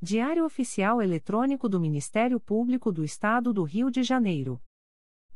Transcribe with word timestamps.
Diário 0.00 0.44
Oficial 0.44 1.02
Eletrônico 1.02 1.68
do 1.68 1.80
Ministério 1.80 2.38
Público 2.38 2.92
do 2.92 3.02
Estado 3.02 3.52
do 3.52 3.64
Rio 3.64 3.90
de 3.90 4.04
Janeiro. 4.04 4.62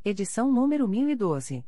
Edição 0.05 0.53
número 0.53 0.87
1012. 0.87 1.67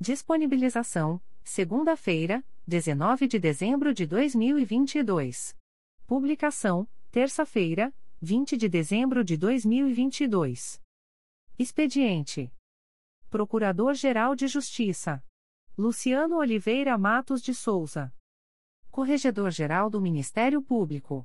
Disponibilização: 0.00 1.22
segunda-feira, 1.44 2.44
19 2.66 3.28
de 3.28 3.38
dezembro 3.38 3.94
de 3.94 4.06
2022. 4.08 5.56
Publicação: 6.04 6.88
terça-feira, 7.12 7.94
20 8.20 8.56
de 8.56 8.68
dezembro 8.68 9.22
de 9.22 9.36
2022. 9.36 10.82
Expediente: 11.56 12.52
Procurador-Geral 13.30 14.34
de 14.34 14.48
Justiça 14.48 15.24
Luciano 15.78 16.38
Oliveira 16.38 16.98
Matos 16.98 17.40
de 17.40 17.54
Souza. 17.54 18.12
Corregedor-Geral 18.90 19.88
do 19.88 20.00
Ministério 20.00 20.60
Público. 20.60 21.24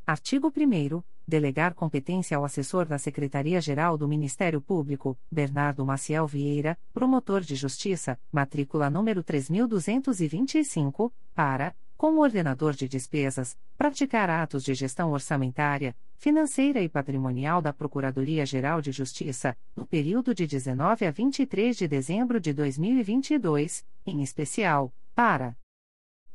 Artigo 0.05 0.49
1 0.49 1.01
Delegar 1.29 1.75
competência 1.75 2.35
ao 2.35 2.43
assessor 2.43 2.87
da 2.87 2.97
Secretaria-Geral 2.97 3.95
do 3.95 4.07
Ministério 4.07 4.59
Público, 4.59 5.15
Bernardo 5.31 5.85
Maciel 5.85 6.25
Vieira, 6.25 6.75
promotor 6.91 7.41
de 7.41 7.55
justiça, 7.55 8.19
matrícula 8.31 8.89
número 8.89 9.23
3225, 9.23 11.13
para, 11.35 11.75
como 11.95 12.23
ordenador 12.23 12.73
de 12.73 12.87
despesas, 12.89 13.55
praticar 13.77 14.27
atos 14.27 14.63
de 14.63 14.73
gestão 14.73 15.11
orçamentária, 15.11 15.95
financeira 16.17 16.81
e 16.81 16.89
patrimonial 16.89 17.61
da 17.61 17.71
Procuradoria-Geral 17.71 18.81
de 18.81 18.91
Justiça, 18.91 19.55
no 19.75 19.85
período 19.85 20.33
de 20.33 20.47
19 20.47 21.05
a 21.05 21.11
23 21.11 21.77
de 21.77 21.87
dezembro 21.87 22.39
de 22.39 22.53
2022, 22.53 23.85
em 24.03 24.23
especial, 24.23 24.91
para 25.13 25.55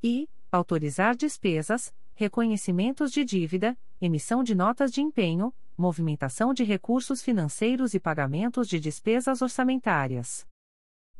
e 0.01 0.29
autorizar 0.53 1.17
despesas, 1.17 1.93
reconhecimentos 2.15 3.11
de 3.11 3.25
dívida, 3.25 3.77
emissão 4.01 4.43
de 4.43 4.55
notas 4.55 4.93
de 4.93 5.01
empenho, 5.01 5.53
movimentação 5.77 6.55
de 6.55 6.63
recursos 6.63 7.21
financeiros 7.21 7.95
e 7.95 8.01
pagamentos 8.01 8.69
de 8.69 8.79
despesas 8.79 9.43
orçamentárias. 9.43 10.47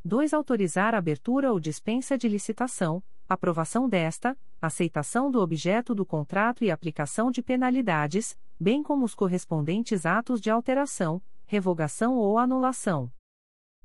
2. 0.05 0.33
Autorizar 0.33 0.95
a 0.95 0.99
abertura 0.99 1.51
ou 1.51 1.59
dispensa 1.59 2.17
de 2.17 2.29
licitação, 2.29 3.03
aprovação 3.29 3.89
desta, 3.89 4.37
aceitação 4.61 5.31
do 5.31 5.41
objeto 5.41 5.95
do 5.95 6.07
contrato 6.07 6.63
e 6.63 6.71
aplicação 6.71 7.31
de 7.31 7.43
penalidades, 7.43 8.39
bem 8.61 8.83
como 8.83 9.05
os 9.05 9.15
correspondentes 9.15 10.07
atos 10.07 10.41
de 10.41 10.51
alteração, 10.51 11.21
revogação 11.47 12.17
ou 12.17 12.39
anulação. 12.39 13.11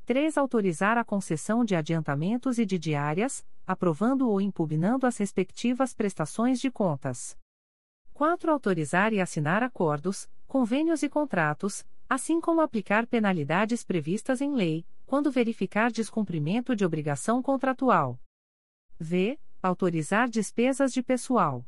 3. 0.09 0.39
Autorizar 0.39 0.97
a 0.97 1.03
concessão 1.03 1.63
de 1.63 1.75
adiantamentos 1.75 2.57
e 2.57 2.65
de 2.65 2.79
diárias, 2.79 3.45
aprovando 3.67 4.27
ou 4.27 4.41
impugnando 4.41 5.05
as 5.05 5.15
respectivas 5.17 5.93
prestações 5.93 6.59
de 6.59 6.71
contas. 6.71 7.37
4. 8.15 8.51
Autorizar 8.51 9.13
e 9.13 9.21
assinar 9.21 9.61
acordos, 9.61 10.27
convênios 10.47 11.03
e 11.03 11.09
contratos, 11.09 11.85
assim 12.09 12.41
como 12.41 12.59
aplicar 12.59 13.05
penalidades 13.05 13.83
previstas 13.83 14.41
em 14.41 14.55
lei, 14.55 14.83
quando 15.05 15.29
verificar 15.29 15.91
descumprimento 15.91 16.75
de 16.75 16.83
obrigação 16.83 17.39
contratual. 17.39 18.19
V. 18.99 19.39
Autorizar 19.61 20.27
despesas 20.27 20.91
de 20.91 21.03
pessoal. 21.03 21.63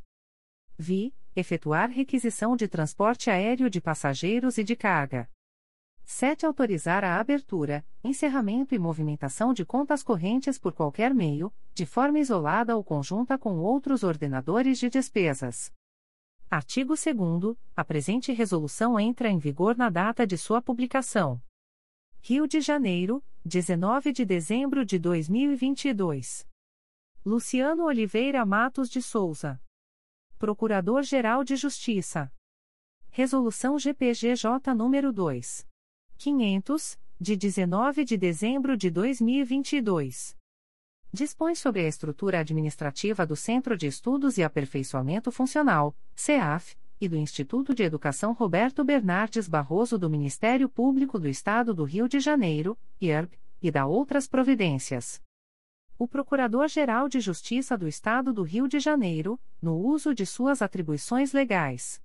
Vi. 0.75 1.13
Efetuar 1.35 1.91
requisição 1.91 2.55
de 2.55 2.67
transporte 2.67 3.29
aéreo 3.29 3.69
de 3.69 3.79
passageiros 3.79 4.57
e 4.57 4.63
de 4.63 4.75
carga. 4.75 5.29
7. 6.03 6.45
Autorizar 6.45 7.03
a 7.03 7.19
abertura, 7.19 7.85
encerramento 8.03 8.75
e 8.75 8.79
movimentação 8.79 9.53
de 9.53 9.65
contas 9.65 10.03
correntes 10.03 10.59
por 10.59 10.73
qualquer 10.73 11.13
meio, 11.13 11.53
de 11.73 11.85
forma 11.85 12.19
isolada 12.19 12.75
ou 12.75 12.83
conjunta 12.83 13.37
com 13.37 13.57
outros 13.59 14.03
ordenadores 14.03 14.77
de 14.77 14.89
despesas. 14.89 15.73
Artigo 16.49 16.95
2. 16.95 17.57
A 17.75 17.85
presente 17.85 18.33
resolução 18.33 18.99
entra 18.99 19.29
em 19.29 19.37
vigor 19.37 19.77
na 19.77 19.89
data 19.89 20.27
de 20.27 20.37
sua 20.37 20.61
publicação. 20.61 21.41
Rio 22.21 22.45
de 22.45 22.59
Janeiro, 22.59 23.23
19 23.45 24.11
de 24.11 24.25
dezembro 24.25 24.85
de 24.85 24.99
2022. 24.99 26.45
Luciano 27.25 27.85
Oliveira 27.85 28.45
Matos 28.45 28.89
de 28.89 29.01
Souza. 29.01 29.61
Procurador-Geral 30.37 31.43
de 31.43 31.55
Justiça. 31.55 32.31
Resolução 33.09 33.79
GPGJ 33.79 34.73
nº 34.73 35.11
2. 35.11 35.70
500, 36.21 36.99
de 37.19 37.35
19 37.35 38.05
de 38.05 38.15
dezembro 38.15 38.77
de 38.77 38.91
2022. 38.91 40.37
Dispõe 41.11 41.55
sobre 41.55 41.81
a 41.81 41.87
estrutura 41.87 42.41
administrativa 42.41 43.25
do 43.25 43.35
Centro 43.35 43.75
de 43.75 43.87
Estudos 43.87 44.37
e 44.37 44.43
Aperfeiçoamento 44.43 45.31
Funcional, 45.31 45.95
CEAF, 46.15 46.77
e 47.01 47.09
do 47.09 47.17
Instituto 47.17 47.73
de 47.73 47.81
Educação 47.81 48.33
Roberto 48.33 48.83
Bernardes 48.83 49.47
Barroso 49.47 49.97
do 49.97 50.11
Ministério 50.11 50.69
Público 50.69 51.17
do 51.17 51.27
Estado 51.27 51.73
do 51.73 51.83
Rio 51.83 52.07
de 52.07 52.19
Janeiro, 52.19 52.77
IERB, 53.01 53.35
e 53.59 53.71
da 53.71 53.87
outras 53.87 54.27
providências 54.27 55.19
o 55.97 56.07
Procurador-Geral 56.07 57.07
de 57.07 57.19
Justiça 57.19 57.77
do 57.77 57.87
Estado 57.87 58.33
do 58.33 58.41
Rio 58.41 58.67
de 58.67 58.79
Janeiro, 58.79 59.39
no 59.61 59.77
uso 59.77 60.15
de 60.15 60.25
suas 60.25 60.59
atribuições 60.59 61.31
legais. 61.31 62.01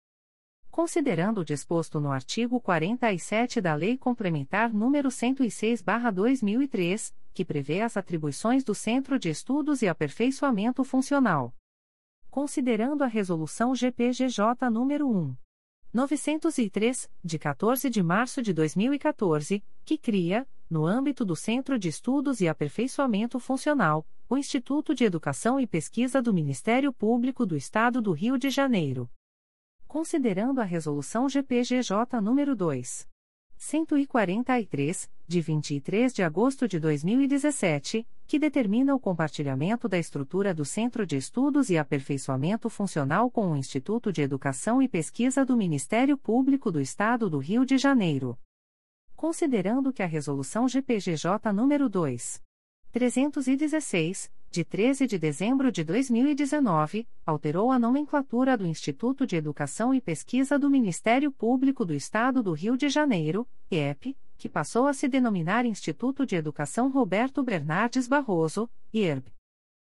Considerando 0.76 1.40
o 1.40 1.44
disposto 1.44 1.98
no 1.98 2.12
artigo 2.12 2.60
47 2.60 3.62
da 3.62 3.74
Lei 3.74 3.96
Complementar 3.96 4.70
nº 4.70 5.10
106/2003, 5.10 7.14
que 7.32 7.46
prevê 7.46 7.80
as 7.80 7.96
atribuições 7.96 8.62
do 8.62 8.74
Centro 8.74 9.18
de 9.18 9.30
Estudos 9.30 9.80
e 9.80 9.88
Aperfeiçoamento 9.88 10.84
Funcional. 10.84 11.54
Considerando 12.30 13.02
a 13.02 13.06
Resolução 13.06 13.74
GPGJ 13.74 14.68
nº 14.70 15.02
1. 15.02 15.34
903, 15.94 17.10
de 17.24 17.38
14 17.38 17.88
de 17.88 18.02
março 18.02 18.42
de 18.42 18.52
2014, 18.52 19.64
que 19.82 19.96
cria, 19.96 20.46
no 20.68 20.84
âmbito 20.84 21.24
do 21.24 21.34
Centro 21.34 21.78
de 21.78 21.88
Estudos 21.88 22.42
e 22.42 22.48
Aperfeiçoamento 22.48 23.40
Funcional, 23.40 24.06
o 24.28 24.36
Instituto 24.36 24.94
de 24.94 25.04
Educação 25.04 25.58
e 25.58 25.66
Pesquisa 25.66 26.20
do 26.20 26.34
Ministério 26.34 26.92
Público 26.92 27.46
do 27.46 27.56
Estado 27.56 28.02
do 28.02 28.12
Rio 28.12 28.36
de 28.36 28.50
Janeiro. 28.50 29.08
Considerando 29.96 30.60
a 30.60 30.64
Resolução 30.64 31.26
GPGJ 31.26 32.20
nº 32.20 32.54
2. 32.54 33.08
143, 33.56 35.10
de 35.26 35.40
23 35.40 36.12
de 36.12 36.22
agosto 36.22 36.68
de 36.68 36.78
2017, 36.78 38.06
que 38.26 38.38
determina 38.38 38.94
o 38.94 39.00
compartilhamento 39.00 39.88
da 39.88 39.98
estrutura 39.98 40.52
do 40.52 40.66
Centro 40.66 41.06
de 41.06 41.16
Estudos 41.16 41.70
e 41.70 41.78
Aperfeiçoamento 41.78 42.68
Funcional 42.68 43.30
com 43.30 43.50
o 43.50 43.56
Instituto 43.56 44.12
de 44.12 44.20
Educação 44.20 44.82
e 44.82 44.86
Pesquisa 44.86 45.46
do 45.46 45.56
Ministério 45.56 46.18
Público 46.18 46.70
do 46.70 46.78
Estado 46.78 47.30
do 47.30 47.38
Rio 47.38 47.64
de 47.64 47.78
Janeiro. 47.78 48.38
Considerando 49.16 49.94
que 49.94 50.02
a 50.02 50.06
Resolução 50.06 50.68
GPGJ 50.68 51.38
nº 51.54 51.88
2. 51.88 52.42
316, 52.92 54.30
de 54.50 54.64
13 54.64 55.06
de 55.06 55.18
dezembro 55.18 55.70
de 55.70 55.84
2019, 55.84 57.06
alterou 57.24 57.70
a 57.70 57.78
nomenclatura 57.78 58.56
do 58.56 58.66
Instituto 58.66 59.26
de 59.26 59.36
Educação 59.36 59.92
e 59.92 60.00
Pesquisa 60.00 60.58
do 60.58 60.70
Ministério 60.70 61.30
Público 61.30 61.84
do 61.84 61.94
Estado 61.94 62.42
do 62.42 62.52
Rio 62.52 62.76
de 62.76 62.88
Janeiro, 62.88 63.46
IEP, 63.70 64.16
que 64.38 64.48
passou 64.48 64.86
a 64.86 64.92
se 64.92 65.08
denominar 65.08 65.64
Instituto 65.64 66.26
de 66.26 66.36
Educação 66.36 66.90
Roberto 66.90 67.42
Bernardes 67.42 68.06
Barroso, 68.06 68.68
IERB. 68.92 69.32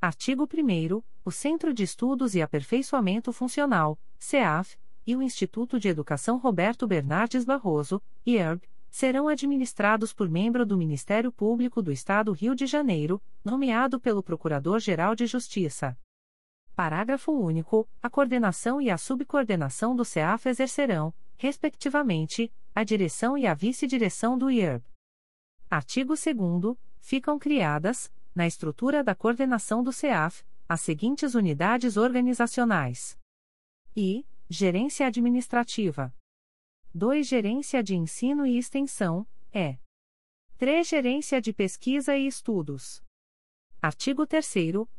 Artigo 0.00 0.44
1 0.44 1.02
o 1.24 1.30
Centro 1.32 1.74
de 1.74 1.82
Estudos 1.82 2.36
e 2.36 2.40
Aperfeiçoamento 2.40 3.32
Funcional, 3.32 3.98
CEAF, 4.16 4.78
e 5.04 5.16
o 5.16 5.22
Instituto 5.22 5.80
de 5.80 5.88
Educação 5.88 6.38
Roberto 6.38 6.86
Bernardes 6.86 7.44
Barroso, 7.44 8.00
IERB, 8.24 8.62
serão 8.88 9.26
administrados 9.26 10.12
por 10.12 10.30
membro 10.30 10.64
do 10.64 10.78
Ministério 10.78 11.32
Público 11.32 11.82
do 11.82 11.90
Estado 11.90 12.30
Rio 12.30 12.54
de 12.54 12.64
Janeiro, 12.64 13.20
nomeado 13.44 13.98
pelo 13.98 14.22
Procurador-Geral 14.22 15.16
de 15.16 15.26
Justiça. 15.26 15.98
Parágrafo 16.74 17.30
único. 17.32 17.88
A 18.02 18.10
coordenação 18.10 18.80
e 18.80 18.90
a 18.90 18.98
subcoordenação 18.98 19.94
do 19.94 20.04
CEAF 20.04 20.48
exercerão, 20.48 21.14
respectivamente, 21.36 22.52
a 22.74 22.82
direção 22.82 23.38
e 23.38 23.46
a 23.46 23.54
vice-direção 23.54 24.36
do 24.36 24.50
IERB. 24.50 24.84
Artigo 25.70 26.14
2 26.14 26.76
Ficam 27.00 27.38
criadas, 27.38 28.12
na 28.34 28.46
estrutura 28.46 29.04
da 29.04 29.14
coordenação 29.14 29.84
do 29.84 29.92
CEAF, 29.92 30.44
as 30.68 30.80
seguintes 30.80 31.34
unidades 31.34 31.96
organizacionais: 31.96 33.18
I. 33.96 34.26
Gerência 34.48 35.06
Administrativa. 35.06 36.12
2. 36.92 37.26
Gerência 37.26 37.82
de 37.82 37.94
Ensino 37.94 38.46
e 38.46 38.56
Extensão, 38.56 39.26
E. 39.52 39.78
3. 40.58 40.88
Gerência 40.88 41.40
de 41.40 41.52
Pesquisa 41.52 42.16
e 42.16 42.26
Estudos. 42.26 43.03
Artigo 43.84 44.26
3 44.26 44.54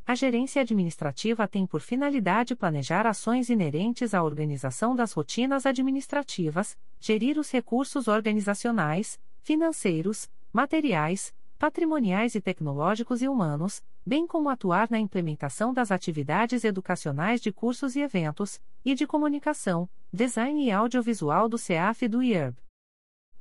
A 0.06 0.14
gerência 0.14 0.62
administrativa 0.62 1.48
tem 1.48 1.66
por 1.66 1.82
finalidade 1.82 2.56
planejar 2.56 3.08
ações 3.08 3.50
inerentes 3.50 4.14
à 4.14 4.22
organização 4.22 4.96
das 4.96 5.12
rotinas 5.12 5.66
administrativas, 5.66 6.78
gerir 7.00 7.40
os 7.40 7.50
recursos 7.50 8.08
organizacionais, 8.08 9.20
financeiros, 9.42 10.30
materiais, 10.54 11.34
patrimoniais 11.58 12.36
e 12.36 12.40
tecnológicos 12.40 13.24
e 13.24 13.28
humanos, 13.28 13.84
bem 14.06 14.28
como 14.28 14.50
atuar 14.50 14.88
na 14.92 15.00
implementação 15.00 15.74
das 15.74 15.90
atividades 15.90 16.64
educacionais 16.64 17.42
de 17.42 17.52
cursos 17.52 17.96
e 17.96 18.02
eventos, 18.02 18.62
e 18.86 18.94
de 18.94 19.08
comunicação, 19.08 19.90
design 20.14 20.64
e 20.64 20.72
audiovisual 20.72 21.50
do 21.50 21.58
CEAF 21.58 22.06
e 22.06 22.08
do 22.08 22.22
IERB. 22.22 22.56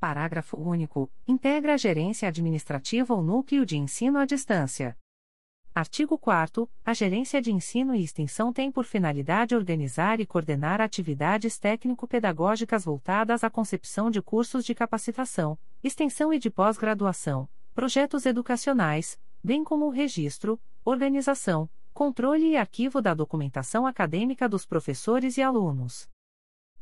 Parágrafo 0.01 0.59
único. 0.59 1.11
Integra 1.29 1.75
a 1.75 1.77
gerência 1.77 2.29
administrativa 2.29 3.13
ou 3.13 3.23
núcleo 3.23 3.67
de 3.67 3.77
ensino 3.77 4.19
à 4.19 4.25
distância. 4.25 4.97
Artigo 5.77 6.17
4 6.17 6.71
A 6.85 6.95
Gerência 6.95 7.43
de 7.43 7.51
Ensino 7.51 7.97
e 7.97 8.05
Extensão 8.05 8.53
tem 8.53 8.71
por 8.71 8.85
finalidade 8.85 9.57
organizar 9.57 10.21
e 10.21 10.27
coordenar 10.27 10.81
atividades 10.81 11.59
técnico-pedagógicas 11.59 12.85
voltadas 12.85 13.43
à 13.43 13.51
concepção 13.51 14.09
de 14.09 14.23
cursos 14.23 14.65
de 14.65 14.73
capacitação, 14.73 15.59
extensão 15.83 16.33
e 16.33 16.39
de 16.39 16.49
pós-graduação, 16.49 17.49
projetos 17.75 18.25
educacionais, 18.25 19.19
bem 19.43 19.65
como 19.65 19.87
o 19.87 19.91
registro, 19.91 20.61
organização, 20.85 21.69
controle 21.93 22.51
e 22.51 22.57
arquivo 22.57 23.03
da 23.03 23.13
documentação 23.13 23.85
acadêmica 23.85 24.49
dos 24.49 24.65
professores 24.65 25.37
e 25.39 25.43
alunos. 25.43 26.09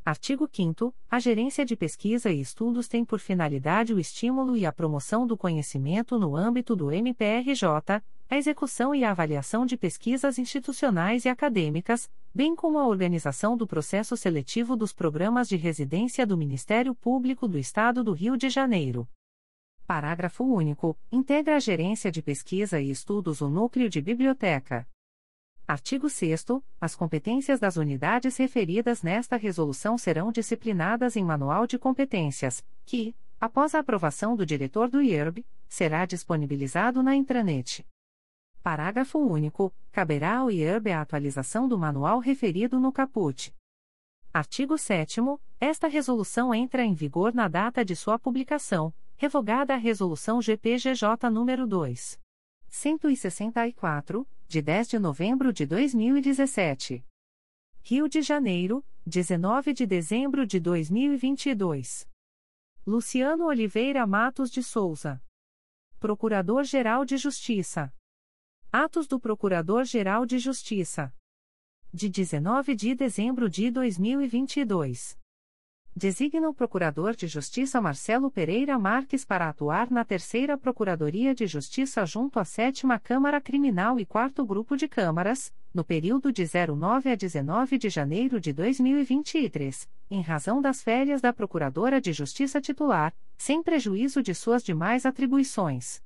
Artigo 0.05 0.47
5 0.53 0.93
A 1.09 1.19
Gerência 1.19 1.65
de 1.65 1.77
Pesquisa 1.77 2.29
e 2.31 2.41
Estudos 2.41 2.89
tem 2.89 3.05
por 3.05 3.21
finalidade 3.21 3.95
o 3.95 4.01
estímulo 4.01 4.55
e 4.55 4.67
a 4.67 4.73
promoção 4.73 5.27
do 5.27 5.37
conhecimento 5.37 6.19
no 6.19 6.37
âmbito 6.37 6.75
do 6.75 6.91
MPRJ, 6.91 8.03
a 8.33 8.37
execução 8.39 8.95
e 8.95 9.05
a 9.05 9.11
avaliação 9.11 9.67
de 9.67 9.77
pesquisas 9.77 10.39
institucionais 10.39 11.27
e 11.27 11.29
acadêmicas, 11.29 12.11
bem 12.35 12.57
como 12.57 12.79
a 12.79 12.89
organização 12.89 13.59
do 13.59 13.67
processo 13.67 14.17
seletivo 14.17 14.75
dos 14.75 14.91
programas 14.91 15.47
de 15.51 15.57
residência 15.57 16.27
do 16.27 16.35
Ministério 16.35 16.95
Público 16.95 17.47
do 17.47 17.59
Estado 17.59 18.03
do 18.03 18.13
Rio 18.13 18.35
de 18.39 18.49
Janeiro. 18.49 19.07
Parágrafo 19.87 20.45
único. 20.45 20.97
Integra 21.13 21.57
a 21.57 21.59
Gerência 21.59 22.11
de 22.11 22.23
Pesquisa 22.23 22.81
e 22.81 22.91
Estudos 22.91 23.43
o 23.43 23.51
Núcleo 23.51 23.91
de 23.91 24.01
Biblioteca. 24.01 24.89
Artigo 25.69 26.09
6 26.09 26.47
As 26.81 26.95
competências 26.95 27.61
das 27.61 27.77
unidades 27.77 28.39
referidas 28.39 29.03
nesta 29.03 29.37
resolução 29.37 29.99
serão 29.99 30.33
disciplinadas 30.33 31.17
em 31.17 31.23
Manual 31.23 31.67
de 31.67 31.79
Competências, 31.79 32.65
que, 32.87 33.15
após 33.39 33.75
a 33.75 33.81
aprovação 33.81 34.35
do 34.35 34.47
diretor 34.47 34.89
do 34.89 35.03
IERB, 35.03 35.45
será 35.69 36.07
disponibilizado 36.07 37.03
na 37.03 37.15
intranet. 37.15 37.85
Parágrafo 38.63 39.19
único. 39.19 39.75
Caberá 39.91 40.39
ao 40.39 40.51
IERB 40.51 40.93
a 40.93 41.03
atualização 41.03 41.69
do 41.69 41.77
manual 41.77 42.19
referido 42.19 42.79
no 42.81 42.93
caput. 42.93 43.53
Artigo 44.33 44.79
7 44.79 45.21
Esta 45.61 45.89
resolução 45.89 46.55
entra 46.55 46.83
em 46.83 46.95
vigor 46.95 47.35
na 47.35 47.49
data 47.49 47.85
de 47.85 47.95
sua 47.95 48.19
publicação, 48.19 48.95
revogada 49.17 49.75
a 49.75 49.77
Resolução 49.77 50.41
GPGJ 50.41 51.29
nº 51.31 51.67
2. 51.67 52.21
164, 52.69 54.27
de 54.49 54.63
10 54.63 54.89
de 54.89 54.99
novembro 54.99 55.53
de 55.53 55.67
2017. 55.67 57.05
Rio 57.83 58.09
de 58.09 58.23
Janeiro, 58.23 58.83
19 59.05 59.75
de 59.75 59.85
dezembro 59.85 60.47
de 60.47 60.59
2022. 60.59 62.09
Luciano 62.87 63.47
Oliveira 63.47 64.07
Matos 64.07 64.51
de 64.51 64.63
Souza. 64.63 65.23
Procurador-Geral 66.01 67.05
de 67.05 67.17
Justiça. 67.17 67.93
Atos 68.75 69.07
do 69.07 69.21
Procurador-Geral 69.21 70.25
de 70.25 70.39
Justiça. 70.39 71.13
De 71.93 72.09
19 72.09 72.75
de 72.75 72.95
dezembro 72.95 73.47
de 73.47 73.71
2022. 73.71 75.19
Designa 75.95 76.49
o 76.49 76.55
Procurador 76.55 77.15
de 77.15 77.27
Justiça 77.27 77.83
Marcelo 77.83 78.31
Pereira 78.31 78.79
Marques 78.79 79.27
para 79.27 79.51
atuar 79.51 79.91
na 79.91 80.07
Terceira 80.07 80.57
Procuradoria 80.57 81.35
de 81.35 81.47
Justiça 81.47 82.07
junto 82.07 82.39
à 82.39 82.47
Sétima 82.47 82.99
Câmara 82.99 83.43
Criminal 83.43 84.01
e 84.01 84.07
Quarto 84.07 84.43
Grupo 84.43 84.75
de 84.75 84.89
Câmaras, 84.89 85.53
no 85.75 85.85
período 85.85 86.33
de 86.33 86.47
09 86.75 87.11
a 87.11 87.15
19 87.15 87.77
de 87.77 87.91
janeiro 87.91 88.41
de 88.41 88.55
2023, 88.55 89.87
em 90.11 90.23
razão 90.23 90.63
das 90.63 90.83
férias 90.83 91.21
da 91.21 91.31
Procuradora 91.31 92.01
de 92.01 92.15
Justiça 92.15 92.59
titular, 92.59 93.15
sem 93.37 93.63
prejuízo 93.63 94.23
de 94.23 94.35
suas 94.35 94.65
demais 94.65 95.05
atribuições. 95.05 96.01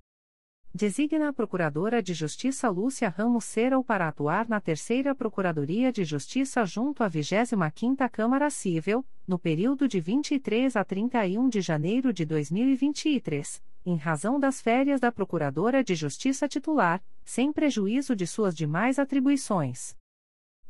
Designa 0.76 1.30
a 1.30 1.32
Procuradora 1.32 2.02
de 2.02 2.12
Justiça 2.12 2.68
Lúcia 2.68 3.08
Ramos 3.08 3.46
Serral 3.46 3.82
para 3.82 4.08
atuar 4.08 4.46
na 4.46 4.60
Terceira 4.60 5.14
Procuradoria 5.14 5.90
de 5.90 6.04
Justiça 6.04 6.66
junto 6.66 7.02
à 7.02 7.08
25ª 7.08 8.06
Câmara 8.10 8.50
Civil, 8.50 9.02
no 9.26 9.38
período 9.38 9.88
de 9.88 9.98
23 10.00 10.76
a 10.76 10.84
31 10.84 11.48
de 11.48 11.62
janeiro 11.62 12.12
de 12.12 12.26
2023, 12.26 13.62
em 13.86 13.96
razão 13.96 14.38
das 14.38 14.60
férias 14.60 15.00
da 15.00 15.10
Procuradora 15.10 15.82
de 15.82 15.94
Justiça 15.94 16.46
titular, 16.46 17.02
sem 17.24 17.54
prejuízo 17.54 18.14
de 18.14 18.26
suas 18.26 18.54
demais 18.54 18.98
atribuições. 18.98 19.96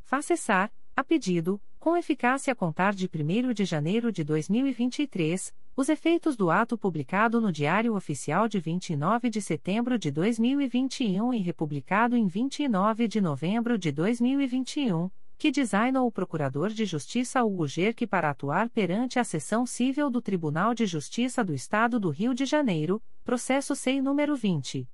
Faça 0.05 0.37
cessar, 0.37 0.73
a 0.95 1.03
pedido, 1.03 1.61
com 1.81 1.97
eficácia 1.97 2.53
a 2.53 2.57
contar 2.57 2.95
de 2.95 3.11
1 3.13 3.53
de 3.53 3.65
janeiro 3.65 4.13
de 4.13 4.23
2023, 4.23 5.53
os 5.77 5.89
efeitos 5.91 6.37
do 6.37 6.51
ato 6.51 6.77
publicado 6.79 7.39
no 7.39 7.53
Diário 7.53 7.95
Oficial 7.95 8.49
de 8.49 8.59
29 8.59 9.29
de 9.29 9.43
setembro 9.43 9.99
de 9.99 10.11
2021 10.11 11.35
e 11.35 11.39
republicado 11.39 12.17
em 12.17 12.27
29 12.27 13.07
de 13.07 13.21
novembro 13.21 13.79
de 13.79 13.93
2021, 13.93 15.11
que 15.37 15.51
designou 15.51 16.07
o 16.07 16.11
Procurador 16.11 16.71
de 16.71 16.87
Justiça 16.87 17.45
Hugo 17.45 17.67
Gerque 17.67 18.07
para 18.07 18.31
atuar 18.31 18.71
perante 18.71 19.19
a 19.19 19.25
Seção 19.25 19.67
Civil 19.67 20.09
do 20.09 20.23
Tribunal 20.23 20.73
de 20.73 20.87
Justiça 20.87 21.45
do 21.45 21.53
Estado 21.53 22.01
do 22.01 22.09
Rio 22.09 22.33
de 22.33 22.47
Janeiro, 22.47 23.03
processo 23.23 23.77
SEI 23.77 24.01
número 24.01 24.35
20. 24.35 24.89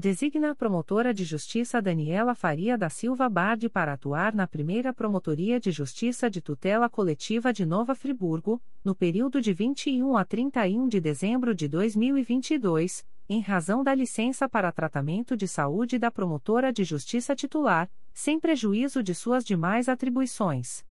Designa 0.00 0.52
a 0.52 0.54
promotora 0.54 1.12
de 1.12 1.24
justiça 1.24 1.82
Daniela 1.82 2.32
Faria 2.32 2.78
da 2.78 2.88
Silva 2.88 3.28
Bardi 3.28 3.68
para 3.68 3.94
atuar 3.94 4.32
na 4.32 4.46
primeira 4.46 4.94
Promotoria 4.94 5.58
de 5.58 5.72
Justiça 5.72 6.30
de 6.30 6.40
Tutela 6.40 6.88
Coletiva 6.88 7.52
de 7.52 7.66
Nova 7.66 7.96
Friburgo, 7.96 8.62
no 8.84 8.94
período 8.94 9.40
de 9.40 9.52
21 9.52 10.16
a 10.16 10.24
31 10.24 10.86
de 10.86 11.00
dezembro 11.00 11.52
de 11.52 11.66
2022, 11.66 13.04
em 13.28 13.40
razão 13.40 13.82
da 13.82 13.92
licença 13.92 14.48
para 14.48 14.70
tratamento 14.70 15.36
de 15.36 15.48
saúde 15.48 15.98
da 15.98 16.12
promotora 16.12 16.72
de 16.72 16.84
justiça 16.84 17.34
titular, 17.34 17.90
sem 18.14 18.38
prejuízo 18.38 19.02
de 19.02 19.16
suas 19.16 19.44
demais 19.44 19.88
atribuições. 19.88 20.86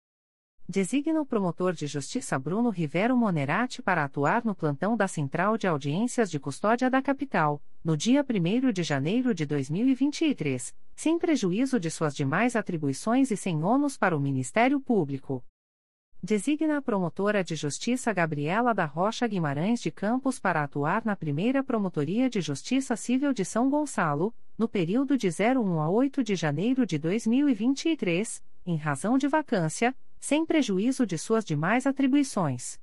Designa 0.66 1.20
o 1.20 1.26
promotor 1.26 1.74
de 1.74 1.86
justiça 1.86 2.38
Bruno 2.38 2.70
Rivero 2.70 3.14
Monerati 3.14 3.82
para 3.82 4.02
atuar 4.02 4.42
no 4.46 4.54
plantão 4.54 4.96
da 4.96 5.06
Central 5.06 5.58
de 5.58 5.66
Audiências 5.66 6.30
de 6.30 6.40
Custódia 6.40 6.88
da 6.88 7.02
Capital, 7.02 7.62
no 7.84 7.94
dia 7.94 8.24
1 8.24 8.72
de 8.72 8.82
janeiro 8.82 9.34
de 9.34 9.44
2023, 9.44 10.74
sem 10.96 11.18
prejuízo 11.18 11.78
de 11.78 11.90
suas 11.90 12.16
demais 12.16 12.56
atribuições 12.56 13.30
e 13.30 13.36
sem 13.36 13.62
ônus 13.62 13.98
para 13.98 14.16
o 14.16 14.20
Ministério 14.20 14.80
Público. 14.80 15.44
Designa 16.22 16.78
a 16.78 16.82
promotora 16.82 17.44
de 17.44 17.54
justiça 17.54 18.10
Gabriela 18.14 18.72
da 18.72 18.86
Rocha 18.86 19.26
Guimarães 19.26 19.82
de 19.82 19.90
Campos 19.90 20.38
para 20.38 20.62
atuar 20.62 21.04
na 21.04 21.14
primeira 21.14 21.62
Promotoria 21.62 22.30
de 22.30 22.40
Justiça 22.40 22.96
Civil 22.96 23.34
de 23.34 23.44
São 23.44 23.68
Gonçalo, 23.68 24.34
no 24.56 24.66
período 24.66 25.18
de 25.18 25.28
01 25.28 25.78
a 25.78 25.90
8 25.90 26.24
de 26.24 26.34
janeiro 26.34 26.86
de 26.86 26.96
2023, 26.96 28.42
em 28.64 28.76
razão 28.76 29.18
de 29.18 29.28
vacância 29.28 29.94
sem 30.24 30.46
prejuízo 30.46 31.06
de 31.06 31.18
suas 31.18 31.44
demais 31.44 31.86
atribuições. 31.86 32.80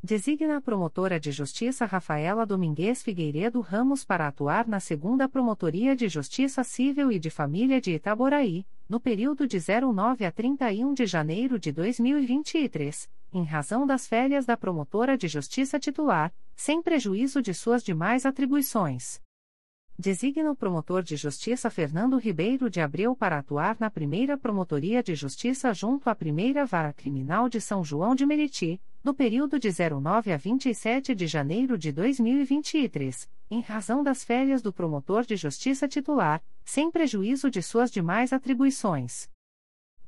Designa 0.00 0.58
a 0.58 0.60
promotora 0.60 1.18
de 1.18 1.32
justiça 1.32 1.84
Rafaela 1.84 2.46
Domingues 2.46 3.02
Figueiredo 3.02 3.60
Ramos 3.60 4.04
para 4.04 4.28
atuar 4.28 4.68
na 4.68 4.78
segunda 4.78 5.28
Promotoria 5.28 5.96
de 5.96 6.08
Justiça 6.08 6.62
Civil 6.62 7.10
e 7.10 7.18
de 7.18 7.28
Família 7.28 7.80
de 7.80 7.90
Itaboraí, 7.90 8.64
no 8.88 9.00
período 9.00 9.48
de 9.48 9.58
09 9.58 10.24
a 10.24 10.30
31 10.30 10.94
de 10.94 11.06
janeiro 11.06 11.58
de 11.58 11.72
2023, 11.72 13.10
em 13.32 13.42
razão 13.42 13.84
das 13.84 14.06
férias 14.06 14.46
da 14.46 14.56
promotora 14.56 15.18
de 15.18 15.26
justiça 15.26 15.76
titular, 15.76 16.32
sem 16.54 16.80
prejuízo 16.80 17.42
de 17.42 17.52
suas 17.52 17.82
demais 17.82 18.24
atribuições. 18.24 19.20
Designa 20.00 20.50
o 20.50 20.56
promotor 20.56 21.02
de 21.02 21.14
justiça 21.14 21.68
Fernando 21.68 22.16
Ribeiro 22.16 22.70
de 22.70 22.80
Abreu 22.80 23.14
para 23.14 23.36
atuar 23.36 23.76
na 23.78 23.90
primeira 23.90 24.38
Promotoria 24.38 25.02
de 25.02 25.14
Justiça 25.14 25.74
junto 25.74 26.08
à 26.08 26.14
primeira 26.14 26.64
Vara 26.64 26.90
Criminal 26.90 27.50
de 27.50 27.60
São 27.60 27.84
João 27.84 28.14
de 28.14 28.24
Meriti, 28.24 28.80
no 29.04 29.12
período 29.12 29.58
de 29.58 29.68
09 29.68 30.32
a 30.32 30.38
27 30.38 31.14
de 31.14 31.26
janeiro 31.26 31.76
de 31.76 31.92
2023, 31.92 33.28
em 33.50 33.60
razão 33.60 34.02
das 34.02 34.24
férias 34.24 34.62
do 34.62 34.72
promotor 34.72 35.26
de 35.26 35.36
justiça 35.36 35.86
titular, 35.86 36.42
sem 36.64 36.90
prejuízo 36.90 37.50
de 37.50 37.60
suas 37.60 37.90
demais 37.90 38.32
atribuições. 38.32 39.28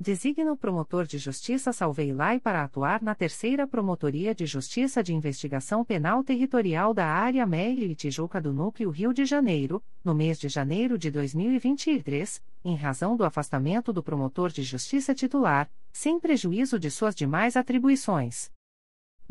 Designa 0.02 0.50
o 0.50 0.56
promotor 0.56 1.06
de 1.06 1.16
justiça 1.16 1.72
Salveilai 1.72 2.40
para 2.40 2.64
atuar 2.64 3.00
na 3.00 3.14
terceira 3.14 3.68
Promotoria 3.68 4.34
de 4.34 4.44
Justiça 4.46 5.00
de 5.00 5.14
Investigação 5.14 5.84
Penal 5.84 6.24
Territorial 6.24 6.92
da 6.92 7.06
Área 7.06 7.46
Meire 7.46 7.84
e 7.84 7.94
Tijuca 7.94 8.40
do 8.40 8.52
Núcleo 8.52 8.90
Rio 8.90 9.14
de 9.14 9.24
Janeiro, 9.24 9.80
no 10.04 10.12
mês 10.12 10.40
de 10.40 10.48
janeiro 10.48 10.98
de 10.98 11.08
2023, 11.08 12.42
em 12.64 12.74
razão 12.74 13.16
do 13.16 13.24
afastamento 13.24 13.92
do 13.92 14.02
promotor 14.02 14.50
de 14.50 14.64
justiça 14.64 15.14
titular, 15.14 15.70
sem 15.92 16.18
prejuízo 16.18 16.80
de 16.80 16.90
suas 16.90 17.14
demais 17.14 17.56
atribuições 17.56 18.50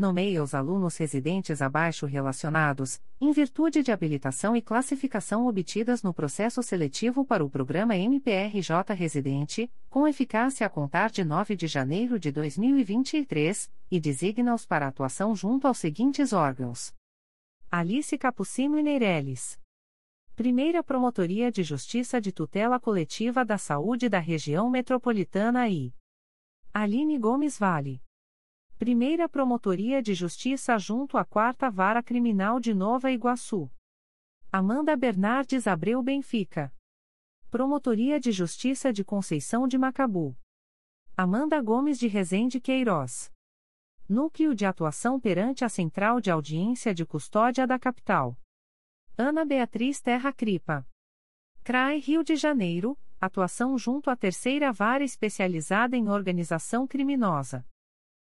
nomeia 0.01 0.43
os 0.43 0.53
alunos 0.53 0.97
residentes 0.97 1.61
abaixo 1.61 2.05
relacionados, 2.05 2.99
em 3.21 3.31
virtude 3.31 3.83
de 3.83 3.91
habilitação 3.91 4.55
e 4.55 4.61
classificação 4.61 5.47
obtidas 5.47 6.01
no 6.03 6.13
processo 6.13 6.61
seletivo 6.61 7.23
para 7.23 7.45
o 7.45 7.49
programa 7.49 7.95
MPRJ 7.95 8.93
Residente, 8.95 9.71
com 9.89 10.07
eficácia 10.07 10.67
a 10.67 10.69
contar 10.69 11.11
de 11.11 11.23
9 11.23 11.55
de 11.55 11.67
janeiro 11.67 12.19
de 12.19 12.31
2023, 12.31 13.71
e 13.89 13.99
designa-os 13.99 14.65
para 14.65 14.87
atuação 14.87 15.35
junto 15.35 15.67
aos 15.67 15.77
seguintes 15.77 16.33
órgãos: 16.33 16.93
Alice 17.69 18.17
Capucino 18.17 18.77
e 18.77 18.83
Neireles. 18.83 19.57
Primeira 20.35 20.83
Promotoria 20.83 21.51
de 21.51 21.61
Justiça 21.61 22.19
de 22.19 22.31
Tutela 22.31 22.79
Coletiva 22.79 23.45
da 23.45 23.57
Saúde 23.57 24.09
da 24.09 24.17
Região 24.17 24.69
Metropolitana 24.69 25.69
I. 25.69 25.93
Aline 26.73 27.19
Gomes 27.19 27.59
Vale. 27.59 28.01
Primeira 28.81 29.29
Promotoria 29.29 30.01
de 30.01 30.15
Justiça 30.15 30.75
junto 30.79 31.15
à 31.15 31.23
Quarta 31.23 31.69
Vara 31.69 32.01
Criminal 32.01 32.59
de 32.59 32.73
Nova 32.73 33.11
Iguaçu. 33.11 33.69
Amanda 34.51 34.97
Bernardes 34.97 35.67
Abreu 35.67 36.01
Benfica. 36.01 36.73
Promotoria 37.51 38.19
de 38.19 38.31
Justiça 38.31 38.91
de 38.91 39.03
Conceição 39.03 39.67
de 39.67 39.77
Macabu. 39.77 40.35
Amanda 41.15 41.61
Gomes 41.61 41.99
de 41.99 42.07
Rezende 42.07 42.59
Queiroz. 42.59 43.31
Núcleo 44.09 44.55
de 44.55 44.65
Atuação 44.65 45.19
perante 45.19 45.63
a 45.63 45.69
Central 45.69 46.19
de 46.19 46.31
Audiência 46.31 46.91
de 46.91 47.05
Custódia 47.05 47.67
da 47.67 47.77
Capital. 47.77 48.35
Ana 49.15 49.45
Beatriz 49.45 50.01
Terra 50.01 50.33
Cripa. 50.33 50.83
CRAE 51.63 51.99
Rio 51.99 52.23
de 52.23 52.35
Janeiro, 52.35 52.97
atuação 53.19 53.77
junto 53.77 54.09
à 54.09 54.15
Terceira 54.15 54.73
Vara 54.73 55.03
Especializada 55.03 55.95
em 55.95 56.09
Organização 56.09 56.87
Criminosa. 56.87 57.63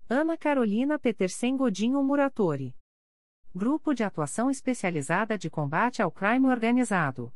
Ana 0.09 0.37
Carolina 0.37 1.01
Petersen 1.01 1.57
Godinho 1.57 2.01
Muratori. 2.01 2.77
Grupo 3.53 3.93
de 3.93 4.05
Atuação 4.05 4.49
Especializada 4.49 5.37
de 5.37 5.51
Combate 5.51 6.01
ao 6.01 6.13
Crime 6.13 6.47
Organizado. 6.47 7.35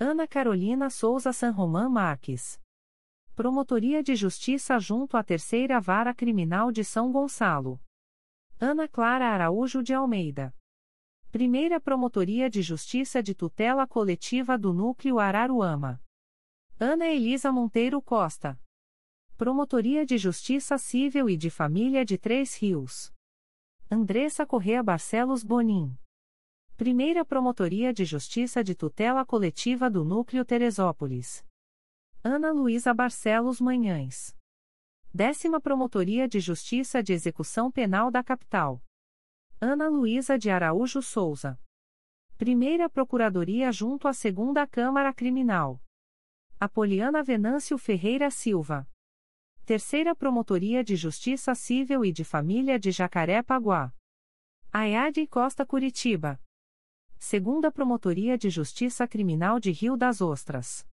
Ana 0.00 0.26
Carolina 0.26 0.88
Souza 0.88 1.34
San 1.34 1.50
Román 1.50 1.90
Marques. 1.90 2.58
Promotoria 3.34 4.02
de 4.02 4.16
Justiça 4.16 4.78
junto 4.78 5.18
à 5.18 5.22
Terceira 5.22 5.78
Vara 5.82 6.14
Criminal 6.14 6.72
de 6.72 6.82
São 6.82 7.12
Gonçalo. 7.12 7.78
Ana 8.58 8.88
Clara 8.88 9.28
Araújo 9.28 9.82
de 9.82 9.92
Almeida. 9.92 10.56
Primeira 11.30 11.78
Promotoria 11.78 12.48
de 12.48 12.62
Justiça 12.62 13.22
de 13.22 13.34
Tutela 13.34 13.86
Coletiva 13.86 14.56
do 14.56 14.72
Núcleo 14.72 15.18
Araruama. 15.18 16.02
Ana 16.80 17.06
Elisa 17.06 17.52
Monteiro 17.52 18.00
Costa. 18.00 18.58
Promotoria 19.36 20.06
de 20.06 20.18
Justiça 20.18 20.78
Civil 20.78 21.28
e 21.28 21.36
de 21.36 21.50
Família 21.50 22.04
de 22.04 22.16
Três 22.16 22.54
Rios. 22.56 23.12
Andressa 23.90 24.46
Correa 24.46 24.82
Barcelos 24.82 25.42
Bonin. 25.42 25.96
Primeira 26.76 27.24
Promotoria 27.24 27.92
de 27.92 28.04
Justiça 28.04 28.62
de 28.62 28.74
Tutela 28.74 29.24
Coletiva 29.24 29.90
do 29.90 30.04
Núcleo 30.04 30.44
Teresópolis. 30.44 31.44
Ana 32.22 32.52
Luísa 32.52 32.94
Barcelos 32.94 33.60
Manhães. 33.60 34.36
Décima 35.12 35.60
Promotoria 35.60 36.28
de 36.28 36.38
Justiça 36.38 37.02
de 37.02 37.12
Execução 37.12 37.70
Penal 37.70 38.10
da 38.10 38.22
Capital. 38.22 38.80
Ana 39.60 39.88
Luísa 39.88 40.38
de 40.38 40.50
Araújo 40.50 41.02
Souza. 41.02 41.58
Primeira 42.38 42.88
Procuradoria 42.88 43.72
junto 43.72 44.06
à 44.06 44.12
Segunda 44.12 44.66
Câmara 44.66 45.12
Criminal. 45.12 45.82
Apoliana 46.60 47.24
Venâncio 47.24 47.76
Ferreira 47.76 48.30
Silva. 48.30 48.86
Terceira 49.72 50.14
Promotoria 50.14 50.84
de 50.84 50.94
Justiça 50.96 51.54
Civil 51.54 52.04
e 52.04 52.12
de 52.12 52.24
Família 52.24 52.78
de 52.78 52.90
Jacaré-Paguá. 52.90 53.90
Ayade 54.70 55.26
Costa 55.26 55.64
Curitiba. 55.64 56.38
Segunda 57.18 57.72
Promotoria 57.72 58.36
de 58.36 58.50
Justiça 58.50 59.08
Criminal 59.08 59.58
de 59.58 59.70
Rio 59.70 59.96
das 59.96 60.20
Ostras. 60.20 60.86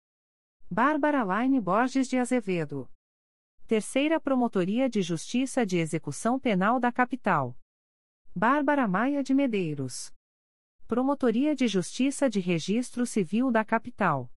Bárbara 0.70 1.24
Laine 1.24 1.60
Borges 1.60 2.08
de 2.08 2.18
Azevedo. 2.18 2.88
Terceira 3.66 4.20
Promotoria 4.20 4.88
de 4.88 5.02
Justiça 5.02 5.66
de 5.66 5.78
Execução 5.78 6.38
Penal 6.38 6.78
da 6.78 6.92
Capital. 6.92 7.58
Bárbara 8.32 8.86
Maia 8.86 9.24
de 9.24 9.34
Medeiros. 9.34 10.14
Promotoria 10.86 11.52
de 11.52 11.66
Justiça 11.66 12.30
de 12.30 12.38
Registro 12.38 13.04
Civil 13.04 13.50
da 13.50 13.64
Capital. 13.64 14.32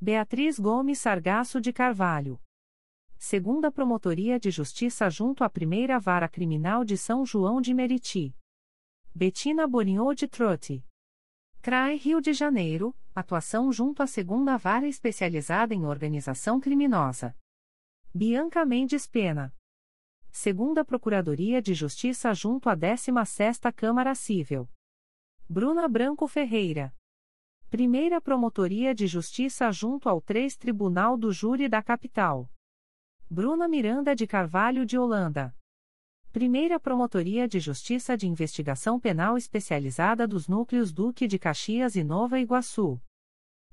Beatriz 0.00 0.58
Gomes 0.58 0.98
Sargaço 0.98 1.60
de 1.60 1.72
Carvalho 1.72 2.40
segunda 3.22 3.70
Promotoria 3.70 4.40
de 4.40 4.50
Justiça 4.50 5.10
junto 5.10 5.44
à 5.44 5.50
Primeira 5.50 6.00
Vara 6.00 6.26
Criminal 6.26 6.82
de 6.82 6.96
São 6.96 7.24
João 7.24 7.60
de 7.60 7.74
Meriti. 7.74 8.34
Betina 9.14 9.68
Borinho 9.68 10.12
de 10.14 10.26
Trotti. 10.26 10.82
CRAE 11.60 11.96
Rio 11.96 12.22
de 12.22 12.32
Janeiro, 12.32 12.96
atuação 13.14 13.70
junto 13.70 14.02
à 14.02 14.06
Segunda 14.06 14.56
Vara 14.56 14.88
Especializada 14.88 15.74
em 15.74 15.84
Organização 15.84 16.58
Criminosa. 16.58 17.36
Bianca 18.12 18.64
Mendes 18.64 19.06
Pena. 19.06 19.54
Segunda 20.32 20.82
Procuradoria 20.82 21.60
de 21.60 21.74
Justiça 21.74 22.32
junto 22.32 22.70
à 22.70 22.76
16ª 22.76 23.70
Câmara 23.70 24.14
Civil. 24.14 24.66
Bruna 25.46 25.86
Branco 25.86 26.26
Ferreira. 26.26 26.96
Primeira 27.68 28.18
Promotoria 28.18 28.94
de 28.94 29.06
Justiça 29.06 29.70
junto 29.70 30.08
ao 30.08 30.22
3 30.22 30.56
Tribunal 30.56 31.18
do 31.18 31.30
Júri 31.30 31.68
da 31.68 31.82
Capital. 31.82 32.50
Bruna 33.32 33.68
Miranda 33.68 34.12
de 34.16 34.26
Carvalho 34.26 34.84
de 34.84 34.98
Holanda. 34.98 35.54
Primeira 36.32 36.80
Promotoria 36.80 37.46
de 37.46 37.60
Justiça 37.60 38.16
de 38.16 38.26
Investigação 38.26 38.98
Penal 38.98 39.36
Especializada 39.36 40.26
dos 40.26 40.48
Núcleos 40.48 40.92
Duque 40.92 41.28
de 41.28 41.38
Caxias 41.38 41.94
e 41.94 42.02
Nova 42.02 42.40
Iguaçu. 42.40 43.00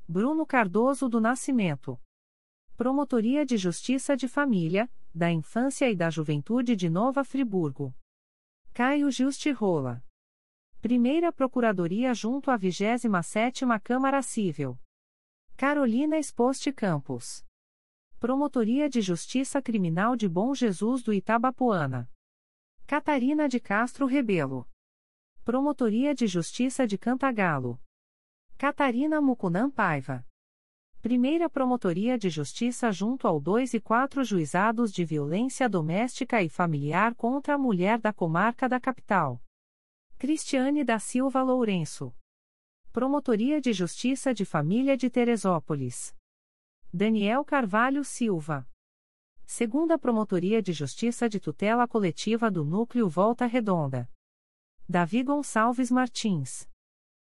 Bruno 0.07 0.45
Cardoso 0.45 1.09
do 1.09 1.19
Nascimento. 1.19 1.99
Promotoria 2.75 3.43
de 3.43 3.57
Justiça 3.57 4.15
de 4.15 4.27
Família, 4.27 4.87
da 5.11 5.31
Infância 5.31 5.89
e 5.89 5.95
da 5.95 6.11
Juventude 6.11 6.75
de 6.75 6.87
Nova 6.87 7.23
Friburgo. 7.23 7.95
Caio 8.75 9.09
Justi 9.09 9.49
Rola. 9.49 10.05
Primeira 10.83 11.33
Procuradoria 11.33 12.13
junto 12.13 12.51
à 12.51 12.59
27ª 12.59 13.81
Câmara 13.81 14.21
Civil. 14.21 14.79
Carolina 15.57 16.15
Exposte 16.15 16.71
Campos. 16.71 17.46
Promotoria 18.19 18.89
de 18.89 18.99
Justiça 18.99 19.61
Criminal 19.61 20.15
de 20.15 20.27
Bom 20.27 20.55
Jesus 20.55 21.03
do 21.03 21.13
Itabapoana. 21.13 22.09
Catarina 22.87 23.47
de 23.47 23.59
Castro 23.59 24.07
Rebelo. 24.07 24.67
Promotoria 25.45 26.15
de 26.15 26.25
Justiça 26.25 26.87
de 26.87 26.97
Cantagalo. 26.97 27.79
Catarina 28.57 29.21
Mucunam 29.21 29.69
Paiva. 29.69 30.25
Primeira 30.99 31.47
Promotoria 31.47 32.17
de 32.17 32.27
Justiça 32.27 32.91
junto 32.91 33.27
ao 33.27 33.39
2 33.39 33.75
e 33.75 33.79
4 33.79 34.23
Juizados 34.23 34.91
de 34.91 35.05
Violência 35.05 35.69
Doméstica 35.69 36.41
e 36.41 36.49
Familiar 36.49 37.13
contra 37.13 37.53
a 37.53 37.57
Mulher 37.57 37.99
da 37.99 38.11
Comarca 38.11 38.67
da 38.67 38.79
Capital. 38.79 39.39
Cristiane 40.17 40.83
da 40.83 40.97
Silva 40.97 41.43
Lourenço. 41.43 42.11
Promotoria 42.91 43.61
de 43.61 43.71
Justiça 43.73 44.33
de 44.33 44.43
Família 44.43 44.97
de 44.97 45.07
Teresópolis. 45.07 46.16
Daniel 46.93 47.43
Carvalho 47.43 48.03
Silva. 48.03 48.65
Segunda 49.45 49.99
Promotoria 49.99 50.61
de 50.61 50.71
Justiça 50.71 51.27
de 51.27 51.37
Tutela 51.37 51.85
Coletiva 51.85 52.49
do 52.49 52.63
Núcleo 52.63 53.09
Volta 53.09 53.45
Redonda. 53.45 54.09
Davi 54.87 55.21
Gonçalves 55.21 55.91
Martins. 55.91 56.67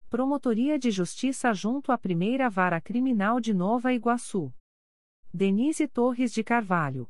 Promotoria 0.08 0.78
de 0.78 0.90
Justiça 0.90 1.52
junto 1.52 1.92
à 1.92 1.98
Primeira 1.98 2.48
Vara 2.48 2.80
Criminal 2.80 3.40
de 3.40 3.52
Nova 3.52 3.92
Iguaçu. 3.92 4.52
Denise 5.32 5.86
Torres 5.86 6.32
de 6.32 6.42
Carvalho. 6.42 7.08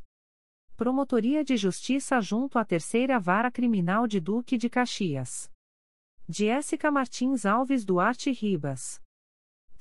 Promotoria 0.76 1.44
de 1.44 1.56
Justiça 1.56 2.20
junto 2.20 2.58
à 2.58 2.64
Terceira 2.64 3.20
Vara 3.20 3.52
Criminal 3.52 4.08
de 4.08 4.20
Duque 4.20 4.58
de 4.58 4.68
Caxias. 4.68 5.48
Jéssica 6.28 6.90
Martins 6.90 7.46
Alves 7.46 7.84
Duarte 7.84 8.32
Ribas 8.32 9.01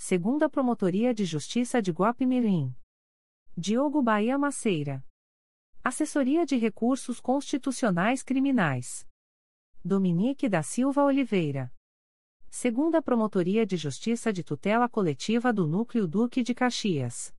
segunda 0.03 0.49
Promotoria 0.49 1.13
de 1.13 1.25
Justiça 1.25 1.79
de 1.79 1.91
Guapimirim. 1.91 2.75
Diogo 3.55 4.01
Bahia 4.01 4.35
Maceira. 4.35 5.05
Assessoria 5.83 6.43
de 6.43 6.57
Recursos 6.57 7.19
Constitucionais 7.21 8.23
Criminais. 8.23 9.07
Dominique 9.85 10.49
da 10.49 10.63
Silva 10.63 11.03
Oliveira. 11.03 11.71
Segunda 12.49 12.99
Promotoria 12.99 13.63
de 13.63 13.77
Justiça 13.77 14.33
de 14.33 14.43
Tutela 14.43 14.89
Coletiva 14.89 15.53
do 15.53 15.67
Núcleo 15.67 16.07
Duque 16.07 16.41
de 16.41 16.55
Caxias. 16.55 17.31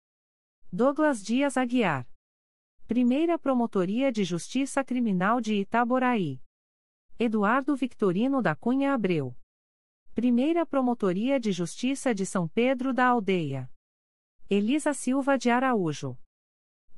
Douglas 0.72 1.20
Dias 1.20 1.56
Aguiar. 1.56 2.08
Primeira 2.86 3.36
Promotoria 3.40 4.12
de 4.12 4.22
Justiça 4.22 4.84
Criminal 4.84 5.40
de 5.40 5.56
Itaboraí. 5.56 6.40
Eduardo 7.18 7.74
Victorino 7.74 8.40
da 8.40 8.54
Cunha 8.54 8.94
Abreu. 8.94 9.36
Primeira 10.14 10.66
Promotoria 10.66 11.40
de 11.40 11.50
Justiça 11.52 12.14
de 12.14 12.26
São 12.26 12.46
Pedro 12.46 12.92
da 12.92 13.06
Aldeia. 13.06 13.72
Elisa 14.48 14.92
Silva 14.92 15.38
de 15.38 15.48
Araújo. 15.48 16.18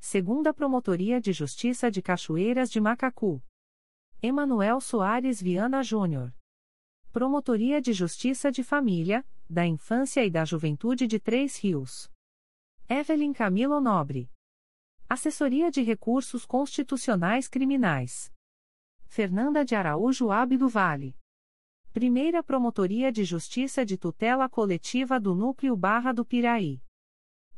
Segunda 0.00 0.52
Promotoria 0.52 1.20
de 1.20 1.32
Justiça 1.32 1.92
de 1.92 2.02
Cachoeiras 2.02 2.68
de 2.68 2.80
Macacu. 2.80 3.40
Emanuel 4.20 4.80
Soares 4.80 5.40
Viana 5.40 5.80
Júnior. 5.80 6.34
Promotoria 7.12 7.80
de 7.80 7.92
Justiça 7.92 8.50
de 8.50 8.64
Família, 8.64 9.24
da 9.48 9.64
Infância 9.64 10.24
e 10.24 10.28
da 10.28 10.44
Juventude 10.44 11.06
de 11.06 11.20
Três 11.20 11.56
Rios. 11.56 12.10
Evelyn 12.88 13.32
Camilo 13.32 13.80
Nobre. 13.80 14.28
Assessoria 15.08 15.70
de 15.70 15.82
Recursos 15.82 16.44
Constitucionais 16.44 17.46
Criminais. 17.46 18.32
Fernanda 19.06 19.64
de 19.64 19.76
Araújo 19.76 20.32
Abdo 20.32 20.68
Vale. 20.68 21.16
Primeira 21.94 22.42
Promotoria 22.42 23.12
de 23.12 23.22
Justiça 23.22 23.86
de 23.86 23.96
Tutela 23.96 24.48
Coletiva 24.48 25.20
do 25.20 25.32
Núcleo 25.32 25.76
Barra 25.76 26.12
do 26.12 26.24
Piraí. 26.24 26.82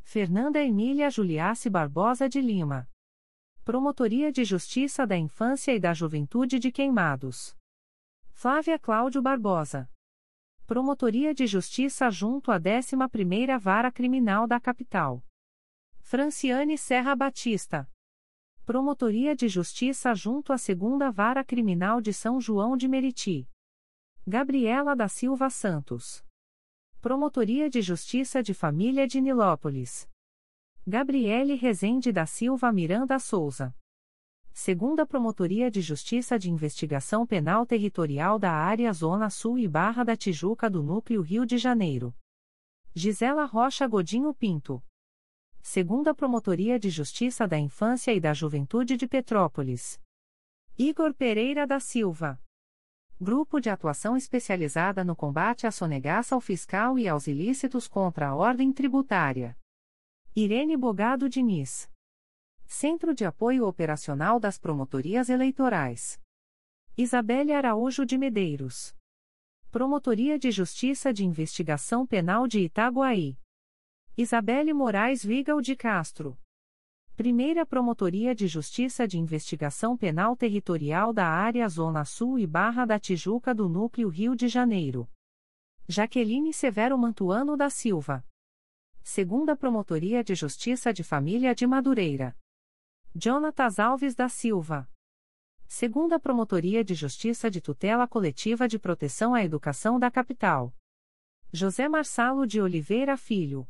Fernanda 0.02 0.62
Emília 0.62 1.08
Juliace 1.08 1.70
Barbosa 1.70 2.28
de 2.28 2.42
Lima. 2.42 2.86
Promotoria 3.64 4.30
de 4.30 4.44
Justiça 4.44 5.06
da 5.06 5.16
Infância 5.16 5.72
e 5.72 5.80
da 5.80 5.94
Juventude 5.94 6.58
de 6.58 6.70
Queimados. 6.70 7.56
Flávia 8.34 8.78
Cláudio 8.78 9.22
Barbosa. 9.22 9.90
Promotoria 10.66 11.32
de 11.32 11.46
Justiça 11.46 12.10
junto 12.10 12.52
à 12.52 12.60
11ª 12.60 13.58
Vara 13.58 13.90
Criminal 13.90 14.46
da 14.46 14.60
Capital. 14.60 15.24
Franciane 16.02 16.76
Serra 16.76 17.16
Batista. 17.16 17.90
Promotoria 18.66 19.34
de 19.34 19.48
Justiça 19.48 20.14
junto 20.14 20.52
à 20.52 20.56
2 20.56 21.10
Vara 21.10 21.42
Criminal 21.42 22.02
de 22.02 22.12
São 22.12 22.38
João 22.38 22.76
de 22.76 22.86
Meriti. 22.86 23.48
Gabriela 24.28 24.96
da 24.96 25.06
Silva 25.06 25.48
Santos. 25.48 26.24
Promotoria 27.00 27.70
de 27.70 27.80
Justiça 27.80 28.42
de 28.42 28.52
Família 28.52 29.06
de 29.06 29.20
Nilópolis. 29.20 30.08
Gabriele 30.84 31.54
Rezende 31.54 32.10
da 32.10 32.26
Silva 32.26 32.72
Miranda 32.72 33.20
Souza. 33.20 33.72
Segunda 34.52 35.06
Promotoria 35.06 35.70
de 35.70 35.80
Justiça 35.80 36.36
de 36.40 36.50
Investigação 36.50 37.24
Penal 37.24 37.64
Territorial 37.64 38.36
da 38.36 38.50
Área 38.50 38.92
Zona 38.92 39.30
Sul 39.30 39.60
e 39.60 39.68
Barra 39.68 40.02
da 40.02 40.16
Tijuca 40.16 40.68
do 40.68 40.82
Núcleo 40.82 41.22
Rio 41.22 41.46
de 41.46 41.56
Janeiro. 41.56 42.12
Gisela 42.92 43.44
Rocha 43.44 43.86
Godinho 43.86 44.34
Pinto. 44.34 44.82
Segunda 45.62 46.12
Promotoria 46.12 46.80
de 46.80 46.90
Justiça 46.90 47.46
da 47.46 47.60
Infância 47.60 48.12
e 48.12 48.18
da 48.18 48.34
Juventude 48.34 48.96
de 48.96 49.06
Petrópolis. 49.06 50.00
Igor 50.76 51.14
Pereira 51.14 51.64
da 51.64 51.78
Silva. 51.78 52.40
Grupo 53.18 53.60
de 53.60 53.70
Atuação 53.70 54.14
Especializada 54.14 55.02
no 55.02 55.16
Combate 55.16 55.66
à 55.66 55.70
Sonegaça 55.70 56.34
ao 56.34 56.40
Fiscal 56.40 56.98
e 56.98 57.08
aos 57.08 57.26
Ilícitos 57.26 57.88
contra 57.88 58.28
a 58.28 58.34
Ordem 58.34 58.70
Tributária. 58.70 59.56
Irene 60.34 60.76
Bogado 60.76 61.26
Diniz. 61.26 61.90
Centro 62.66 63.14
de 63.14 63.24
Apoio 63.24 63.66
Operacional 63.66 64.38
das 64.38 64.58
Promotorias 64.58 65.30
Eleitorais. 65.30 66.20
Isabelle 66.94 67.54
Araújo 67.54 68.04
de 68.04 68.18
Medeiros. 68.18 68.94
Promotoria 69.70 70.38
de 70.38 70.50
Justiça 70.50 71.10
de 71.10 71.24
Investigação 71.24 72.06
Penal 72.06 72.46
de 72.46 72.60
Itaguaí. 72.60 73.38
Isabelle 74.14 74.74
Moraes 74.74 75.24
Vigal 75.24 75.62
de 75.62 75.74
Castro. 75.74 76.38
Primeira 77.16 77.64
Promotoria 77.64 78.34
de 78.34 78.46
Justiça 78.46 79.08
de 79.08 79.18
Investigação 79.18 79.96
Penal 79.96 80.36
Territorial 80.36 81.14
da 81.14 81.26
Área 81.26 81.66
Zona 81.66 82.04
Sul 82.04 82.38
e 82.38 82.46
Barra 82.46 82.84
da 82.84 82.98
Tijuca 82.98 83.54
do 83.54 83.70
Núcleo 83.70 84.10
Rio 84.10 84.36
de 84.36 84.48
Janeiro. 84.48 85.08
Jaqueline 85.88 86.52
Severo 86.52 86.98
Mantuano 86.98 87.56
da 87.56 87.70
Silva. 87.70 88.22
Segunda 89.02 89.56
Promotoria 89.56 90.22
de 90.22 90.34
Justiça 90.34 90.92
de 90.92 91.02
Família 91.02 91.54
de 91.54 91.66
Madureira. 91.66 92.36
Jonatas 93.14 93.78
Alves 93.78 94.14
da 94.14 94.28
Silva. 94.28 94.86
Segunda 95.66 96.20
Promotoria 96.20 96.84
de 96.84 96.94
Justiça 96.94 97.50
de 97.50 97.62
Tutela 97.62 98.06
Coletiva 98.06 98.68
de 98.68 98.78
Proteção 98.78 99.32
à 99.32 99.42
Educação 99.42 99.98
da 99.98 100.10
Capital. 100.10 100.70
José 101.50 101.88
Marçalo 101.88 102.46
de 102.46 102.60
Oliveira 102.60 103.16
Filho. 103.16 103.66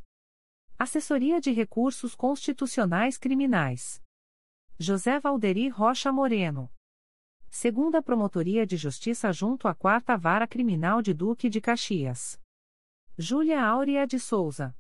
Assessoria 0.79 1.41
de 1.41 1.51
Recursos 1.53 2.15
Constitucionais 2.15 3.17
Criminais. 3.17 4.03
José 4.79 5.19
Valderi 5.19 5.71
Rocha 5.71 6.13
Moreno. 6.13 6.71
Segunda 7.49 8.03
Promotoria 8.03 8.67
de 8.67 8.77
Justiça 8.77 9.33
junto 9.33 9.69
à 9.69 9.75
Quarta 9.75 10.19
Vara 10.19 10.47
Criminal 10.47 11.01
de 11.01 11.15
Duque 11.15 11.49
de 11.49 11.63
Caxias. 11.63 12.39
Júlia 13.17 13.65
Áurea 13.65 14.07
de 14.07 14.21
Souza. 14.21 14.77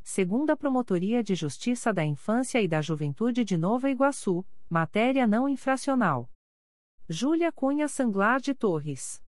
Segunda 0.00 0.56
Promotoria 0.56 1.24
de 1.24 1.34
Justiça 1.34 1.92
da 1.92 2.04
Infância 2.04 2.62
e 2.62 2.68
da 2.68 2.80
Juventude 2.80 3.42
de 3.42 3.56
Nova 3.56 3.90
Iguaçu, 3.90 4.46
matéria 4.70 5.26
não 5.26 5.48
infracional. 5.48 6.30
Júlia 7.08 7.50
Cunha 7.50 7.88
Sanglar 7.88 8.40
de 8.40 8.54
Torres. 8.54 9.20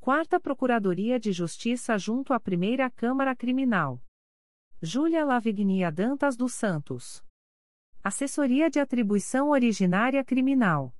Quarta 0.00 0.40
Procuradoria 0.40 1.20
de 1.20 1.32
Justiça 1.32 1.98
junto 1.98 2.32
à 2.32 2.40
Primeira 2.40 2.88
Câmara 2.88 3.36
Criminal. 3.36 4.00
Júlia 4.80 5.24
Lavignia 5.24 5.90
Dantas 5.90 6.36
dos 6.36 6.54
Santos. 6.54 7.24
Assessoria 8.00 8.70
de 8.70 8.78
Atribuição 8.78 9.50
Originária 9.50 10.24
Criminal. 10.24 10.94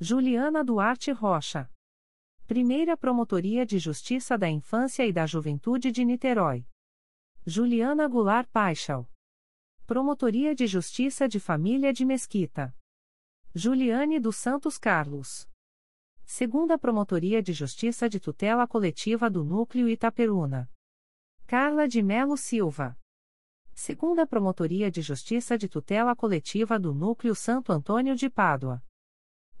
Juliana 0.00 0.64
Duarte 0.64 1.12
Rocha. 1.12 1.70
Primeira 2.46 2.96
Promotoria 2.96 3.66
de 3.66 3.78
Justiça 3.78 4.38
da 4.38 4.48
Infância 4.48 5.06
e 5.06 5.12
da 5.12 5.26
Juventude 5.26 5.92
de 5.92 6.02
Niterói. 6.02 6.66
Juliana 7.44 8.08
Goulart 8.08 8.48
Paixal. 8.48 9.06
Promotoria 9.86 10.54
de 10.54 10.66
Justiça 10.66 11.28
de 11.28 11.38
Família 11.38 11.92
de 11.92 12.06
Mesquita. 12.06 12.74
Juliane 13.54 14.18
dos 14.18 14.36
Santos 14.36 14.78
Carlos. 14.78 15.46
Segunda 16.24 16.78
Promotoria 16.78 17.42
de 17.42 17.52
Justiça 17.52 18.08
de 18.08 18.18
Tutela 18.18 18.66
Coletiva 18.66 19.28
do 19.28 19.44
Núcleo 19.44 19.90
Itaperuna. 19.90 20.70
Carla 21.56 21.86
de 21.86 22.02
Melo 22.02 22.36
Silva. 22.36 22.98
Segunda 23.72 24.26
Promotoria 24.26 24.90
de 24.90 25.00
Justiça 25.00 25.56
de 25.56 25.68
Tutela 25.68 26.16
Coletiva 26.16 26.80
do 26.80 26.92
Núcleo 26.92 27.32
Santo 27.32 27.70
Antônio 27.70 28.16
de 28.16 28.28
Pádua. 28.28 28.82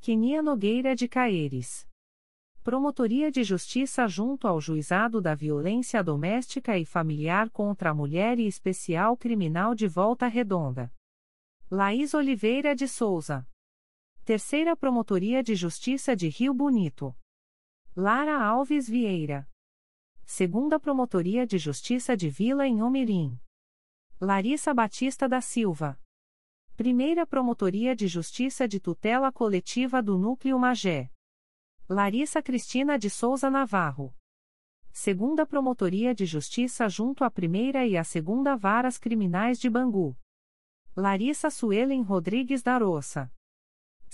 Quenia 0.00 0.42
Nogueira 0.42 0.96
de 0.96 1.06
Caeres. 1.06 1.88
Promotoria 2.64 3.30
de 3.30 3.44
Justiça 3.44 4.08
junto 4.08 4.48
ao 4.48 4.60
Juizado 4.60 5.20
da 5.20 5.36
Violência 5.36 6.02
Doméstica 6.02 6.76
e 6.76 6.84
Familiar 6.84 7.48
contra 7.48 7.90
a 7.90 7.94
Mulher 7.94 8.40
e 8.40 8.48
Especial 8.48 9.16
Criminal 9.16 9.72
de 9.72 9.86
Volta 9.86 10.26
Redonda. 10.26 10.92
Laís 11.70 12.12
Oliveira 12.12 12.74
de 12.74 12.88
Souza. 12.88 13.46
Terceira 14.24 14.74
Promotoria 14.76 15.44
de 15.44 15.54
Justiça 15.54 16.16
de 16.16 16.26
Rio 16.26 16.52
Bonito. 16.52 17.14
Lara 17.94 18.36
Alves 18.36 18.88
Vieira. 18.88 19.48
Segunda 20.26 20.80
Promotoria 20.80 21.46
de 21.46 21.58
Justiça 21.58 22.16
de 22.16 22.30
Vila 22.30 22.66
em 22.66 22.82
Omirim. 22.82 23.38
Larissa 24.18 24.72
Batista 24.72 25.28
da 25.28 25.40
Silva. 25.40 26.00
Primeira 26.76 27.26
Promotoria 27.26 27.94
de 27.94 28.08
Justiça 28.08 28.66
de 28.66 28.80
Tutela 28.80 29.30
Coletiva 29.30 30.02
do 30.02 30.16
Núcleo 30.16 30.58
Magé. 30.58 31.10
Larissa 31.86 32.42
Cristina 32.42 32.98
de 32.98 33.10
Souza 33.10 33.50
Navarro. 33.50 34.16
Segunda 34.90 35.44
Promotoria 35.44 36.14
de 36.14 36.24
Justiça 36.24 36.88
junto 36.88 37.22
à 37.22 37.30
Primeira 37.30 37.86
e 37.86 37.96
à 37.96 38.02
Segunda 38.02 38.56
Varas 38.56 38.96
Criminais 38.96 39.60
de 39.60 39.68
Bangu. 39.68 40.16
Larissa 40.96 41.50
Suelen 41.50 42.00
Rodrigues 42.00 42.62
da 42.62 42.78
Roça. 42.78 43.30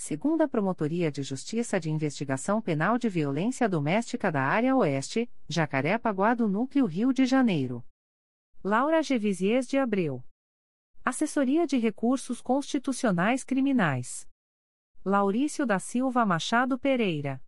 Segunda 0.03 0.47
Promotoria 0.47 1.11
de 1.11 1.21
Justiça 1.21 1.79
de 1.79 1.91
Investigação 1.91 2.59
Penal 2.59 2.97
de 2.97 3.07
Violência 3.07 3.69
Doméstica 3.69 4.31
da 4.31 4.41
Área 4.41 4.75
Oeste, 4.75 5.29
Jacaré-Paguá 5.47 6.33
do 6.33 6.47
Núcleo 6.47 6.87
Rio 6.87 7.13
de 7.13 7.23
Janeiro. 7.23 7.85
Laura 8.63 9.03
Gevisies 9.03 9.67
de 9.67 9.77
Abreu. 9.77 10.23
Assessoria 11.05 11.67
de 11.67 11.77
Recursos 11.77 12.41
Constitucionais 12.41 13.43
Criminais. 13.43 14.27
Laurício 15.05 15.67
da 15.67 15.77
Silva 15.77 16.25
Machado 16.25 16.79
Pereira. 16.79 17.39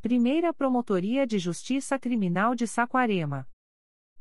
Primeira 0.00 0.54
Promotoria 0.54 1.26
de 1.26 1.38
Justiça 1.38 1.98
Criminal 1.98 2.54
de 2.54 2.66
Saquarema. 2.66 3.46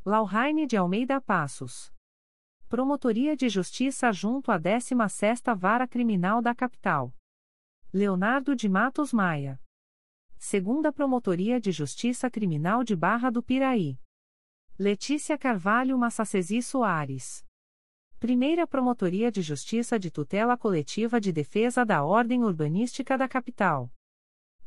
Lauhaine 0.03 0.67
de 0.67 0.75
Almeida 0.75 1.21
Passos. 1.21 1.93
Promotoria 2.67 3.37
de 3.37 3.47
Justiça 3.47 4.11
junto 4.11 4.51
à 4.51 4.59
16ª 4.59 5.55
Vara 5.55 5.87
Criminal 5.87 6.41
da 6.41 6.53
Capital. 6.53 7.13
Leonardo 7.95 8.55
de 8.55 8.67
Matos 8.67 9.13
Maia. 9.13 9.61
Segunda 10.39 10.91
Promotoria 10.91 11.61
de 11.61 11.71
Justiça 11.71 12.27
Criminal 12.27 12.83
de 12.83 12.95
Barra 12.95 13.29
do 13.29 13.43
Piraí. 13.43 13.99
Letícia 14.79 15.37
Carvalho 15.37 15.95
Massacesi 15.95 16.59
Soares. 16.63 17.45
Primeira 18.19 18.65
Promotoria 18.65 19.31
de 19.31 19.43
Justiça 19.43 19.99
de 19.99 20.09
Tutela 20.09 20.57
Coletiva 20.57 21.21
de 21.21 21.31
Defesa 21.31 21.85
da 21.85 22.03
Ordem 22.03 22.43
Urbanística 22.43 23.15
da 23.15 23.27
Capital. 23.27 23.93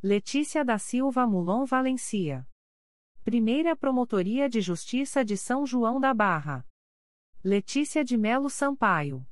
Letícia 0.01 0.65
da 0.65 0.79
Silva 0.79 1.27
Mulon 1.27 1.65
Valencia. 1.65 2.49
Primeira 3.25 3.75
Promotoria 3.75 4.49
de 4.49 4.61
Justiça 4.61 5.25
de 5.25 5.37
São 5.37 5.67
João 5.67 5.99
da 5.99 6.15
Barra. 6.15 6.65
Letícia 7.43 8.05
de 8.05 8.17
Melo 8.17 8.49
Sampaio. 8.49 9.27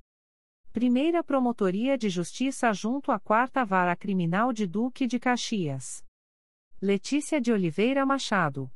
Primeira 0.75 1.23
Promotoria 1.23 1.97
de 1.97 2.09
Justiça 2.09 2.73
junto 2.73 3.13
à 3.13 3.21
Quarta 3.21 3.65
Vara 3.65 3.95
Criminal 3.95 4.53
de 4.53 4.67
Duque 4.67 5.07
de 5.07 5.21
Caxias. 5.21 6.05
Letícia 6.83 7.41
de 7.41 7.53
Oliveira 7.53 8.05
Machado. 8.05 8.69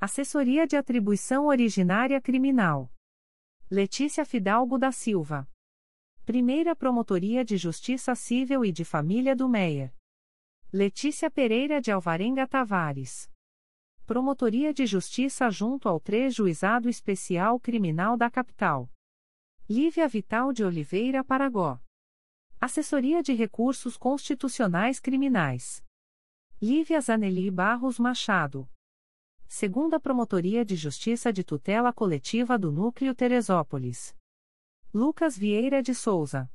Assessoria 0.00 0.66
de 0.66 0.76
Atribuição 0.76 1.46
Originária 1.46 2.20
Criminal. 2.20 2.92
Letícia 3.70 4.24
Fidalgo 4.24 4.76
da 4.76 4.90
Silva. 4.90 5.48
Primeira 6.26 6.74
Promotoria 6.74 7.44
de 7.44 7.56
Justiça 7.56 8.16
Civil 8.16 8.64
e 8.64 8.72
de 8.72 8.84
Família 8.84 9.36
do 9.36 9.48
Meier. 9.48 9.94
Letícia 10.72 11.30
Pereira 11.30 11.80
de 11.80 11.92
Alvarenga 11.92 12.48
Tavares. 12.48 13.30
Promotoria 14.04 14.74
de 14.74 14.86
Justiça 14.86 15.48
junto 15.50 15.88
ao 15.88 16.00
3 16.00 16.34
Juizado 16.34 16.88
Especial 16.88 17.60
Criminal 17.60 18.16
da 18.16 18.28
Capital. 18.28 18.91
Lívia 19.70 20.08
Vital 20.08 20.52
de 20.52 20.64
Oliveira 20.64 21.22
Paragó. 21.22 21.80
Assessoria 22.60 23.22
de 23.22 23.32
Recursos 23.32 23.96
Constitucionais 23.96 24.98
Criminais. 24.98 25.84
Lívia 26.60 27.00
Zaneli 27.00 27.48
Barros 27.48 27.96
Machado. 27.96 28.68
Segunda 29.46 30.00
Promotoria 30.00 30.64
de 30.64 30.74
Justiça 30.74 31.32
de 31.32 31.44
Tutela 31.44 31.92
Coletiva 31.92 32.58
do 32.58 32.72
Núcleo 32.72 33.14
Teresópolis. 33.14 34.16
Lucas 34.92 35.38
Vieira 35.38 35.80
de 35.80 35.94
Souza. 35.94 36.50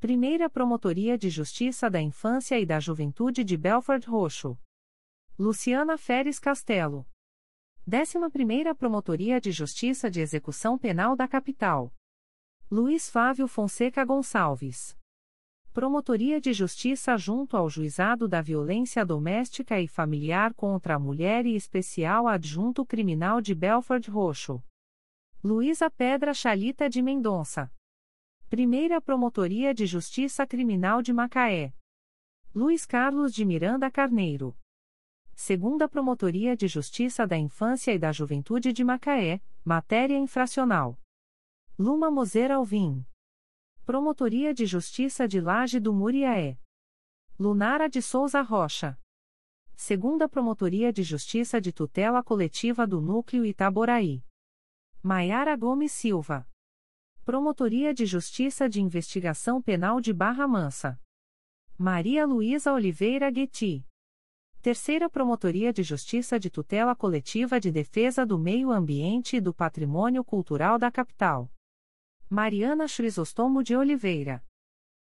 Primeira 0.00 0.50
Promotoria 0.50 1.16
de 1.16 1.30
Justiça 1.30 1.88
da 1.88 2.02
Infância 2.02 2.58
e 2.58 2.66
da 2.66 2.80
Juventude 2.80 3.44
de 3.44 3.56
Belford 3.56 4.06
Roxo. 4.08 4.58
Luciana 5.38 5.96
Feres 5.96 6.40
Castelo. 6.40 7.06
Décima 7.86 8.28
Primeira 8.28 8.74
Promotoria 8.74 9.40
de 9.40 9.52
Justiça 9.52 10.10
de 10.10 10.20
Execução 10.20 10.76
Penal 10.76 11.14
da 11.14 11.28
Capital. 11.28 11.94
Luiz 12.76 13.08
Flávio 13.08 13.46
Fonseca 13.46 14.04
Gonçalves. 14.04 14.98
Promotoria 15.72 16.40
de 16.40 16.52
Justiça 16.52 17.16
junto 17.16 17.56
ao 17.56 17.70
Juizado 17.70 18.26
da 18.26 18.42
Violência 18.42 19.06
Doméstica 19.06 19.80
e 19.80 19.86
Familiar 19.86 20.52
contra 20.54 20.96
a 20.96 20.98
Mulher 20.98 21.46
e 21.46 21.54
Especial 21.54 22.26
Adjunto 22.26 22.84
Criminal 22.84 23.40
de 23.40 23.54
Belford 23.54 24.10
Roxo. 24.10 24.60
Luísa 25.40 25.88
Pedra 25.88 26.34
Chalita 26.34 26.90
de 26.90 27.00
Mendonça. 27.00 27.70
Primeira 28.50 29.00
Promotoria 29.00 29.72
de 29.72 29.86
Justiça 29.86 30.44
Criminal 30.44 31.00
de 31.00 31.12
Macaé. 31.12 31.72
Luiz 32.52 32.84
Carlos 32.84 33.32
de 33.32 33.44
Miranda 33.44 33.88
Carneiro. 33.88 34.52
Segunda 35.32 35.88
Promotoria 35.88 36.56
de 36.56 36.66
Justiça 36.66 37.24
da 37.24 37.38
Infância 37.38 37.92
e 37.92 38.00
da 38.00 38.10
Juventude 38.10 38.72
de 38.72 38.82
Macaé, 38.82 39.40
Matéria 39.64 40.18
Infracional. 40.18 40.98
Luma 41.76 42.08
Moser 42.08 42.52
Alvim. 42.52 43.04
Promotoria 43.84 44.54
de 44.54 44.64
Justiça 44.64 45.26
de 45.26 45.40
Laje 45.40 45.80
do 45.80 45.92
Muriaé. 45.92 46.56
Lunara 47.36 47.88
de 47.88 48.00
Souza 48.00 48.40
Rocha. 48.42 48.96
Segunda 49.74 50.28
Promotoria 50.28 50.92
de 50.92 51.02
Justiça 51.02 51.60
de 51.60 51.72
Tutela 51.72 52.22
Coletiva 52.22 52.86
do 52.86 53.00
Núcleo 53.00 53.44
Itaboraí. 53.44 54.24
Maiara 55.02 55.56
Gomes 55.56 55.90
Silva. 55.90 56.48
Promotoria 57.24 57.92
de 57.92 58.06
Justiça 58.06 58.68
de 58.68 58.80
Investigação 58.80 59.60
Penal 59.60 60.00
de 60.00 60.12
Barra 60.12 60.46
Mansa. 60.46 60.96
Maria 61.76 62.24
Luísa 62.24 62.72
Oliveira 62.72 63.28
Guetti. 63.32 63.84
Terceira 64.62 65.10
Promotoria 65.10 65.72
de 65.72 65.82
Justiça 65.82 66.38
de 66.38 66.48
Tutela 66.50 66.94
Coletiva 66.94 67.58
de 67.58 67.72
Defesa 67.72 68.24
do 68.24 68.38
Meio 68.38 68.70
Ambiente 68.70 69.38
e 69.38 69.40
do 69.40 69.52
Patrimônio 69.52 70.22
Cultural 70.22 70.78
da 70.78 70.88
Capital. 70.88 71.50
Mariana 72.30 72.86
Crisostomo 72.88 73.62
de 73.62 73.76
Oliveira. 73.76 74.42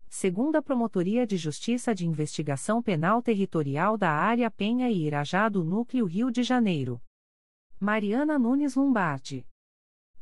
Segunda 0.08 0.62
Promotoria 0.62 1.26
de 1.26 1.36
Justiça 1.36 1.94
de 1.94 2.06
Investigação 2.06 2.82
Penal 2.82 3.22
Territorial 3.22 3.98
da 3.98 4.10
Área 4.10 4.50
Penha 4.50 4.90
e 4.90 5.06
Irajá 5.06 5.48
do 5.50 5.62
Núcleo 5.62 6.06
Rio 6.06 6.30
de 6.30 6.42
Janeiro. 6.42 7.02
Mariana 7.78 8.38
Nunes 8.38 8.74
Lombardi. 8.74 9.46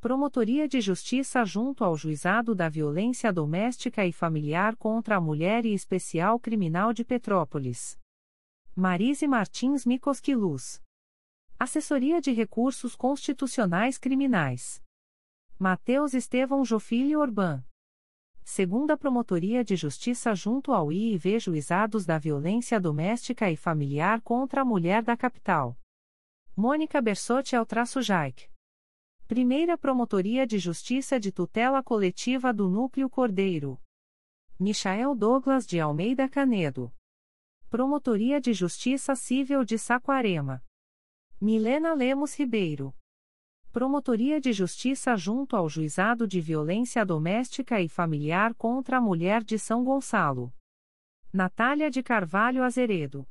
Promotoria 0.01 0.67
de 0.67 0.81
Justiça 0.81 1.45
junto 1.45 1.85
ao 1.85 1.97
Juizado 1.97 2.57
da 2.57 2.69
Violência 2.69 3.33
Doméstica 3.33 4.05
e 4.05 4.13
Familiar 4.13 4.75
contra 4.75 5.17
a 5.17 5.21
Mulher 5.21 5.65
e 5.65 5.73
Especial 5.73 6.41
Criminal 6.41 6.93
de 6.93 7.05
Petrópolis. 7.05 7.97
Marise 8.75 9.29
Martins 9.29 9.87
Micosquiluz. 9.87 10.83
Assessoria 11.57 12.21
de 12.21 12.33
Recursos 12.33 12.97
Constitucionais 12.97 13.97
Criminais. 13.97 14.83
Mateus 15.63 16.15
Estevão 16.15 16.65
Jofilho 16.65 17.21
Orban. 17.21 17.63
Segunda 18.43 18.97
Promotoria 18.97 19.63
de 19.63 19.77
Justiça 19.77 20.35
junto 20.35 20.73
ao 20.73 20.91
IIV 20.91 21.39
Juizados 21.39 22.07
da 22.07 22.17
Violência 22.17 22.81
Doméstica 22.81 23.51
e 23.51 23.59
Familiar 23.59 24.23
contra 24.23 24.63
a 24.63 24.65
Mulher 24.65 25.03
da 25.03 25.19
Capital. 25.19 25.79
Mônica 26.57 26.99
Bersotti 27.03 27.57
Eltraço-Jaic. 27.57 28.51
Primeira 29.29 29.77
Promotoria 29.77 30.47
de 30.47 30.59
Justiça 30.59 31.21
de 31.21 31.31
Tutela 31.31 31.83
Coletiva 31.83 32.55
do 32.55 32.67
Núcleo 32.67 33.11
Cordeiro. 33.11 33.79
Michael 34.59 35.15
Douglas 35.15 35.67
de 35.67 35.79
Almeida 35.79 36.27
Canedo. 36.27 36.91
Promotoria 37.69 38.41
de 38.41 38.55
Justiça 38.55 39.15
Civil 39.15 39.63
de 39.63 39.77
Saquarema. 39.77 40.65
Milena 41.39 41.93
Lemos 41.93 42.35
Ribeiro. 42.35 42.95
Promotoria 43.73 44.41
de 44.41 44.53
Justiça 44.53 45.17
junto 45.17 45.55
ao 45.55 45.69
Juizado 45.69 46.27
de 46.27 46.41
Violência 46.41 47.07
Doméstica 47.07 47.81
e 47.81 47.89
Familiar 47.89 48.53
contra 48.53 48.97
a 48.97 49.01
Mulher 49.01 49.45
de 49.45 49.61
São 49.61 49.85
Gonçalo. 49.85 50.53
Natália 51.33 51.89
de 51.89 52.03
Carvalho 52.03 52.65
Azeredo. 52.65 53.29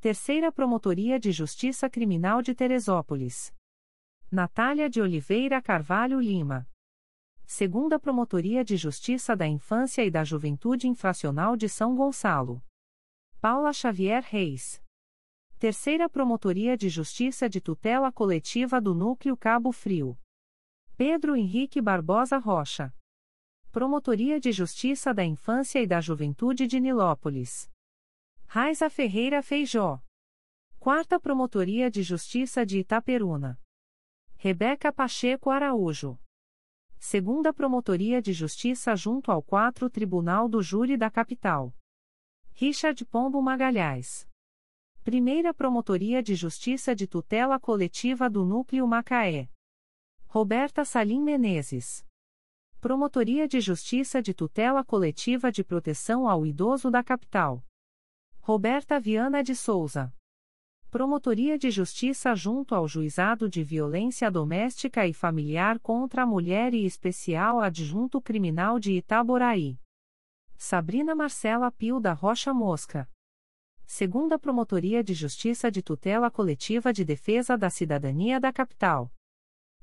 Terceira 0.00 0.52
Promotoria 0.52 1.18
de 1.18 1.32
Justiça 1.32 1.90
Criminal 1.90 2.42
de 2.42 2.54
Teresópolis. 2.54 3.52
Natália 4.30 4.88
de 4.88 5.00
Oliveira 5.00 5.60
Carvalho 5.60 6.20
Lima. 6.20 6.68
Segunda 7.44 7.98
Promotoria 7.98 8.64
de 8.64 8.76
Justiça 8.76 9.34
da 9.34 9.48
Infância 9.48 10.04
e 10.04 10.12
da 10.12 10.22
Juventude 10.22 10.86
Infracional 10.86 11.56
de 11.56 11.68
São 11.68 11.96
Gonçalo. 11.96 12.62
Paula 13.40 13.72
Xavier 13.72 14.22
Reis. 14.22 14.80
Terceira 15.58 16.06
Promotoria 16.06 16.76
de 16.76 16.90
Justiça 16.90 17.48
de 17.48 17.62
Tutela 17.62 18.12
Coletiva 18.12 18.78
do 18.78 18.94
Núcleo 18.94 19.34
Cabo 19.34 19.72
Frio. 19.72 20.18
Pedro 20.98 21.34
Henrique 21.34 21.80
Barbosa 21.80 22.36
Rocha. 22.36 22.94
Promotoria 23.72 24.38
de 24.38 24.52
Justiça 24.52 25.14
da 25.14 25.24
Infância 25.24 25.80
e 25.80 25.86
da 25.86 25.98
Juventude 25.98 26.66
de 26.66 26.78
Nilópolis. 26.78 27.70
Raiza 28.44 28.90
Ferreira 28.90 29.42
Feijó. 29.42 29.98
Quarta 30.78 31.18
Promotoria 31.18 31.90
de 31.90 32.02
Justiça 32.02 32.66
de 32.66 32.80
Itaperuna. 32.80 33.58
Rebeca 34.36 34.92
Pacheco 34.92 35.48
Araújo. 35.48 36.18
Segunda 36.98 37.50
Promotoria 37.50 38.20
de 38.20 38.34
Justiça 38.34 38.94
junto 38.94 39.32
ao 39.32 39.42
4 39.42 39.88
Tribunal 39.88 40.50
do 40.50 40.60
Júri 40.60 40.98
da 40.98 41.10
Capital. 41.10 41.74
Richard 42.52 43.02
Pombo 43.06 43.40
Magalhães. 43.40 44.28
Primeira 45.06 45.54
Promotoria 45.54 46.20
de 46.20 46.34
Justiça 46.34 46.92
de 46.92 47.06
Tutela 47.06 47.60
Coletiva 47.60 48.28
do 48.28 48.44
Núcleo 48.44 48.88
Macaé. 48.88 49.48
Roberta 50.26 50.84
Salim 50.84 51.22
Menezes. 51.22 52.04
Promotoria 52.80 53.46
de 53.46 53.60
Justiça 53.60 54.20
de 54.20 54.34
Tutela 54.34 54.84
Coletiva 54.84 55.52
de 55.52 55.62
Proteção 55.62 56.28
ao 56.28 56.44
Idoso 56.44 56.90
da 56.90 57.04
Capital. 57.04 57.64
Roberta 58.40 58.98
Viana 58.98 59.44
de 59.44 59.54
Souza. 59.54 60.12
Promotoria 60.90 61.56
de 61.56 61.70
Justiça 61.70 62.34
junto 62.34 62.74
ao 62.74 62.88
Juizado 62.88 63.48
de 63.48 63.62
Violência 63.62 64.28
Doméstica 64.28 65.06
e 65.06 65.14
Familiar 65.14 65.78
contra 65.78 66.24
a 66.24 66.26
Mulher 66.26 66.74
e 66.74 66.84
Especial 66.84 67.60
Adjunto 67.60 68.20
Criminal 68.20 68.80
de 68.80 68.94
Itaboraí. 68.94 69.78
Sabrina 70.56 71.14
Marcela 71.14 71.70
Pio 71.70 72.00
da 72.00 72.12
Rocha 72.12 72.52
Mosca. 72.52 73.08
Segunda 73.88 74.36
Promotoria 74.36 75.02
de 75.02 75.14
Justiça 75.14 75.70
de 75.70 75.80
Tutela 75.80 76.28
Coletiva 76.28 76.92
de 76.92 77.04
Defesa 77.04 77.56
da 77.56 77.70
Cidadania 77.70 78.40
da 78.40 78.52
Capital. 78.52 79.14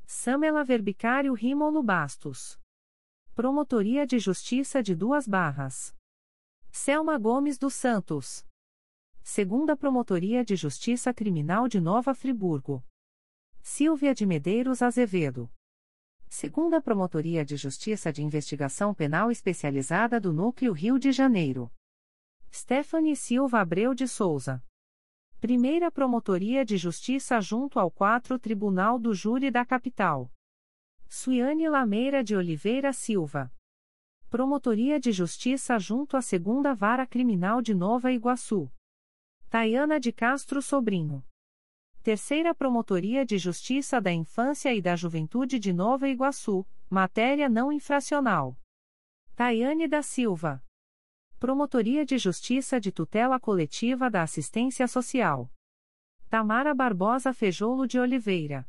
Samela 0.06 0.64
Verbicário 0.64 1.34
Rimolo 1.34 1.82
Bastos. 1.82 2.60
Promotoria 3.34 4.06
de 4.06 4.20
Justiça 4.20 4.84
de 4.84 4.94
Duas 4.94 5.26
Barras. 5.26 5.96
Selma 6.70 7.18
Gomes 7.18 7.58
dos 7.58 7.74
Santos. 7.74 8.46
Segunda 9.24 9.76
Promotoria 9.76 10.44
de 10.44 10.58
Justiça 10.58 11.14
Criminal 11.14 11.70
de 11.70 11.80
Nova 11.80 12.14
Friburgo. 12.14 12.86
Silvia 13.62 14.14
de 14.14 14.26
Medeiros 14.26 14.82
Azevedo. 14.82 15.50
Segunda 16.28 16.82
Promotoria 16.82 17.46
de 17.46 17.56
Justiça 17.56 18.12
de 18.12 18.22
Investigação 18.22 18.94
Penal 18.94 19.32
Especializada 19.32 20.20
do 20.20 20.34
Núcleo 20.34 20.74
Rio 20.74 21.00
de 21.00 21.12
Janeiro. 21.12 21.72
Stephanie 22.56 23.16
Silva 23.16 23.62
Abreu 23.62 23.96
de 23.96 24.08
Souza. 24.08 24.64
Primeira 25.42 25.92
Promotoria 25.92 26.64
de 26.64 26.78
Justiça 26.78 27.42
junto 27.42 27.80
ao 27.80 27.90
4 27.90 28.38
Tribunal 28.38 29.00
do 29.00 29.12
Júri 29.12 29.50
da 29.50 29.66
Capital. 29.66 30.32
Suiane 31.10 31.68
Lameira 31.68 32.24
de 32.24 32.36
Oliveira 32.36 32.94
Silva. 32.94 33.52
Promotoria 34.30 35.00
de 35.00 35.12
Justiça 35.12 35.80
junto 35.80 36.16
à 36.16 36.22
Segunda 36.22 36.76
Vara 36.76 37.08
Criminal 37.08 37.60
de 37.60 37.74
Nova 37.74 38.12
Iguaçu. 38.12 38.72
Tayana 39.50 40.00
de 40.00 40.12
Castro 40.12 40.62
Sobrinho. 40.62 41.26
Terceira 42.04 42.54
Promotoria 42.54 43.26
de 43.26 43.40
Justiça 43.40 44.00
da 44.00 44.14
Infância 44.14 44.72
e 44.76 44.80
da 44.80 44.96
Juventude 44.96 45.58
de 45.58 45.74
Nova 45.74 46.08
Iguaçu, 46.08 46.68
matéria 46.88 47.50
não 47.50 47.72
infracional. 47.72 48.56
Tayane 49.36 49.88
da 49.88 50.04
Silva. 50.04 50.64
Promotoria 51.44 52.06
de 52.06 52.18
Justiça 52.18 52.80
de 52.80 52.90
Tutela 52.90 53.38
Coletiva 53.38 54.10
da 54.10 54.22
Assistência 54.22 54.88
Social. 54.88 55.52
Tamara 56.30 56.74
Barbosa 56.74 57.34
Fejolo 57.34 57.86
de 57.86 58.00
Oliveira. 58.00 58.66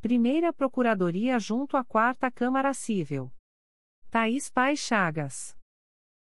Primeira 0.00 0.50
Procuradoria 0.50 1.38
junto 1.38 1.76
à 1.76 1.84
Quarta 1.84 2.30
Câmara 2.30 2.72
Civil. 2.72 3.30
Thaís 4.10 4.48
Pais 4.48 4.80
Chagas. 4.80 5.54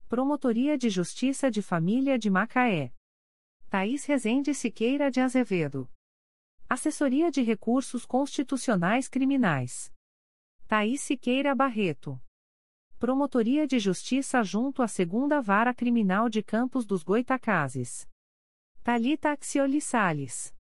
Promotoria 0.08 0.78
de 0.78 0.90
Justiça 0.90 1.52
de 1.52 1.62
Família 1.62 2.18
de 2.18 2.30
Macaé. 2.30 2.94
Thaís 3.70 4.06
Rezende 4.06 4.54
Siqueira 4.54 5.12
de 5.12 5.20
Azevedo. 5.20 5.92
Assessoria 6.70 7.30
de 7.30 7.42
Recursos 7.42 8.06
Constitucionais 8.06 9.10
Criminais. 9.10 9.92
Thaís 10.70 11.02
Siqueira 11.02 11.54
Barreto. 11.54 12.18
Promotoria 12.98 13.68
de 13.68 13.78
Justiça 13.78 14.42
junto 14.42 14.82
à 14.82 14.88
Segunda 14.88 15.42
Vara 15.42 15.74
Criminal 15.74 16.30
de 16.30 16.42
Campos 16.42 16.86
dos 16.86 17.04
Goitacazes. 17.04 18.08
Talita 18.84 19.32
Axioli 19.32 19.82
Sales. 19.82 20.56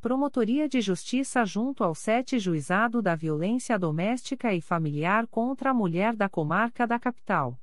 Promotoria 0.00 0.68
de 0.68 0.80
Justiça 0.80 1.44
junto 1.44 1.82
ao 1.82 1.92
Sete 1.92 2.38
Juizado 2.38 3.02
da 3.02 3.16
Violência 3.16 3.76
Doméstica 3.76 4.54
e 4.54 4.60
Familiar 4.60 5.26
contra 5.26 5.70
a 5.70 5.74
Mulher 5.74 6.14
da 6.14 6.28
Comarca 6.28 6.86
da 6.86 7.00
Capital. 7.00 7.60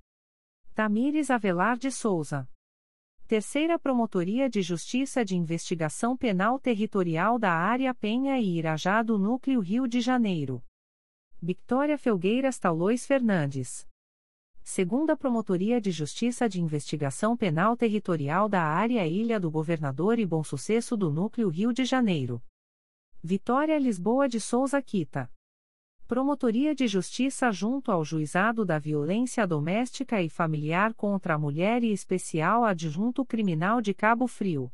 Tamires 0.76 1.32
Avelar 1.32 1.78
de 1.78 1.90
Souza. 1.90 2.46
Terceira 3.26 3.80
Promotoria 3.80 4.50
de 4.50 4.62
Justiça 4.62 5.24
de 5.24 5.38
Investigação 5.38 6.18
Penal 6.18 6.60
Territorial 6.60 7.40
da 7.40 7.54
Área 7.54 7.94
Penha 7.96 8.38
e 8.38 8.58
Irajá 8.58 9.02
do 9.02 9.18
Núcleo 9.18 9.62
Rio 9.62 9.88
de 9.88 10.02
Janeiro. 10.02 10.62
Victoria 11.42 11.98
Felgueiras 11.98 12.60
Taulois 12.60 13.06
Fernandes. 13.06 13.88
Segunda 14.66 15.18
Promotoria 15.18 15.82
de 15.82 15.92
Justiça 15.92 16.48
de 16.48 16.62
Investigação 16.62 17.36
Penal 17.36 17.76
Territorial 17.76 18.48
da 18.48 18.64
Área 18.64 19.06
Ilha 19.06 19.38
do 19.38 19.52
Governador 19.52 20.18
e 20.20 20.26
Bom 20.26 20.42
Sucesso 20.42 20.96
do 20.96 21.12
Núcleo 21.12 21.50
Rio 21.50 21.74
de 21.74 21.84
Janeiro. 21.84 22.42
Vitória 23.22 23.78
Lisboa 23.78 24.30
de 24.30 24.40
Souza 24.40 24.82
Quita. 24.82 25.30
Promotoria 26.08 26.74
de 26.74 26.88
Justiça 26.88 27.52
junto 27.52 27.92
ao 27.92 28.06
Juizado 28.06 28.64
da 28.64 28.80
Violência 28.80 29.46
Doméstica 29.46 30.22
e 30.22 30.30
Familiar 30.30 30.94
contra 30.94 31.36
a 31.36 31.38
Mulher 31.38 31.84
e 31.84 31.92
Especial 31.92 32.64
Adjunto 32.64 33.26
Criminal 33.26 33.82
de 33.82 33.94
Cabo 33.94 34.28
Frio. 34.28 34.72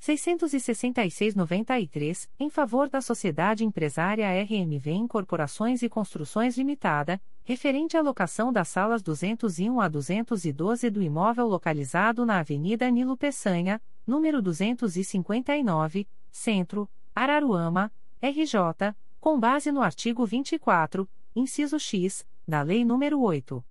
666-93, 0.00 2.30
em 2.40 2.48
favor 2.48 2.88
da 2.88 3.02
Sociedade 3.02 3.62
Empresária 3.62 4.26
RMV 4.42 4.90
Incorporações 4.90 5.82
e 5.82 5.88
Construções 5.90 6.56
Limitada, 6.56 7.20
referente 7.44 7.94
à 7.94 8.00
locação 8.00 8.50
das 8.50 8.68
salas 8.68 9.02
201 9.02 9.82
a 9.82 9.86
212 9.86 10.88
do 10.88 11.02
imóvel 11.02 11.46
localizado 11.46 12.24
na 12.24 12.38
Avenida 12.38 12.90
Nilo 12.90 13.18
Peçanha, 13.18 13.82
número 14.06 14.40
259, 14.40 16.08
Centro, 16.32 16.90
Araruama, 17.14 17.92
RJ, 18.20 18.96
com 19.20 19.38
base 19.38 19.70
no 19.70 19.82
artigo 19.82 20.24
24, 20.24 21.06
inciso 21.36 21.78
X, 21.78 22.26
da 22.48 22.62
Lei 22.62 22.82
nº 22.84 23.20
8. 23.20 23.62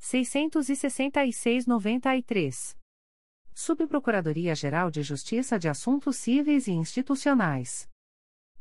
666-93. 0.00 2.76
Subprocuradoria-Geral 3.52 4.90
de 4.90 5.02
Justiça 5.02 5.58
de 5.58 5.68
Assuntos 5.68 6.16
Cíveis 6.16 6.68
e 6.68 6.72
Institucionais. 6.72 7.90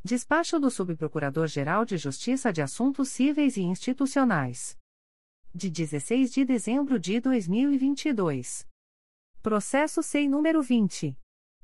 Despacho 0.04 0.60
do 0.60 0.72
Subprocurador-Geral 0.72 1.86
de 1.86 1.98
Justiça 1.98 2.52
de 2.52 2.62
Assuntos 2.62 3.10
Cíveis 3.10 3.56
e 3.56 3.62
Institucionais. 3.62 4.78
De 5.54 5.70
16 5.70 6.34
de 6.34 6.44
dezembro 6.44 7.00
de 7.00 7.20
2022. 7.20 8.68
Processo 9.42 10.02
SEI 10.02 10.28
número 10.28 10.62
20. 10.62 11.16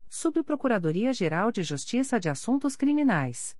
Subprocuradoria-Geral 0.09 1.53
de 1.53 1.63
Justiça 1.63 2.19
de 2.19 2.29
Assuntos 2.29 2.75
Criminais. 2.75 3.57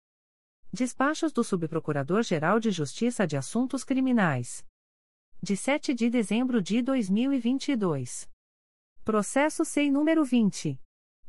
Despachos 0.71 1.33
do 1.33 1.43
Subprocurador-Geral 1.43 2.61
de 2.61 2.71
Justiça 2.71 3.27
de 3.27 3.39
Assuntos 3.39 3.85
Criminais. 3.85 4.63
De 5.43 5.57
7 5.57 5.95
de 5.95 6.11
dezembro 6.11 6.61
de 6.61 6.83
2022. 6.83 8.29
Processo 9.03 9.65
SEI 9.65 9.91
número 9.91 10.27
20. 10.27 10.79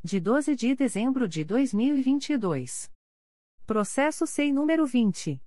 De 0.00 0.20
12 0.20 0.54
de 0.54 0.76
dezembro 0.76 1.26
de 1.26 1.42
2022. 1.42 2.88
Processo 3.66 4.28
SEI 4.28 4.52
número 4.52 4.86
20. 4.86 5.42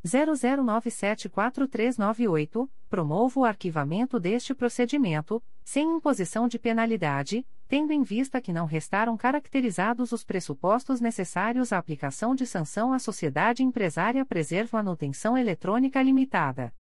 00974398, 0.06 2.70
promovo 2.88 3.42
o 3.42 3.46
arquivamento 3.46 4.18
deste 4.18 4.56
procedimento, 4.56 5.44
sem 5.62 5.98
imposição 5.98 6.48
de 6.48 6.58
penalidade, 6.58 7.46
tendo 7.68 7.92
em 7.92 8.04
vista 8.04 8.40
que 8.40 8.54
não 8.54 8.66
restaram 8.66 9.18
caracterizados 9.18 10.12
os 10.12 10.24
pressupostos 10.24 11.02
necessários 11.02 11.74
à 11.74 11.78
aplicação 11.78 12.36
de 12.36 12.46
sanção 12.46 12.94
à 12.94 13.00
sociedade 13.00 13.64
empresária 13.64 14.24
Preservo 14.26 14.78
Manutenção 14.78 15.36
Eletrônica 15.38 16.02
Limitada. 16.02 16.74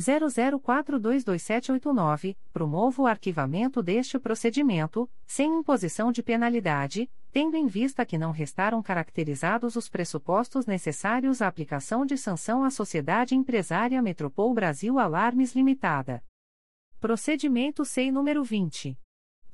00422789, 0.00 2.36
promovo 2.52 3.04
o 3.04 3.06
arquivamento 3.06 3.80
deste 3.82 4.18
procedimento, 4.18 5.08
sem 5.26 5.60
imposição 5.60 6.10
de 6.10 6.22
penalidade, 6.22 7.10
tendo 7.32 7.56
em 7.56 7.66
vista 7.66 8.04
que 8.04 8.18
não 8.18 8.32
restaram 8.32 8.82
caracterizados 8.82 9.76
os 9.76 9.88
pressupostos 9.88 10.66
necessários 10.66 11.40
à 11.40 11.46
aplicação 11.46 12.04
de 12.04 12.18
sanção 12.18 12.64
à 12.64 12.70
sociedade 12.70 13.34
empresária 13.34 14.02
Metropol 14.02 14.52
Brasil 14.52 14.98
Alarmes 14.98 15.54
Limitada. 15.54 16.22
Procedimento 16.98 17.84
SEI 17.84 18.10
número 18.10 18.42
20. 18.42 18.98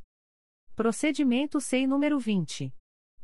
Procedimento 0.76 1.60
SEI 1.60 1.86
número 1.86 2.18
20. 2.18 2.72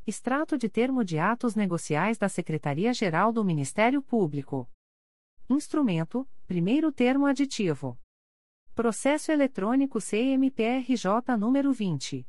Extrato 0.07 0.57
de 0.57 0.70
termo 0.70 1.03
de 1.03 1.20
atos 1.20 1.55
negociais 1.55 2.18
da 2.18 2.30
Secretaria-Geral 2.30 3.32
do 3.32 3.43
Ministério 3.43 4.01
Público. 4.01 4.68
Instrumento: 5.49 6.27
Primeiro 6.45 6.91
termo 6.91 7.25
aditivo. 7.25 7.97
Processo 8.75 9.31
eletrônico 9.31 9.99
CMPRJ 9.99 11.35
número 11.39 11.73
20 11.73 12.23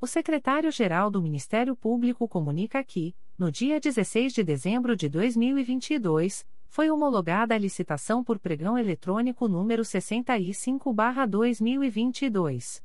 O 0.00 0.06
secretário-geral 0.06 1.10
do 1.10 1.20
Ministério 1.22 1.74
Público 1.76 2.28
comunica 2.28 2.82
que, 2.82 3.14
no 3.38 3.52
dia 3.52 3.78
16 3.78 4.32
de 4.32 4.42
dezembro 4.42 4.96
de 4.96 5.08
2022, 5.08 6.44
foi 6.66 6.90
homologada 6.90 7.54
a 7.54 7.58
licitação 7.58 8.24
por 8.24 8.40
pregão 8.40 8.76
eletrônico 8.76 9.46
número 9.46 9.82
65/2022. 9.82 12.82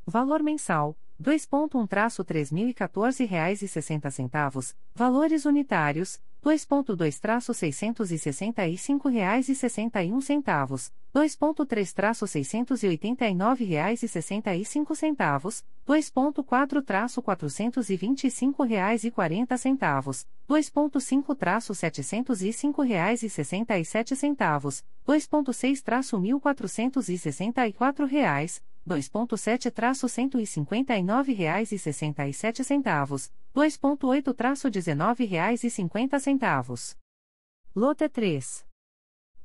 Valor 0.07 0.43
mensal, 0.43 0.99
2.1-3.014 1.23 3.27
reais 3.27 3.63
e 3.63 3.69
60 3.69 4.11
centavos, 4.11 4.75
valores 4.95 5.45
unitários, 5.45 6.19
2.2-665 6.43 9.11
reais 9.11 9.49
e 9.49 9.55
61 9.55 10.21
centavos, 10.23 10.91
2.3-689 11.15 13.67
reais 13.67 14.03
e 14.03 14.09
65 14.09 14.97
centavos, 14.97 15.63
2.4-425 15.87 18.67
reais 18.67 19.05
e 19.05 19.11
40 19.11 19.59
centavos, 19.59 20.27
2.5-705 20.49 22.87
reais 22.87 23.23
e 23.23 23.29
67 23.29 24.17
centavos, 24.17 24.83
2.6-1.464 25.07 28.07
reais, 28.07 28.63
2.7-159 28.91 31.33
reais 31.33 31.71
e 31.71 31.79
67 31.79 32.65
centavos, 32.65 33.31
2.8-19 33.55 35.29
reais 35.29 35.63
e 35.63 35.71
50 35.71 36.19
centavos. 36.19 36.99
Lote 37.75 38.09
3. 38.09 38.67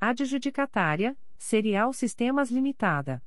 Adjudicatária, 0.01 1.15
Serial 1.37 1.93
Sistemas 1.93 2.49
Limitada. 2.49 3.21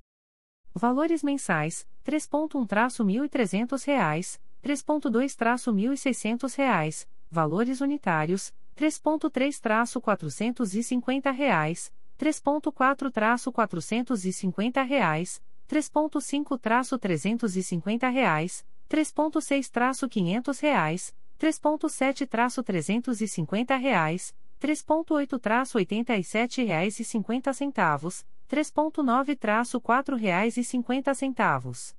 Valores 0.75 1.23
mensais, 1.23 1.87
3.1-1.300 2.05 3.87
reais, 3.87 4.41
3.2-1.600 4.63 6.57
reais, 6.57 7.09
valores 7.31 7.81
unitários, 7.81 8.53
3.3-450 8.77 11.33
reais, 11.33 11.93
3.4-450 12.19 14.85
reais, 14.85 15.41
3.5-350 15.69 18.11
reais, 18.11 18.67
3.6-500 18.89 20.61
reais, 20.61 21.15
3.7-350 21.39 23.79
reais, 23.79 24.35
3.8-87 24.61 26.67
reais 26.67 26.99
e 26.99 27.05
50 27.05 27.53
centavos, 27.53 28.27
3.9-4 28.51 30.17
reais 30.17 30.57
e 30.57 30.65
50 30.65 31.15
centavos. 31.15 31.95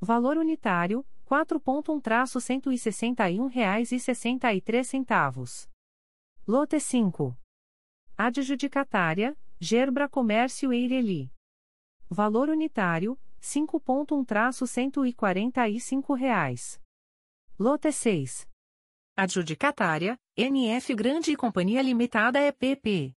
Valor 0.00 0.36
unitário: 0.36 1.04
4.1-161,63 1.26 3.50
reais 3.50 3.90
e 3.90 3.98
centavos. 4.84 5.68
Lote 6.46 6.78
5. 6.78 7.36
Adjudicatária: 8.16 9.36
Gerbra 9.58 10.08
Comércio 10.08 10.72
Eireli. 10.72 11.28
Valor 12.08 12.48
unitário: 12.50 13.18
5.1-145 13.44 16.14
reais. 16.14 16.80
Lote 17.58 17.92
6. 17.92 18.48
Adjudicatária: 19.14 20.18
NF 20.34 20.94
Grande 20.94 21.32
e 21.32 21.36
Companhia 21.36 21.82
Limitada 21.82 22.40
EPP. 22.40 23.14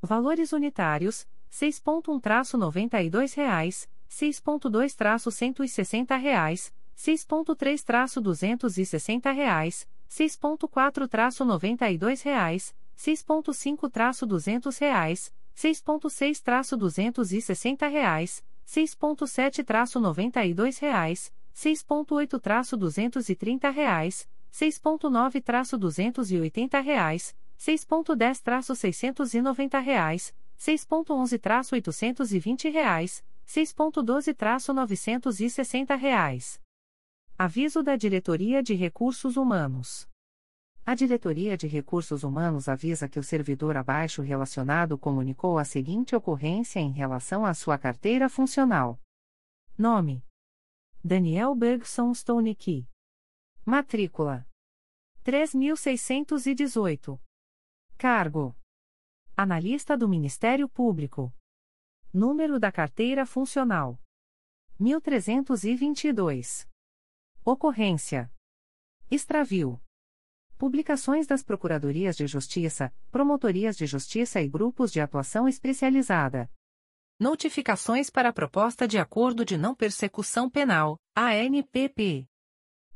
Valores 0.00 0.52
unitários: 0.52 1.26
6.1-92 1.50 3.36
reais, 3.36 3.90
6.2-160 4.08 6.16
reais, 6.16 6.72
6.3-260 6.96 9.34
reais, 9.34 9.88
6.4-92 10.08 12.24
reais, 12.24 12.72
6.5-200 12.96 14.80
reais, 14.80 15.34
6.6-260 15.56 17.90
reais, 17.90 18.44
6.7-92 18.68 20.80
reais, 20.80 21.32
6.8-230 21.54 23.72
reais, 23.72 24.28
6.9-280 24.52 26.82
reais, 26.82 27.34
6.10-690 27.58 29.82
reais, 29.82 30.34
6.11-820 30.58 32.70
reais, 32.70 33.24
6.12-960 33.46 35.96
reais. 35.96 36.60
Aviso 37.38 37.82
da 37.82 37.96
Diretoria 37.96 38.62
de 38.62 38.74
Recursos 38.74 39.36
Humanos. 39.36 40.07
A 40.88 40.94
Diretoria 40.94 41.54
de 41.54 41.66
Recursos 41.66 42.24
Humanos 42.24 42.66
avisa 42.66 43.10
que 43.10 43.18
o 43.18 43.22
servidor 43.22 43.76
abaixo 43.76 44.22
relacionado 44.22 44.96
comunicou 44.96 45.58
a 45.58 45.64
seguinte 45.66 46.16
ocorrência 46.16 46.80
em 46.80 46.90
relação 46.90 47.44
à 47.44 47.52
sua 47.52 47.76
carteira 47.76 48.26
funcional. 48.26 48.98
Nome: 49.76 50.24
Daniel 51.04 51.54
Bergson 51.54 52.14
Stoneke. 52.14 52.88
Matrícula: 53.66 54.48
3618. 55.24 57.20
Cargo: 57.98 58.56
Analista 59.36 59.94
do 59.94 60.08
Ministério 60.08 60.70
Público. 60.70 61.30
Número 62.10 62.58
da 62.58 62.72
carteira 62.72 63.26
funcional: 63.26 64.02
1322. 64.80 66.66
Ocorrência: 67.44 68.32
Extravio 69.10 69.78
Publicações 70.58 71.24
das 71.24 71.42
Procuradorias 71.44 72.16
de 72.16 72.26
Justiça, 72.26 72.92
Promotorias 73.12 73.76
de 73.76 73.86
Justiça 73.86 74.42
e 74.42 74.48
Grupos 74.48 74.90
de 74.90 75.00
Atuação 75.00 75.46
Especializada. 75.46 76.50
Notificações 77.16 78.10
para 78.10 78.30
a 78.30 78.32
Proposta 78.32 78.88
de 78.88 78.98
Acordo 78.98 79.44
de 79.44 79.56
Não 79.56 79.72
Persecução 79.72 80.50
Penal, 80.50 80.98
ANPP. 81.14 82.26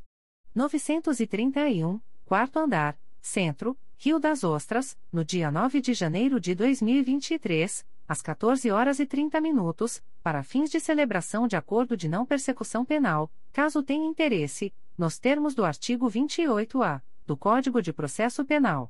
931, 0.55 1.99
quarto 2.23 2.57
andar, 2.57 2.97
Centro, 3.19 3.77
Rio 3.97 4.17
das 4.17 4.45
Ostras, 4.45 4.97
no 5.11 5.25
dia 5.25 5.51
9 5.51 5.81
de 5.81 5.93
janeiro 5.93 6.39
de 6.39 6.55
2023, 6.55 7.85
às 8.07 8.21
14 8.21 8.71
horas 8.71 8.97
e 8.99 9.05
30 9.05 9.41
minutos, 9.41 10.01
para 10.23 10.41
fins 10.41 10.69
de 10.69 10.79
celebração 10.79 11.49
de 11.49 11.57
acordo 11.57 11.97
de 11.97 12.07
não 12.07 12.25
persecução 12.25 12.85
penal, 12.85 13.29
caso 13.51 13.83
tenha 13.83 14.07
interesse 14.07 14.73
nos 14.97 15.19
termos 15.19 15.53
do 15.53 15.65
artigo 15.65 16.09
28-A 16.09 17.01
do 17.27 17.35
Código 17.35 17.81
de 17.81 17.91
Processo 17.91 18.45
Penal. 18.45 18.89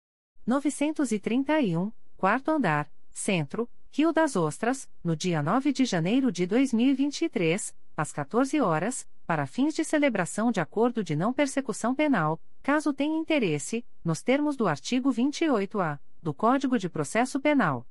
931, 0.44 1.92
quarto 2.16 2.50
andar, 2.50 2.90
Centro, 3.12 3.70
Rio 3.92 4.12
das 4.12 4.34
Ostras, 4.34 4.90
no 5.04 5.14
dia 5.14 5.40
9 5.40 5.72
de 5.72 5.84
janeiro 5.84 6.32
de 6.32 6.46
2023, 6.46 7.72
às 7.96 8.10
14 8.10 8.60
horas, 8.60 9.06
para 9.24 9.46
fins 9.46 9.72
de 9.72 9.84
celebração 9.84 10.50
de 10.50 10.60
acordo 10.60 11.04
de 11.04 11.14
não 11.14 11.32
persecução 11.32 11.94
penal, 11.94 12.40
caso 12.60 12.92
tenha 12.92 13.16
interesse, 13.16 13.84
nos 14.04 14.20
termos 14.20 14.56
do 14.56 14.66
artigo 14.66 15.12
28-A 15.12 16.00
do 16.20 16.34
Código 16.34 16.76
de 16.76 16.88
Processo 16.88 17.38
Penal. 17.38 17.86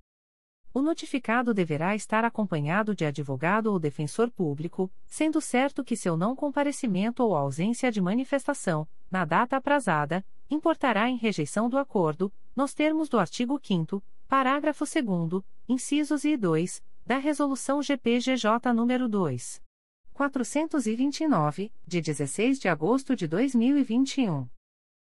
O 0.73 0.81
notificado 0.81 1.53
deverá 1.53 1.95
estar 1.95 2.25
acompanhado 2.25 2.95
de 2.95 3.05
advogado 3.05 3.67
ou 3.67 3.79
defensor 3.79 4.29
público, 4.29 4.91
sendo 5.07 5.39
certo 5.39 5.83
que 5.83 5.95
seu 5.95 6.17
não 6.17 6.35
comparecimento 6.35 7.23
ou 7.23 7.35
ausência 7.35 7.91
de 7.91 8.01
manifestação, 8.01 8.87
na 9.09 9.25
data 9.25 9.57
aprazada, 9.57 10.25
importará 10.49 11.09
em 11.09 11.17
rejeição 11.17 11.69
do 11.69 11.77
acordo, 11.77 12.31
nos 12.55 12.73
termos 12.73 13.09
do 13.09 13.19
artigo 13.19 13.59
5 13.61 14.01
parágrafo 14.27 14.85
2 14.85 15.43
incisos 15.67 16.23
e 16.23 16.37
2, 16.37 16.81
da 17.05 17.17
Resolução 17.17 17.81
GPGJ 17.81 18.71
nº 18.73 19.07
2. 19.07 19.61
429, 20.13 21.73
de 21.85 22.01
16 22.01 22.59
de 22.59 22.69
agosto 22.69 23.15
de 23.15 23.27
2021. 23.27 24.47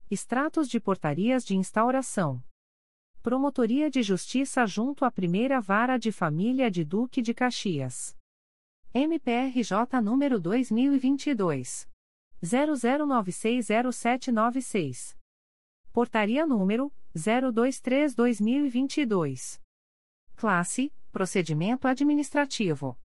Extratos 0.09 0.69
de 0.69 0.79
portarias 0.79 1.43
de 1.43 1.55
instauração. 1.55 2.43
Promotoria 3.21 3.89
de 3.89 4.01
Justiça 4.01 4.65
junto 4.65 5.03
à 5.05 5.11
Primeira 5.11 5.61
Vara 5.61 5.97
de 5.97 6.11
Família 6.11 6.71
de 6.71 6.84
Duque 6.84 7.21
de 7.21 7.34
Caxias. 7.34 8.17
MPRJ 8.93 10.01
número 10.01 10.38
2022 10.39 11.89
00960796. 12.43 15.20
Portaria 15.93 16.47
número 16.47 16.89
023/2022. 17.13 19.59
Classe: 20.37 20.89
Procedimento 21.11 21.85
administrativo. 21.85 22.97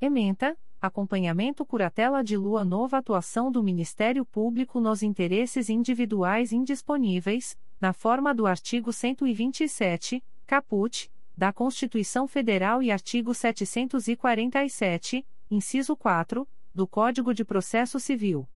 Ementa: 0.00 0.56
Acompanhamento 0.80 1.66
curatela 1.66 2.22
de 2.22 2.36
lua 2.36 2.64
nova 2.64 2.98
atuação 2.98 3.50
do 3.50 3.64
Ministério 3.64 4.24
Público 4.24 4.80
nos 4.80 5.02
interesses 5.02 5.68
individuais 5.68 6.52
indisponíveis, 6.52 7.58
na 7.80 7.92
forma 7.92 8.32
do 8.32 8.46
artigo 8.46 8.92
127, 8.92 10.22
caput, 10.46 11.10
da 11.36 11.52
Constituição 11.52 12.28
Federal 12.28 12.80
e 12.80 12.92
artigo 12.92 13.34
747, 13.34 15.26
inciso 15.50 15.96
4, 15.96 16.48
do 16.72 16.86
Código 16.86 17.34
de 17.34 17.44
Processo 17.44 17.98
Civil. 17.98 18.48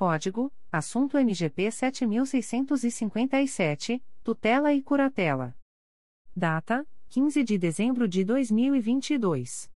Código: 0.00 0.50
Assunto 0.72 1.18
MGP 1.18 1.70
7657, 1.70 4.02
Tutela 4.24 4.72
e 4.72 4.80
Curatela. 4.80 5.54
Data: 6.34 6.88
15 7.10 7.44
de 7.44 7.58
dezembro 7.58 8.08
de 8.08 8.24
2022. 8.24 9.70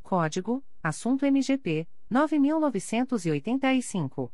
Código: 0.00 0.64
Assunto 0.80 1.26
MGP 1.26 1.88
9985. 2.08 4.32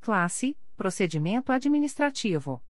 Classe: 0.00 0.56
Procedimento 0.74 1.52
administrativo. 1.52 2.64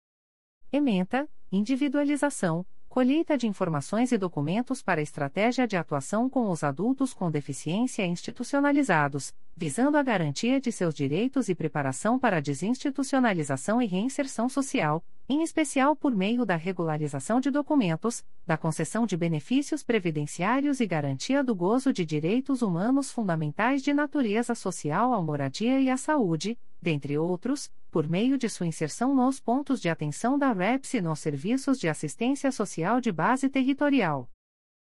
Ementa: 0.72 1.30
Individualização, 1.52 2.66
colheita 2.93 3.38
de 3.38 3.47
informações 3.47 4.12
e 4.12 4.18
documentos 4.18 4.82
para 4.82 5.01
estratégia 5.01 5.66
de 5.66 5.78
atuação 5.78 6.28
com 6.28 6.51
os 6.51 6.62
adultos 6.62 7.14
com 7.14 7.30
deficiência 7.30 8.05
institucionalizados, 8.05 9.32
visando 9.57 9.97
a 9.97 10.03
garantia 10.03 10.61
de 10.61 10.70
seus 10.70 10.95
direitos 10.95 11.49
e 11.49 11.55
preparação 11.55 12.18
para 12.18 12.36
a 12.36 12.40
desinstitucionalização 12.40 13.80
e 13.80 13.86
reinserção 13.86 14.47
social, 14.47 15.03
em 15.26 15.43
especial 15.43 15.97
por 15.97 16.14
meio 16.14 16.45
da 16.45 16.55
regularização 16.55 17.40
de 17.40 17.51
documentos, 17.51 18.22
da 18.47 18.59
concessão 18.59 19.07
de 19.07 19.16
benefícios 19.16 19.82
previdenciários 19.82 20.78
e 20.78 20.86
garantia 20.86 21.43
do 21.43 21.55
gozo 21.55 21.95
de 21.95 22.05
direitos 22.05 22.61
humanos 22.61 23.11
fundamentais 23.11 23.82
de 23.82 23.95
natureza 23.95 24.55
social 24.55 25.14
à 25.14 25.22
moradia 25.22 25.80
e 25.80 25.88
à 25.88 25.97
saúde, 25.97 26.59
dentre 26.82 27.16
outros, 27.16 27.70
por 27.93 28.09
meio 28.09 28.36
de 28.38 28.49
sua 28.49 28.66
inserção 28.66 29.14
nos 29.14 29.38
pontos 29.38 29.78
de 29.78 29.90
atenção 29.90 30.38
da 30.38 30.51
REPS 30.51 30.95
e 30.95 31.03
nos 31.03 31.20
serviços 31.20 31.78
de 31.78 31.90
assistência 31.90 32.51
social 32.51 33.03
de 33.03 33.12
base 33.12 33.51
territorial. 33.51 34.30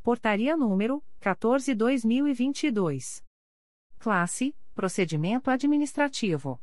Portaria 0.00 0.56
número 0.56 1.02
14/2022. 1.20 3.24
Classe: 3.98 4.54
Procedimento 4.72 5.50
administrativo. 5.50 6.62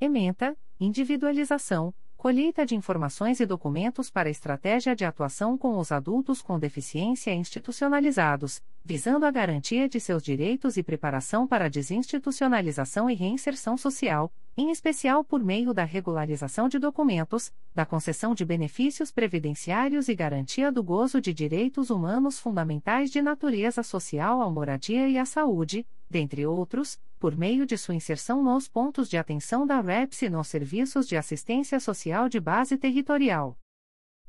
Ementa: 0.00 0.58
Individualização, 0.80 1.94
colheita 2.22 2.64
de 2.64 2.76
informações 2.76 3.40
e 3.40 3.46
documentos 3.46 4.08
para 4.08 4.30
estratégia 4.30 4.94
de 4.94 5.04
atuação 5.04 5.58
com 5.58 5.76
os 5.76 5.90
adultos 5.90 6.40
com 6.40 6.56
deficiência 6.56 7.34
institucionalizados, 7.34 8.62
visando 8.84 9.26
a 9.26 9.30
garantia 9.32 9.88
de 9.88 9.98
seus 9.98 10.22
direitos 10.22 10.76
e 10.76 10.84
preparação 10.84 11.48
para 11.48 11.68
desinstitucionalização 11.68 13.10
e 13.10 13.14
reinserção 13.14 13.76
social, 13.76 14.32
em 14.56 14.70
especial 14.70 15.24
por 15.24 15.42
meio 15.42 15.72
da 15.72 15.84
regularização 15.84 16.68
de 16.68 16.78
documentos, 16.78 17.50
da 17.74 17.86
concessão 17.86 18.34
de 18.34 18.44
benefícios 18.44 19.10
previdenciários 19.10 20.08
e 20.08 20.14
garantia 20.14 20.70
do 20.70 20.82
gozo 20.82 21.18
de 21.20 21.32
direitos 21.32 21.88
humanos 21.88 22.38
fundamentais 22.38 23.10
de 23.10 23.22
natureza 23.22 23.82
social 23.82 24.42
à 24.42 24.50
moradia 24.50 25.08
e 25.08 25.16
à 25.16 25.24
saúde, 25.24 25.86
dentre 26.08 26.46
outros, 26.46 27.00
por 27.18 27.34
meio 27.36 27.64
de 27.64 27.78
sua 27.78 27.94
inserção 27.94 28.42
nos 28.42 28.68
pontos 28.68 29.08
de 29.08 29.16
atenção 29.16 29.66
da 29.66 29.80
REPS 29.80 30.22
e 30.22 30.28
nos 30.28 30.48
serviços 30.48 31.08
de 31.08 31.16
assistência 31.16 31.80
social 31.80 32.28
de 32.28 32.38
base 32.38 32.76
territorial. 32.76 33.56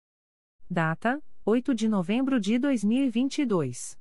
Data: 0.71 1.23
8 1.45 1.75
de 1.75 1.87
novembro 1.89 2.41
de 2.41 2.59
2022. 2.59 3.99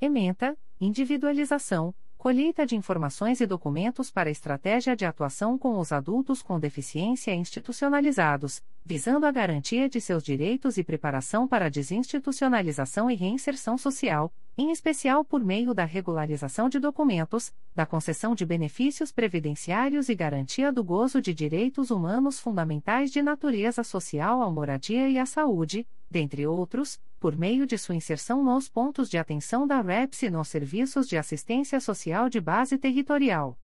Ementa: 0.00 0.58
Individualização, 0.80 1.94
colheita 2.18 2.66
de 2.66 2.74
informações 2.74 3.40
e 3.40 3.46
documentos 3.46 4.10
para 4.10 4.28
estratégia 4.28 4.96
de 4.96 5.06
atuação 5.06 5.56
com 5.56 5.78
os 5.78 5.92
adultos 5.92 6.42
com 6.42 6.58
deficiência 6.58 7.32
institucionalizados, 7.32 8.60
visando 8.84 9.24
a 9.24 9.30
garantia 9.30 9.88
de 9.88 10.00
seus 10.00 10.24
direitos 10.24 10.76
e 10.76 10.82
preparação 10.82 11.46
para 11.46 11.66
a 11.66 11.68
desinstitucionalização 11.68 13.08
e 13.08 13.14
reinserção 13.14 13.78
social, 13.78 14.32
em 14.56 14.72
especial 14.72 15.24
por 15.24 15.44
meio 15.44 15.72
da 15.72 15.84
regularização 15.84 16.68
de 16.68 16.80
documentos, 16.80 17.52
da 17.72 17.86
concessão 17.86 18.34
de 18.34 18.44
benefícios 18.44 19.12
previdenciários 19.12 20.08
e 20.08 20.14
garantia 20.16 20.72
do 20.72 20.82
gozo 20.82 21.22
de 21.22 21.32
direitos 21.32 21.92
humanos 21.92 22.40
fundamentais 22.40 23.12
de 23.12 23.22
natureza 23.22 23.84
social 23.84 24.42
à 24.42 24.50
moradia 24.50 25.08
e 25.08 25.16
à 25.18 25.24
saúde, 25.24 25.86
dentre 26.10 26.44
outros, 26.44 26.98
por 27.18 27.36
meio 27.36 27.66
de 27.66 27.76
sua 27.76 27.94
inserção 27.94 28.42
nos 28.42 28.66
pontos 28.68 29.10
de 29.10 29.18
atenção 29.18 29.66
da 29.66 29.80
REPS 29.80 30.22
e 30.22 30.30
nos 30.30 30.48
serviços 30.48 31.08
de 31.08 31.16
assistência 31.16 31.80
social 31.80 32.28
de 32.28 32.40
base 32.40 32.78
territorial. 32.78 33.58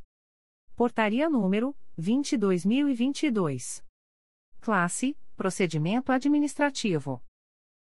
Portaria 0.77 1.29
número 1.29 1.77
22.022. 1.99 3.83
Classe: 4.61 5.19
Procedimento 5.35 6.13
Administrativo. 6.13 7.21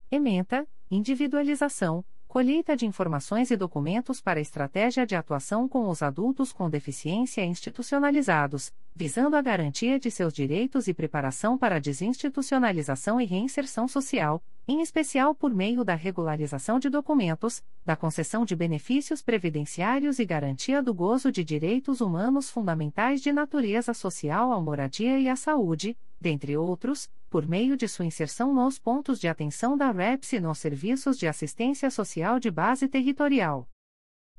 Ementa: 0.09 0.65
Individualização 0.89 2.05
colheita 2.33 2.75
de 2.75 2.87
informações 2.87 3.51
e 3.51 3.55
documentos 3.55 4.19
para 4.19 4.41
estratégia 4.41 5.05
de 5.05 5.15
atuação 5.15 5.67
com 5.67 5.87
os 5.87 6.01
adultos 6.01 6.51
com 6.51 6.67
deficiência 6.67 7.45
institucionalizados, 7.45 8.73
visando 8.95 9.35
a 9.35 9.41
garantia 9.43 9.99
de 9.99 10.09
seus 10.09 10.33
direitos 10.33 10.87
e 10.87 10.95
preparação 10.95 11.59
para 11.59 11.75
a 11.75 11.79
desinstitucionalização 11.79 13.21
e 13.21 13.25
reinserção 13.25 13.87
social, 13.87 14.41
em 14.67 14.81
especial 14.81 15.35
por 15.35 15.53
meio 15.53 15.83
da 15.83 15.93
regularização 15.93 16.79
de 16.79 16.89
documentos, 16.89 17.61
da 17.85 17.95
concessão 17.95 18.43
de 18.43 18.55
benefícios 18.55 19.21
previdenciários 19.21 20.17
e 20.17 20.25
garantia 20.25 20.81
do 20.81 20.91
gozo 20.91 21.31
de 21.31 21.43
direitos 21.43 22.01
humanos 22.01 22.49
fundamentais 22.49 23.21
de 23.21 23.31
natureza 23.31 23.93
social 23.93 24.51
à 24.51 24.59
moradia 24.59 25.19
e 25.19 25.29
à 25.29 25.35
saúde, 25.35 25.95
dentre 26.19 26.57
outros, 26.57 27.07
por 27.33 27.45
meio 27.47 27.75
de 27.75 27.87
sua 27.87 28.05
inserção 28.05 28.53
nos 28.53 28.77
pontos 28.77 29.19
de 29.19 29.27
atenção 29.27 29.75
da 29.75 29.89
REPS 29.89 30.33
e 30.33 30.39
nos 30.39 30.59
serviços 30.59 31.17
de 31.17 31.27
assistência 31.27 31.89
social 31.89 32.39
de 32.39 32.51
base 32.51 32.87
territorial. 32.87 33.67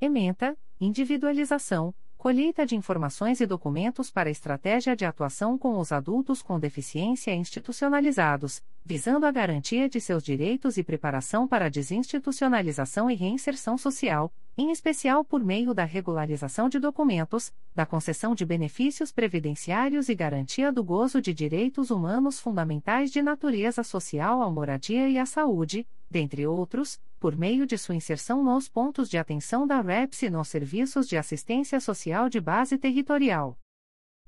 Ementa: 0.00 0.58
Individualização 0.80 1.94
colheita 2.22 2.64
de 2.64 2.76
informações 2.76 3.40
e 3.40 3.46
documentos 3.46 4.08
para 4.08 4.30
estratégia 4.30 4.94
de 4.94 5.04
atuação 5.04 5.58
com 5.58 5.76
os 5.80 5.90
adultos 5.90 6.40
com 6.40 6.56
deficiência 6.56 7.34
institucionalizados, 7.34 8.62
visando 8.84 9.26
a 9.26 9.32
garantia 9.32 9.88
de 9.88 10.00
seus 10.00 10.22
direitos 10.22 10.76
e 10.76 10.84
preparação 10.84 11.48
para 11.48 11.64
a 11.64 11.68
desinstitucionalização 11.68 13.10
e 13.10 13.16
reinserção 13.16 13.76
social, 13.76 14.32
em 14.56 14.70
especial 14.70 15.24
por 15.24 15.42
meio 15.42 15.74
da 15.74 15.82
regularização 15.82 16.68
de 16.68 16.78
documentos, 16.78 17.52
da 17.74 17.84
concessão 17.84 18.36
de 18.36 18.46
benefícios 18.46 19.10
previdenciários 19.10 20.08
e 20.08 20.14
garantia 20.14 20.70
do 20.70 20.84
gozo 20.84 21.20
de 21.20 21.34
direitos 21.34 21.90
humanos 21.90 22.38
fundamentais 22.38 23.10
de 23.10 23.20
natureza 23.20 23.82
social 23.82 24.42
à 24.42 24.48
moradia 24.48 25.08
e 25.08 25.18
à 25.18 25.26
saúde, 25.26 25.84
dentre 26.12 26.46
outros, 26.46 27.02
por 27.18 27.36
meio 27.36 27.66
de 27.66 27.76
sua 27.76 27.96
inserção 27.96 28.44
nos 28.44 28.68
pontos 28.68 29.08
de 29.08 29.18
atenção 29.18 29.66
da 29.66 29.80
REPS 29.80 30.22
e 30.22 30.30
nos 30.30 30.46
serviços 30.46 31.08
de 31.08 31.16
assistência 31.16 31.80
social 31.80 32.28
de 32.28 32.40
base 32.40 32.78
territorial. 32.78 33.58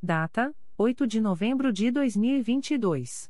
Data: 0.00 0.54
8 0.76 1.04
de 1.06 1.20
novembro 1.20 1.72
de 1.72 1.90
2022. 1.90 3.28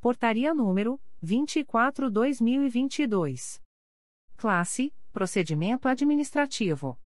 Portaria 0.00 0.52
número 0.52 1.00
24/2022. 1.22 3.62
Classe: 4.36 4.92
Procedimento 5.12 5.86
administrativo. 5.88 6.98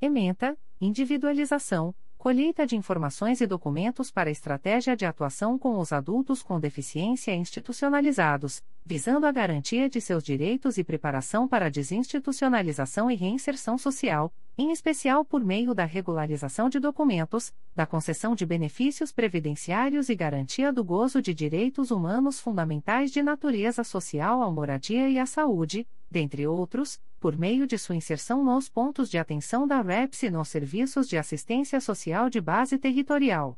Ementa: 0.00 0.56
Individualização, 0.80 1.92
colheita 2.16 2.64
de 2.64 2.76
informações 2.76 3.40
e 3.40 3.46
documentos 3.48 4.08
para 4.08 4.30
estratégia 4.30 4.96
de 4.96 5.04
atuação 5.04 5.58
com 5.58 5.80
os 5.80 5.92
adultos 5.92 6.44
com 6.44 6.60
deficiência 6.60 7.34
institucionalizados, 7.34 8.62
visando 8.84 9.26
a 9.26 9.32
garantia 9.32 9.88
de 9.88 10.00
seus 10.00 10.24
direitos 10.24 10.76
e 10.76 10.84
preparação 10.84 11.46
para 11.46 11.66
a 11.66 11.70
desinstitucionalização 11.70 13.10
e 13.10 13.14
reinserção 13.14 13.78
social, 13.78 14.32
em 14.58 14.70
especial 14.70 15.24
por 15.24 15.42
meio 15.42 15.74
da 15.74 15.84
regularização 15.84 16.68
de 16.68 16.78
documentos, 16.78 17.54
da 17.74 17.86
concessão 17.86 18.34
de 18.34 18.44
benefícios 18.44 19.12
previdenciários 19.12 20.08
e 20.08 20.14
garantia 20.14 20.72
do 20.72 20.84
gozo 20.84 21.22
de 21.22 21.32
direitos 21.32 21.90
humanos 21.90 22.40
fundamentais 22.40 23.10
de 23.10 23.22
natureza 23.22 23.84
social 23.84 24.42
à 24.42 24.50
moradia 24.50 25.08
e 25.08 25.18
à 25.18 25.26
saúde, 25.26 25.86
dentre 26.10 26.46
outros, 26.46 27.00
por 27.18 27.38
meio 27.38 27.66
de 27.66 27.78
sua 27.78 27.96
inserção 27.96 28.44
nos 28.44 28.68
pontos 28.68 29.08
de 29.08 29.16
atenção 29.16 29.66
da 29.66 29.80
REPS 29.80 30.24
e 30.24 30.30
nos 30.30 30.48
serviços 30.48 31.08
de 31.08 31.16
assistência 31.16 31.80
social 31.80 32.28
de 32.28 32.40
base 32.40 32.76
territorial. 32.76 33.56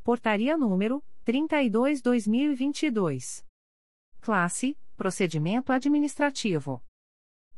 Portaria 0.03 0.57
número 0.57 1.05
32/2022. 1.27 3.45
Classe: 4.21 4.79
Procedimento 4.97 5.73
administrativo. 5.73 6.83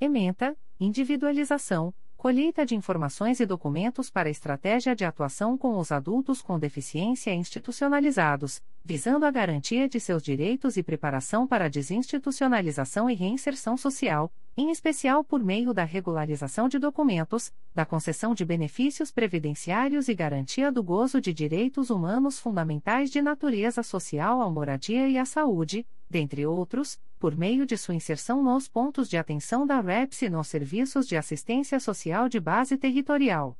Ementa: 0.00 0.56
Individualização, 0.80 1.94
colheita 2.16 2.66
de 2.66 2.74
informações 2.74 3.38
e 3.40 3.46
documentos 3.46 4.10
para 4.10 4.28
estratégia 4.28 4.96
de 4.96 5.04
atuação 5.04 5.56
com 5.56 5.78
os 5.78 5.92
adultos 5.92 6.42
com 6.42 6.58
deficiência 6.58 7.32
institucionalizados, 7.32 8.60
visando 8.86 9.26
a 9.26 9.32
garantia 9.32 9.88
de 9.88 9.98
seus 9.98 10.22
direitos 10.22 10.76
e 10.76 10.82
preparação 10.82 11.44
para 11.44 11.64
a 11.64 11.68
desinstitucionalização 11.68 13.10
e 13.10 13.14
reinserção 13.14 13.76
social, 13.76 14.32
em 14.56 14.70
especial 14.70 15.24
por 15.24 15.42
meio 15.42 15.74
da 15.74 15.82
regularização 15.82 16.68
de 16.68 16.78
documentos, 16.78 17.52
da 17.74 17.84
concessão 17.84 18.32
de 18.32 18.44
benefícios 18.44 19.10
previdenciários 19.10 20.06
e 20.08 20.14
garantia 20.14 20.70
do 20.70 20.84
gozo 20.84 21.20
de 21.20 21.34
direitos 21.34 21.90
humanos 21.90 22.38
fundamentais 22.38 23.10
de 23.10 23.20
natureza 23.20 23.82
social 23.82 24.40
à 24.40 24.48
moradia 24.48 25.08
e 25.08 25.18
à 25.18 25.24
saúde, 25.24 25.84
dentre 26.08 26.46
outros, 26.46 26.96
por 27.18 27.36
meio 27.36 27.66
de 27.66 27.76
sua 27.76 27.96
inserção 27.96 28.40
nos 28.40 28.68
pontos 28.68 29.08
de 29.08 29.16
atenção 29.16 29.66
da 29.66 29.80
REPS 29.80 30.22
e 30.22 30.30
nos 30.30 30.46
serviços 30.46 31.08
de 31.08 31.16
assistência 31.16 31.80
social 31.80 32.28
de 32.28 32.38
base 32.38 32.78
territorial. 32.78 33.58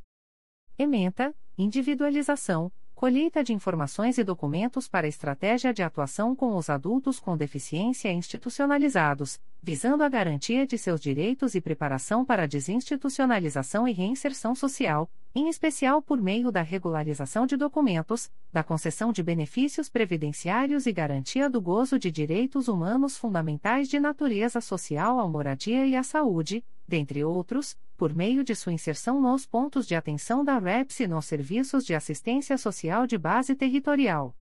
Ementa: 0.78 1.34
Individualização, 1.58 2.72
colheita 2.94 3.44
de 3.44 3.54
informações 3.54 4.18
e 4.18 4.24
documentos 4.24 4.88
para 4.88 5.08
estratégia 5.08 5.74
de 5.74 5.84
atuação 5.84 6.36
com 6.36 6.56
os 6.56 6.70
adultos 6.70 7.20
com 7.20 7.38
deficiência 7.38 8.12
institucionalizados, 8.12 9.40
visando 9.66 10.04
a 10.04 10.10
garantia 10.10 10.68
de 10.68 10.78
seus 10.78 11.02
direitos 11.02 11.56
e 11.56 11.60
preparação 11.60 12.24
para 12.24 12.44
a 12.44 12.46
desinstitucionalização 12.46 13.88
e 13.88 13.92
reinserção 13.92 14.54
social, 14.54 15.10
em 15.34 15.50
especial 15.50 16.04
por 16.04 16.22
meio 16.22 16.52
da 16.52 16.62
regularização 16.62 17.48
de 17.48 17.58
documentos, 17.58 18.32
da 18.54 18.64
concessão 18.64 19.12
de 19.12 19.24
benefícios 19.24 19.90
previdenciários 19.90 20.86
e 20.86 20.92
garantia 20.92 21.50
do 21.50 21.60
gozo 21.60 21.98
de 21.98 22.12
direitos 22.12 22.68
humanos 22.68 23.18
fundamentais 23.18 23.90
de 23.90 24.00
natureza 24.00 24.62
social 24.62 25.20
à 25.20 25.28
moradia 25.28 25.88
e 25.88 25.96
à 25.96 26.04
saúde, 26.04 26.64
dentre 26.88 27.24
outros, 27.24 27.76
por 27.98 28.14
meio 28.14 28.44
de 28.44 28.54
sua 28.54 28.72
inserção 28.72 29.20
nos 29.20 29.48
pontos 29.48 29.88
de 29.88 29.96
atenção 29.96 30.46
da 30.46 30.60
REPS 30.60 31.00
e 31.00 31.08
nos 31.08 31.26
serviços 31.26 31.84
de 31.84 31.96
assistência 31.96 32.56
social 32.56 33.08
de 33.08 33.18
base 33.18 33.56
territorial. 33.56 34.36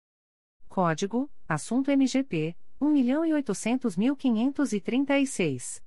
Código: 0.69 1.31
Assunto 1.49 1.93
MGP 1.93 2.57
1.800.536. 2.83 5.81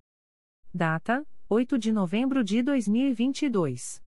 Data: 0.73 1.27
8 1.49 1.77
de 1.77 1.91
novembro 1.91 2.41
de 2.41 2.63
2022. 2.63 4.01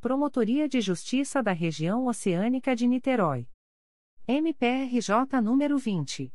Promotoria 0.00 0.66
de 0.68 0.80
Justiça 0.80 1.42
da 1.42 1.52
Região 1.52 2.06
Oceânica 2.06 2.74
de 2.74 2.88
Niterói. 2.88 3.46
MPRJ 4.26 5.40
número 5.40 5.78
20. 5.78 6.32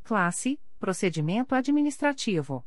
Classe: 0.02 0.60
Procedimento 0.78 1.54
administrativo. 1.54 2.64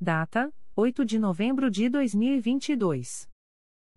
Data: 0.00 0.52
8 0.74 1.04
de 1.04 1.18
novembro 1.18 1.70
de 1.70 1.88
2022. 1.88 3.28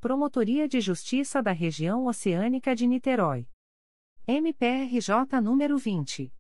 Promotoria 0.01 0.67
de 0.67 0.81
Justiça 0.81 1.41
da 1.41 1.53
Região 1.53 2.07
Oceânica 2.07 2.75
de 2.75 2.85
Niterói. 2.87 3.47
MPRJ 4.27 5.41
número 5.41 5.79
20. 5.79 6.33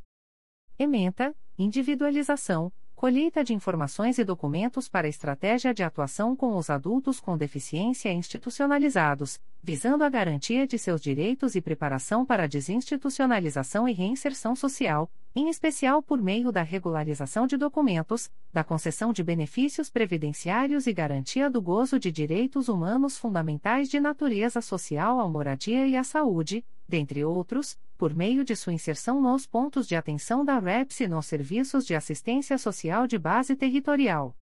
Ementa: 0.78 1.36
Individualização 1.59 2.72
colheita 2.94 3.44
de 3.44 3.52
informações 3.52 4.18
e 4.18 4.24
documentos 4.24 4.89
para 4.89 5.06
estratégia 5.06 5.74
de 5.74 5.82
atuação 5.82 6.35
com 6.35 6.56
os 6.56 6.70
adultos 6.70 7.20
com 7.20 7.36
deficiência 7.36 8.10
institucionalizados, 8.10 9.39
visando 9.65 10.05
a 10.05 10.11
garantia 10.11 10.66
de 10.66 10.78
seus 10.78 11.01
direitos 11.01 11.55
e 11.55 11.61
preparação 11.61 12.27
para 12.27 12.43
a 12.43 12.47
desinstitucionalização 12.47 13.89
e 13.89 13.95
reinserção 13.95 14.55
social, 14.55 15.11
em 15.35 15.49
especial 15.49 16.03
por 16.03 16.20
meio 16.20 16.53
da 16.53 16.62
regularização 16.62 17.47
de 17.47 17.57
documentos, 17.57 18.31
da 18.53 18.62
concessão 18.62 19.11
de 19.11 19.24
benefícios 19.24 19.89
previdenciários 19.89 20.86
e 20.86 20.93
garantia 20.93 21.49
do 21.49 21.62
gozo 21.62 21.99
de 21.99 22.12
direitos 22.12 22.69
humanos 22.69 23.16
fundamentais 23.16 23.89
de 23.89 23.99
natureza 23.99 24.61
social 24.61 25.19
à 25.19 25.27
moradia 25.27 25.86
e 25.86 25.97
à 25.97 26.05
saúde, 26.05 26.62
dentre 26.86 27.24
outros, 27.24 27.78
por 27.97 28.15
meio 28.15 28.45
de 28.45 28.55
sua 28.55 28.74
inserção 28.74 29.19
nos 29.19 29.47
pontos 29.47 29.89
de 29.89 29.97
atenção 29.97 30.45
da 30.45 30.59
REPS 30.59 31.01
e 31.01 31.09
nos 31.09 31.24
serviços 31.24 31.86
de 31.86 31.95
assistência 31.95 32.59
social 32.59 33.07
de 33.07 33.19
base 33.19 33.57
territorial. 33.57 34.36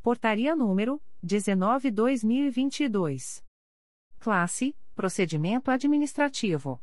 Portaria 0.03 0.55
número 0.55 1.01
19/2022. 1.23 3.43
Classe: 4.19 4.75
Procedimento 4.95 5.71
Administrativo. 5.71 6.79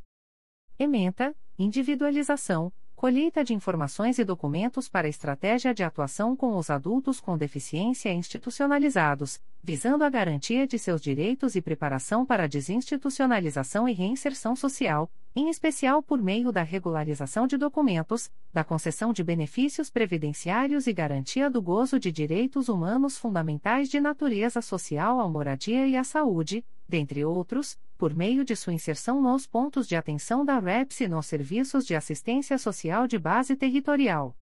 Ementa: 0.77 1.33
Individualização, 1.57 2.73
colheita 2.95 3.43
de 3.43 3.53
informações 3.53 4.19
e 4.19 4.25
documentos 4.25 4.89
para 4.89 5.07
estratégia 5.07 5.73
de 5.73 5.83
atuação 5.83 6.35
com 6.35 6.57
os 6.57 6.69
adultos 6.69 7.21
com 7.21 7.37
deficiência 7.37 8.11
institucionalizados, 8.11 9.41
visando 9.61 10.03
a 10.03 10.09
garantia 10.09 10.65
de 10.65 10.79
seus 10.79 11.01
direitos 11.01 11.55
e 11.55 11.61
preparação 11.61 12.25
para 12.25 12.43
a 12.43 12.47
desinstitucionalização 12.47 13.87
e 13.87 13.93
reinserção 13.93 14.55
social, 14.55 15.11
em 15.35 15.49
especial 15.49 16.01
por 16.01 16.21
meio 16.21 16.51
da 16.51 16.63
regularização 16.63 17.45
de 17.45 17.57
documentos, 17.57 18.31
da 18.51 18.63
concessão 18.63 19.13
de 19.13 19.23
benefícios 19.23 19.89
previdenciários 19.89 20.87
e 20.87 20.93
garantia 20.93 21.49
do 21.49 21.61
gozo 21.61 21.99
de 21.99 22.11
direitos 22.11 22.67
humanos 22.67 23.17
fundamentais 23.17 23.89
de 23.89 23.99
natureza 23.99 24.61
social 24.61 25.19
à 25.19 25.29
moradia 25.29 25.87
e 25.87 25.95
à 25.95 26.03
saúde, 26.03 26.65
dentre 26.87 27.23
outros, 27.23 27.77
por 27.97 28.15
meio 28.15 28.43
de 28.43 28.55
sua 28.55 28.73
inserção 28.73 29.21
nos 29.21 29.45
pontos 29.45 29.87
de 29.87 29.95
atenção 29.95 30.43
da 30.43 30.57
REPS 30.57 31.01
e 31.01 31.07
nos 31.07 31.25
serviços 31.25 31.85
de 31.85 31.95
assistência 31.95 32.57
social 32.57 33.07
de 33.07 33.19
base 33.19 33.55
territorial. 33.55 34.35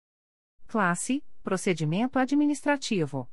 Classe: 0.66 1.22
Procedimento 1.42 2.18
administrativo. 2.18 3.28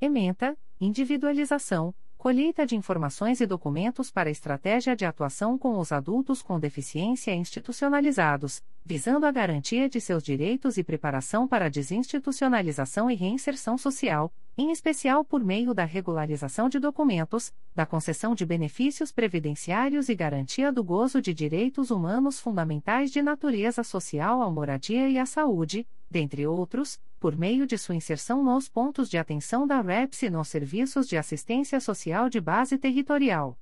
Ementa: 0.00 0.56
Individualização 0.80 1.94
colheita 2.24 2.64
de 2.64 2.74
informações 2.74 3.42
e 3.42 3.46
documentos 3.46 4.10
para 4.10 4.30
estratégia 4.30 4.96
de 4.96 5.04
atuação 5.04 5.58
com 5.58 5.78
os 5.78 5.92
adultos 5.92 6.40
com 6.40 6.58
deficiência 6.58 7.34
institucionalizados, 7.34 8.62
visando 8.82 9.26
a 9.26 9.30
garantia 9.30 9.90
de 9.90 10.00
seus 10.00 10.22
direitos 10.22 10.78
e 10.78 10.82
preparação 10.82 11.46
para 11.46 11.68
desinstitucionalização 11.68 13.10
e 13.10 13.14
reinserção 13.14 13.76
social, 13.76 14.32
em 14.56 14.70
especial 14.70 15.22
por 15.22 15.44
meio 15.44 15.74
da 15.74 15.84
regularização 15.84 16.66
de 16.66 16.78
documentos, 16.78 17.52
da 17.74 17.84
concessão 17.84 18.34
de 18.34 18.46
benefícios 18.46 19.12
previdenciários 19.12 20.08
e 20.08 20.14
garantia 20.14 20.72
do 20.72 20.82
gozo 20.82 21.20
de 21.20 21.34
direitos 21.34 21.90
humanos 21.90 22.40
fundamentais 22.40 23.10
de 23.10 23.20
natureza 23.20 23.84
social 23.84 24.40
à 24.40 24.50
moradia 24.50 25.10
e 25.10 25.18
à 25.18 25.26
saúde, 25.26 25.86
dentre 26.14 26.46
outros, 26.46 26.98
por 27.18 27.36
meio 27.36 27.66
de 27.66 27.76
sua 27.76 27.96
inserção 27.96 28.44
nos 28.44 28.68
pontos 28.68 29.10
de 29.10 29.18
atenção 29.18 29.66
da 29.66 29.80
REPS 29.80 30.22
e 30.22 30.30
nos 30.30 30.46
serviços 30.46 31.08
de 31.08 31.16
assistência 31.16 31.80
social 31.80 32.30
de 32.30 32.40
base 32.40 32.78
territorial. 32.78 33.58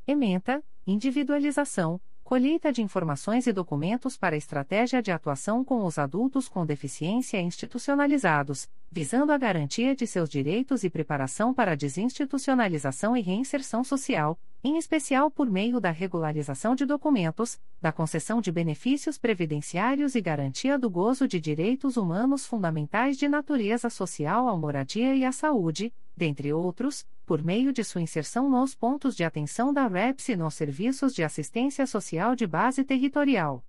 Ementa: 0.04 0.64
Individualização 0.84 2.00
colheita 2.32 2.72
de 2.72 2.80
informações 2.80 3.46
e 3.46 3.52
documentos 3.52 4.16
para 4.16 4.34
estratégia 4.34 5.02
de 5.02 5.12
atuação 5.12 5.62
com 5.62 5.84
os 5.84 5.98
adultos 5.98 6.48
com 6.48 6.64
deficiência 6.64 7.38
institucionalizados, 7.38 8.66
visando 8.90 9.32
a 9.32 9.36
garantia 9.36 9.94
de 9.94 10.06
seus 10.06 10.30
direitos 10.30 10.82
e 10.82 10.88
preparação 10.88 11.52
para 11.52 11.72
a 11.72 11.74
desinstitucionalização 11.74 13.14
e 13.14 13.20
reinserção 13.20 13.84
social, 13.84 14.38
em 14.64 14.78
especial 14.78 15.30
por 15.30 15.50
meio 15.50 15.78
da 15.78 15.90
regularização 15.90 16.74
de 16.74 16.86
documentos, 16.86 17.60
da 17.82 17.92
concessão 17.92 18.40
de 18.40 18.50
benefícios 18.50 19.18
previdenciários 19.18 20.14
e 20.14 20.20
garantia 20.22 20.78
do 20.78 20.88
gozo 20.88 21.28
de 21.28 21.38
direitos 21.38 21.98
humanos 21.98 22.46
fundamentais 22.46 23.18
de 23.18 23.28
natureza 23.28 23.90
social 23.90 24.48
à 24.48 24.56
moradia 24.56 25.14
e 25.14 25.22
à 25.22 25.32
saúde, 25.32 25.92
dentre 26.16 26.50
outros, 26.50 27.04
por 27.24 27.42
meio 27.42 27.72
de 27.72 27.82
sua 27.84 28.00
inserção 28.00 28.50
nos 28.50 28.74
pontos 28.74 29.14
de 29.16 29.24
atenção 29.24 29.72
da 29.72 29.86
REPS 29.86 30.30
e 30.30 30.36
nos 30.36 30.54
serviços 30.54 31.14
de 31.14 31.22
assistência 31.22 31.86
social 31.86 32.34
de 32.34 32.44
base 32.46 32.82
territorial. 32.84 33.64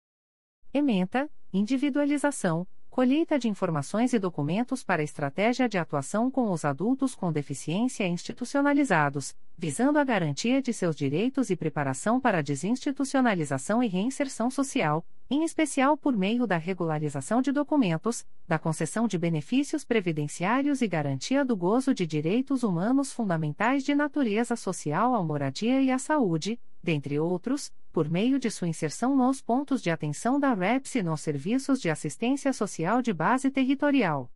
Ementa: 0.73 1.31
Individualização, 1.53 2.67
colheita 2.93 3.39
de 3.39 3.49
informações 3.49 4.13
e 4.13 4.19
documentos 4.19 4.85
para 4.85 5.03
estratégia 5.03 5.67
de 5.67 5.79
atuação 5.79 6.31
com 6.31 6.53
os 6.53 6.63
adultos 6.63 7.15
com 7.15 7.33
deficiência 7.33 8.07
institucionalizados, 8.07 9.35
visando 9.57 9.99
a 9.99 10.05
garantia 10.05 10.61
de 10.61 10.75
seus 10.75 10.95
direitos 10.95 11.49
e 11.49 11.57
preparação 11.57 12.21
para 12.21 12.39
a 12.39 12.43
desinstitucionalização 12.43 13.83
e 13.83 13.89
reinserção 13.89 14.51
social, 14.51 15.03
em 15.31 15.43
especial 15.43 15.97
por 15.97 16.15
meio 16.15 16.47
da 16.47 16.59
regularização 16.59 17.41
de 17.41 17.51
documentos, 17.51 18.27
da 18.47 18.59
concessão 18.59 19.09
de 19.09 19.17
benefícios 19.17 19.87
previdenciários 19.87 20.83
e 20.83 20.87
garantia 20.87 21.47
do 21.47 21.57
gozo 21.57 21.95
de 21.95 22.07
direitos 22.07 22.63
humanos 22.63 23.11
fundamentais 23.11 23.85
de 23.85 23.95
natureza 23.95 24.55
social 24.55 25.15
à 25.15 25.23
moradia 25.23 25.81
e 25.81 25.91
à 25.91 25.99
saúde, 25.99 26.61
dentre 26.83 27.19
outros, 27.19 27.73
por 27.93 28.11
meio 28.11 28.39
de 28.39 28.51
sua 28.51 28.69
inserção 28.69 29.17
nos 29.17 29.41
pontos 29.41 29.81
de 29.83 29.91
atenção 29.91 30.39
da 30.41 30.53
REPS 30.53 30.97
e 30.97 31.03
nos 31.03 31.21
serviços 31.21 31.81
de 31.81 31.89
assistência 31.91 32.53
social 32.53 33.01
de 33.01 33.13
base 33.13 33.49
territorial. 33.51 34.29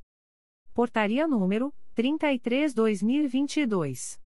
Portaria 0.75 1.27
número 1.27 1.73
33/2022. 1.97 4.23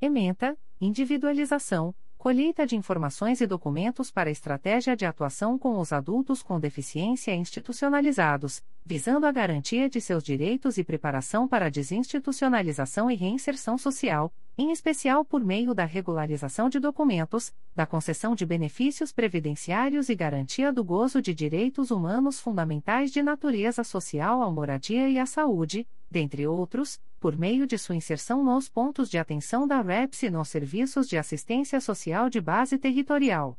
Ementa: 0.00 0.58
Individualização, 0.80 1.94
colheita 2.16 2.66
de 2.66 2.74
informações 2.74 3.40
e 3.40 3.46
documentos 3.46 4.10
para 4.10 4.30
estratégia 4.30 4.96
de 4.96 5.06
atuação 5.06 5.56
com 5.56 5.78
os 5.78 5.92
adultos 5.92 6.42
com 6.42 6.58
deficiência 6.58 7.32
institucionalizados, 7.32 8.60
visando 8.84 9.24
a 9.24 9.30
garantia 9.30 9.88
de 9.88 10.00
seus 10.00 10.24
direitos 10.24 10.78
e 10.78 10.84
preparação 10.84 11.46
para 11.46 11.66
a 11.66 11.70
desinstitucionalização 11.70 13.08
e 13.08 13.14
reinserção 13.14 13.78
social, 13.78 14.32
em 14.56 14.72
especial 14.72 15.24
por 15.24 15.44
meio 15.44 15.72
da 15.72 15.84
regularização 15.84 16.68
de 16.68 16.80
documentos, 16.80 17.54
da 17.74 17.86
concessão 17.86 18.34
de 18.34 18.44
benefícios 18.44 19.12
previdenciários 19.12 20.08
e 20.08 20.14
garantia 20.16 20.72
do 20.72 20.82
gozo 20.82 21.22
de 21.22 21.32
direitos 21.32 21.92
humanos 21.92 22.40
fundamentais 22.40 23.12
de 23.12 23.22
natureza 23.22 23.84
social 23.84 24.42
à 24.42 24.50
moradia 24.50 25.08
e 25.08 25.20
à 25.20 25.26
saúde, 25.26 25.86
dentre 26.10 26.46
outros, 26.46 26.98
por 27.20 27.36
meio 27.36 27.66
de 27.66 27.76
sua 27.76 27.96
inserção 27.96 28.42
nos 28.42 28.66
pontos 28.68 29.10
de 29.10 29.18
atenção 29.18 29.66
da 29.66 29.80
REPS 29.80 30.22
e 30.24 30.30
nos 30.30 30.48
serviços 30.48 31.08
de 31.08 31.18
assistência 31.18 31.80
social 31.80 32.30
de 32.30 32.40
base 32.40 32.78
territorial. 32.78 33.58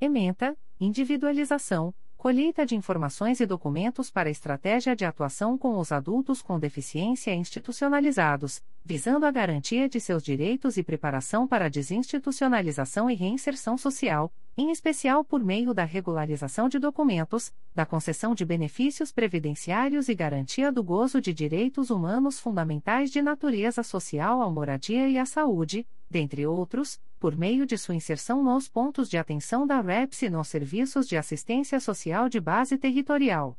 Ementa: 0.00 0.58
Individualização, 0.80 1.94
colheita 2.18 2.66
de 2.66 2.74
informações 2.74 3.38
e 3.38 3.46
documentos 3.46 4.10
para 4.10 4.28
estratégia 4.28 4.96
de 4.96 5.04
atuação 5.04 5.56
com 5.56 5.78
os 5.78 5.92
adultos 5.92 6.42
com 6.42 6.58
deficiência 6.58 7.32
institucionalizados, 7.32 8.60
visando 8.84 9.24
a 9.24 9.30
garantia 9.30 9.88
de 9.88 10.00
seus 10.00 10.20
direitos 10.24 10.76
e 10.76 10.82
preparação 10.82 11.46
para 11.46 11.66
a 11.66 11.68
desinstitucionalização 11.68 13.08
e 13.08 13.14
reinserção 13.14 13.78
social, 13.78 14.32
em 14.58 14.70
especial 14.72 15.24
por 15.24 15.44
meio 15.44 15.72
da 15.72 15.84
regularização 15.84 16.68
de 16.68 16.80
documentos, 16.80 17.54
da 17.72 17.86
concessão 17.86 18.34
de 18.34 18.44
benefícios 18.44 19.12
previdenciários 19.12 20.08
e 20.08 20.16
garantia 20.16 20.72
do 20.72 20.82
gozo 20.82 21.20
de 21.20 21.32
direitos 21.32 21.90
humanos 21.90 22.40
fundamentais 22.40 23.12
de 23.12 23.22
natureza 23.22 23.84
social 23.84 24.42
à 24.42 24.50
moradia 24.50 25.08
e 25.08 25.16
à 25.16 25.24
saúde, 25.24 25.86
dentre 26.10 26.44
outros, 26.44 27.00
por 27.20 27.36
meio 27.36 27.64
de 27.64 27.78
sua 27.78 27.94
inserção 27.94 28.42
nos 28.42 28.68
pontos 28.68 29.08
de 29.08 29.16
atenção 29.16 29.64
da 29.64 29.80
REPS 29.80 30.22
e 30.22 30.30
nos 30.30 30.48
serviços 30.48 31.06
de 31.06 31.16
assistência 31.16 31.78
social 31.78 32.28
de 32.28 32.40
base 32.40 32.76
territorial. 32.76 33.56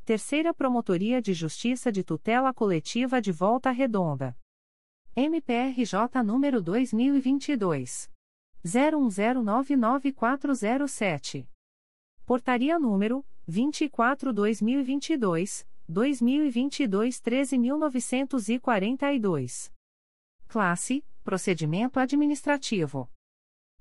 Terceira 0.09 0.55
Promotoria 0.55 1.20
de 1.20 1.35
Justiça 1.35 1.93
de 1.93 2.02
Tutela 2.02 2.55
Coletiva 2.55 3.20
de 3.20 3.30
Volta 3.30 3.70
Redonda. 3.70 4.35
MPRJ 5.14 6.22
número 6.24 6.62
2022 6.62 8.10
01099407. 8.64 11.47
Portaria 12.24 12.78
número 12.78 13.22
24/2022, 13.47 15.66
2022 15.86 17.20
13942. 17.20 19.70
Classe: 20.48 21.05
Procedimento 21.22 22.01
administrativo. 22.01 23.10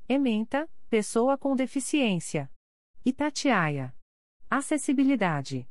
Ementa: 0.09 0.69
Pessoa 0.89 1.37
com 1.37 1.55
deficiência. 1.55 2.51
Itatiaia. 3.05 3.95
Acessibilidade. 4.49 5.65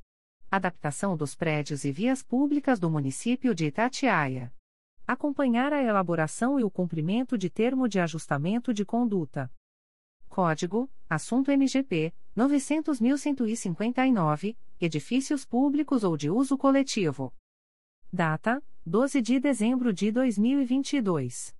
Adaptação 0.49 1.17
dos 1.17 1.35
prédios 1.35 1.85
e 1.85 1.91
vias 1.91 2.23
públicas 2.23 2.79
do 2.79 2.89
município 2.89 3.53
de 3.53 3.67
Itatiaia. 3.67 4.55
Acompanhar 5.05 5.73
a 5.73 5.83
elaboração 5.83 6.61
e 6.61 6.65
o 6.65 6.71
cumprimento 6.71 7.37
de 7.37 7.51
termo 7.51 7.89
de 7.89 7.99
ajustamento 7.99 8.73
de 8.73 8.85
conduta. 8.85 9.51
Código: 10.29 10.89
Assunto 11.11 11.51
MGP 11.51 12.15
900.159, 12.37 14.57
Edifícios 14.81 15.45
Públicos 15.45 16.05
ou 16.05 16.17
de 16.17 16.31
Uso 16.31 16.57
Coletivo. 16.57 17.35
Data: 18.13 18.63
12 18.85 19.21
de 19.21 19.41
dezembro 19.41 19.93
de 19.93 20.13
2022. 20.13 21.56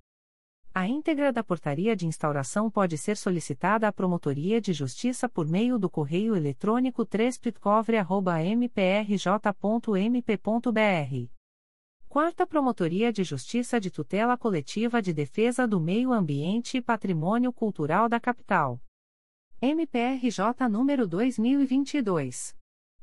A 0.79 0.87
íntegra 0.87 1.33
da 1.33 1.43
portaria 1.43 1.95
de 1.95 2.05
instauração 2.05 2.69
pode 2.69 2.99
ser 2.99 3.17
solicitada 3.17 3.87
à 3.87 3.91
Promotoria 3.91 4.61
de 4.61 4.73
Justiça 4.73 5.27
por 5.27 5.47
meio 5.47 5.79
do 5.79 5.89
correio 5.89 6.35
eletrônico 6.35 7.03
3 7.03 7.41
Quarta 12.07 12.45
Promotoria 12.45 13.11
de 13.11 13.23
Justiça 13.23 13.79
de 13.79 13.89
Tutela 13.89 14.37
Coletiva 14.37 15.01
de 15.01 15.11
Defesa 15.13 15.67
do 15.67 15.79
Meio 15.79 16.13
Ambiente 16.13 16.77
e 16.77 16.81
Patrimônio 16.81 17.51
Cultural 17.51 18.07
da 18.07 18.19
Capital. 18.19 18.79
MPRJ 19.59 20.69
número 20.69 21.07
2022 21.07 22.55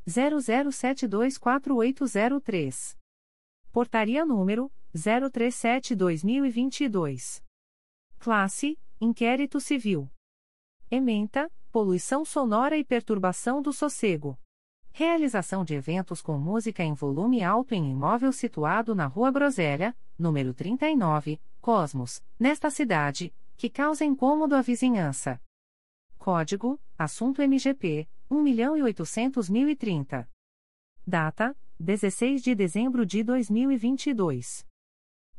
00724803. 0.06 2.96
Portaria 3.72 4.24
número 4.24 4.70
037/2022. 4.94 7.42
Classe: 8.24 8.78
Inquérito 8.98 9.60
Civil. 9.60 10.10
Ementa: 10.90 11.52
Poluição 11.70 12.24
sonora 12.24 12.74
e 12.74 12.82
perturbação 12.82 13.60
do 13.60 13.70
sossego. 13.70 14.38
Realização 14.92 15.62
de 15.62 15.74
eventos 15.74 16.22
com 16.22 16.38
música 16.38 16.82
em 16.82 16.94
volume 16.94 17.44
alto 17.44 17.74
em 17.74 17.90
imóvel 17.90 18.32
situado 18.32 18.94
na 18.94 19.04
Rua 19.04 19.30
Groselha, 19.30 19.94
número 20.18 20.54
39, 20.54 21.38
Cosmos, 21.60 22.22
nesta 22.40 22.70
cidade, 22.70 23.30
que 23.58 23.68
causa 23.68 24.06
incômodo 24.06 24.54
à 24.54 24.62
vizinhança. 24.62 25.38
Código: 26.18 26.80
Assunto 26.96 27.42
MGP 27.42 28.08
1.800.030. 28.30 30.26
Data: 31.06 31.54
16 31.78 32.42
de 32.42 32.54
dezembro 32.54 33.04
de 33.04 33.22
2022. 33.22 34.64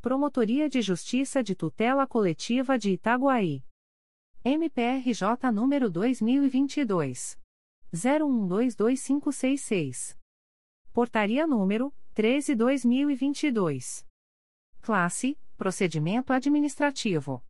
Promotoria 0.00 0.68
de 0.68 0.82
Justiça 0.82 1.44
de 1.44 1.54
Tutela 1.54 2.08
Coletiva 2.08 2.76
de 2.76 2.90
Itaguaí. 2.90 3.62
MPRJ 4.44 5.52
número 5.52 5.88
2022. 5.88 7.38
01122566. 7.94 10.18
Portaria 10.92 11.46
número 11.46 11.94
13/2022. 12.16 14.04
Classe: 14.80 15.38
Procedimento 15.56 16.32
administrativo. 16.32 17.40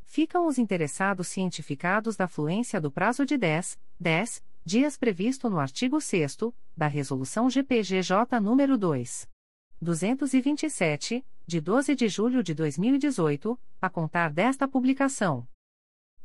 Ficam 0.05 0.47
os 0.47 0.57
interessados 0.57 1.27
cientificados 1.27 2.15
da 2.15 2.25
fluência 2.25 2.79
do 2.79 2.89
prazo 2.89 3.25
de 3.25 3.37
10, 3.37 3.77
10 3.99 4.41
dias 4.63 4.95
previsto 4.95 5.49
no 5.49 5.59
artigo 5.59 5.99
6 5.99 6.37
da 6.77 6.87
Resolução 6.87 7.49
GPGJ 7.49 8.39
nº 8.39 8.77
2. 8.77 9.27
227, 9.81 11.25
de 11.45 11.59
12 11.59 11.95
de 11.95 12.07
julho 12.07 12.41
de 12.41 12.53
2018, 12.53 13.59
a 13.81 13.89
contar 13.89 14.31
desta 14.31 14.69
publicação. 14.69 15.45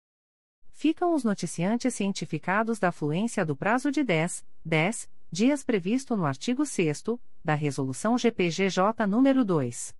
Ficam 0.72 1.14
os 1.14 1.24
noticiantes 1.24 1.94
cientificados 1.94 2.78
da 2.78 2.92
fluência 2.92 3.42
do 3.44 3.56
prazo 3.56 3.90
de 3.90 4.04
10, 4.04 4.44
10 4.62 5.08
dias 5.32 5.64
previsto 5.64 6.14
no 6.16 6.26
artigo 6.26 6.66
6 6.66 7.04
da 7.42 7.54
Resolução 7.54 8.18
GPGJ 8.18 9.06
nº 9.06 9.42
2. 9.42 9.99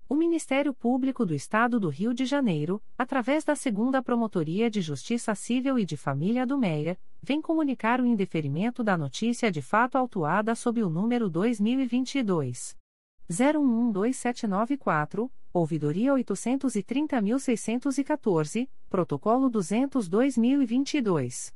O 0.07 0.15
Ministério 0.15 0.73
Público 0.73 1.25
do 1.25 1.35
Estado 1.35 1.77
do 1.77 1.89
Rio 1.89 2.13
de 2.13 2.25
Janeiro, 2.25 2.81
através 2.97 3.43
da 3.43 3.55
Segunda 3.55 4.01
Promotoria 4.01 4.69
de 4.69 4.79
Justiça 4.79 5.35
Civil 5.35 5.77
e 5.77 5.85
de 5.85 5.97
Família 5.97 6.45
do 6.45 6.57
Meia, 6.57 6.97
vem 7.21 7.41
comunicar 7.41 7.99
o 7.99 8.05
indeferimento 8.05 8.81
da 8.81 8.97
notícia 8.97 9.51
de 9.51 9.61
fato 9.61 9.97
autuada 9.97 10.55
sob 10.55 10.81
o 10.81 10.89
número 10.89 11.29
2022 11.29 12.79
01127994 13.31 15.31
Ouvidoria 15.53 16.13
830.614, 16.13 18.69
Protocolo 18.89 19.51
202.022. 19.51 21.53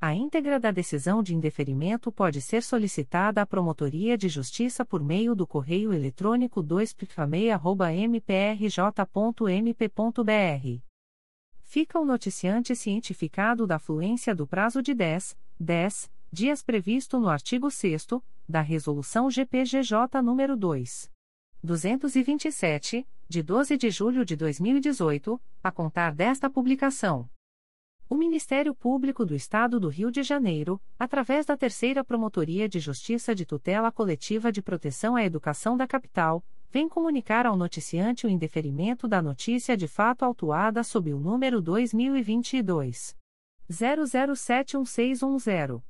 A 0.00 0.14
íntegra 0.14 0.58
da 0.58 0.70
decisão 0.70 1.22
de 1.22 1.34
indeferimento 1.34 2.10
pode 2.10 2.40
ser 2.40 2.62
solicitada 2.62 3.42
à 3.42 3.46
Promotoria 3.46 4.16
de 4.16 4.30
Justiça 4.30 4.82
por 4.82 5.02
meio 5.02 5.34
do 5.34 5.46
correio 5.46 5.92
eletrônico 5.92 6.62
2 6.62 6.96
mprj.mp.br. 8.08 8.70
Fica 11.62 12.00
o 12.00 12.06
noticiante 12.06 12.74
cientificado 12.74 13.66
da 13.66 13.78
fluência 13.78 14.34
do 14.34 14.46
prazo 14.46 14.82
de 14.82 14.94
10, 14.94 15.36
10 15.60 16.10
dias 16.32 16.62
previsto 16.62 17.18
no 17.18 17.28
artigo 17.28 17.68
6 17.70 18.06
da 18.48 18.60
Resolução 18.60 19.28
GPGJ 19.28 20.22
nº 20.22 20.54
2. 20.54 21.10
227, 21.62 23.06
de 23.28 23.42
12 23.42 23.76
de 23.76 23.90
julho 23.90 24.24
de 24.24 24.36
2018, 24.36 25.40
a 25.62 25.72
contar 25.72 26.14
desta 26.14 26.48
publicação. 26.48 27.28
O 28.08 28.14
Ministério 28.14 28.74
Público 28.74 29.26
do 29.26 29.34
Estado 29.34 29.80
do 29.80 29.88
Rio 29.88 30.10
de 30.10 30.22
Janeiro, 30.22 30.80
através 30.96 31.46
da 31.46 31.56
Terceira 31.56 32.04
Promotoria 32.04 32.68
de 32.68 32.78
Justiça 32.78 33.34
de 33.34 33.44
Tutela 33.44 33.90
Coletiva 33.90 34.52
de 34.52 34.62
Proteção 34.62 35.16
à 35.16 35.24
Educação 35.24 35.76
da 35.76 35.86
Capital, 35.86 36.44
vem 36.70 36.88
comunicar 36.88 37.44
ao 37.44 37.56
noticiante 37.56 38.26
o 38.26 38.30
indeferimento 38.30 39.08
da 39.08 39.20
notícia 39.20 39.76
de 39.76 39.88
fato 39.88 40.24
autuada 40.24 40.84
sob 40.84 41.12
o 41.12 41.18
número 41.18 41.60
2022 41.60 43.16
00716110. 43.68 45.89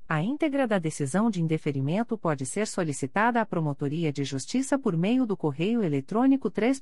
A 0.10 0.24
íntegra 0.24 0.66
da 0.66 0.80
decisão 0.80 1.30
de 1.30 1.42
indeferimento 1.42 2.18
pode 2.18 2.46
ser 2.46 2.66
solicitada 2.66 3.42
à 3.42 3.46
Promotoria 3.46 4.14
de 4.14 4.24
Justiça 4.24 4.80
por 4.80 4.96
meio 4.96 5.26
do 5.26 5.36
correio 5.36 5.84
eletrônico 5.84 6.50
3 6.50 6.82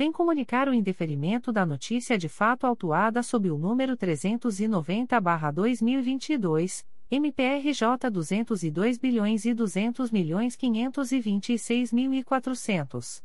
vem 0.00 0.10
comunicar 0.10 0.66
o 0.66 0.72
indeferimento 0.72 1.52
da 1.52 1.66
notícia 1.66 2.16
de 2.16 2.26
fato 2.26 2.66
autuada 2.66 3.22
sob 3.22 3.50
o 3.50 3.58
número 3.58 3.98
390-2022, 3.98 6.86
MPRJ 7.10 8.08
202 8.10 8.96
bilhões 8.96 9.44
e 9.44 9.52
200 9.52 10.10
milhões 10.10 10.56
526.400. 10.56 13.22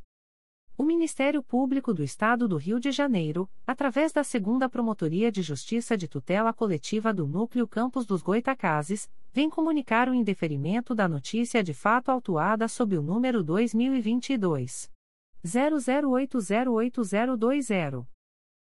O 0.75 0.81
Ministério 0.81 1.43
Público 1.43 1.93
do 1.93 2.03
Estado 2.03 2.47
do 2.47 2.57
Rio 2.57 2.79
de 2.79 2.91
Janeiro, 2.91 3.47
através 3.67 4.11
da 4.11 4.23
Segunda 4.23 4.67
Promotoria 4.67 5.31
de 5.31 5.43
Justiça 5.43 5.95
de 5.95 6.07
Tutela 6.07 6.51
Coletiva 6.51 7.13
do 7.13 7.27
Núcleo 7.27 7.67
Campos 7.67 8.07
dos 8.07 8.23
Goitacazes, 8.23 9.07
vem 9.31 9.47
comunicar 9.47 10.09
o 10.09 10.13
indeferimento 10.15 10.95
da 10.95 11.07
notícia 11.07 11.63
de 11.63 11.75
fato 11.75 12.09
autuada 12.09 12.67
sob 12.67 12.97
o 12.97 13.01
número 13.03 13.43
2022 13.43 14.89
00808020. 15.45 18.07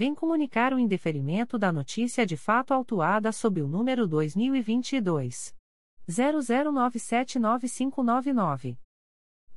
vem 0.00 0.14
comunicar 0.14 0.72
o 0.72 0.78
indeferimento 0.78 1.58
da 1.58 1.70
notícia 1.70 2.24
de 2.24 2.34
fato 2.34 2.72
autuada 2.72 3.30
sob 3.30 3.60
o 3.60 3.68
número 3.68 4.08
2022. 4.08 5.54
00979599. 6.08 8.78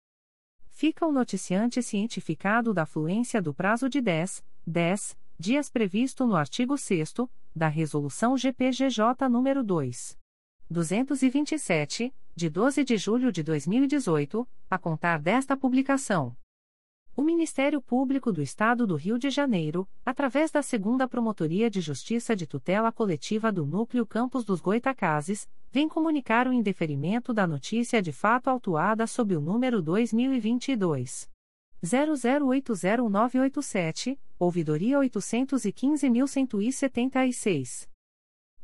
fica 0.76 1.06
o 1.06 1.10
noticiante 1.10 1.82
cientificado 1.82 2.74
da 2.74 2.84
fluência 2.84 3.40
do 3.40 3.54
prazo 3.54 3.88
de 3.88 3.98
10, 3.98 4.44
10 4.66 5.16
dias 5.38 5.70
previsto 5.70 6.26
no 6.26 6.36
artigo 6.36 6.76
6 6.76 7.14
da 7.54 7.66
Resolução 7.66 8.36
GPGJ 8.36 9.26
nº 9.26 9.62
2. 9.62 10.18
227, 10.68 12.14
de 12.36 12.48
12 12.50 12.84
de 12.84 12.98
julho 12.98 13.32
de 13.32 13.42
2018, 13.42 14.46
a 14.68 14.78
contar 14.78 15.18
desta 15.18 15.56
publicação. 15.56 16.36
O 17.16 17.22
Ministério 17.22 17.80
Público 17.80 18.30
do 18.30 18.42
Estado 18.42 18.86
do 18.86 18.94
Rio 18.94 19.18
de 19.18 19.30
Janeiro, 19.30 19.88
através 20.04 20.50
da 20.50 20.60
Segunda 20.60 21.08
Promotoria 21.08 21.70
de 21.70 21.80
Justiça 21.80 22.36
de 22.36 22.46
Tutela 22.46 22.92
Coletiva 22.92 23.50
do 23.50 23.64
Núcleo 23.64 24.04
Campos 24.04 24.44
dos 24.44 24.60
Goitacazes, 24.60 25.48
vem 25.72 25.88
comunicar 25.88 26.46
o 26.46 26.52
indeferimento 26.52 27.32
da 27.32 27.46
notícia 27.46 28.02
de 28.02 28.12
fato 28.12 28.48
autuada 28.48 29.06
sob 29.06 29.34
o 29.34 29.40
número 29.40 29.80
2022 29.80 31.30
00809887, 31.82 34.18
ouvidoria 34.38 34.98
815.176. 34.98 37.88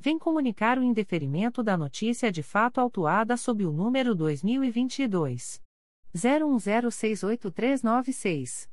vem 0.00 0.18
comunicar 0.18 0.78
o 0.78 0.82
indeferimento 0.82 1.62
da 1.62 1.76
notícia 1.76 2.32
de 2.32 2.42
fato 2.42 2.80
autuada 2.80 3.36
sob 3.36 3.66
o 3.66 3.72
número 3.72 4.14
2022 4.14 5.60
01068396. 6.16 8.70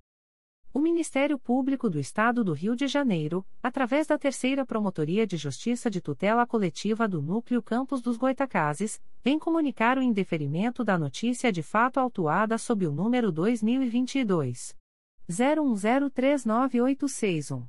O 0.73 0.79
Ministério 0.79 1.37
Público 1.37 1.89
do 1.89 1.99
Estado 1.99 2.45
do 2.45 2.53
Rio 2.53 2.77
de 2.77 2.87
Janeiro, 2.87 3.45
através 3.61 4.07
da 4.07 4.17
Terceira 4.17 4.65
Promotoria 4.65 5.27
de 5.27 5.35
Justiça 5.35 5.89
de 5.89 5.99
Tutela 5.99 6.47
Coletiva 6.47 7.09
do 7.09 7.21
Núcleo 7.21 7.61
Campos 7.61 8.01
dos 8.01 8.15
Goitacazes, 8.15 9.01
vem 9.21 9.37
comunicar 9.37 9.97
o 9.97 10.01
indeferimento 10.01 10.81
da 10.81 10.97
notícia 10.97 11.51
de 11.51 11.61
fato 11.61 11.99
autuada 11.99 12.57
sob 12.57 12.87
o 12.87 12.91
número 12.91 13.33
2022 13.33 14.73
01039861. 15.29 17.67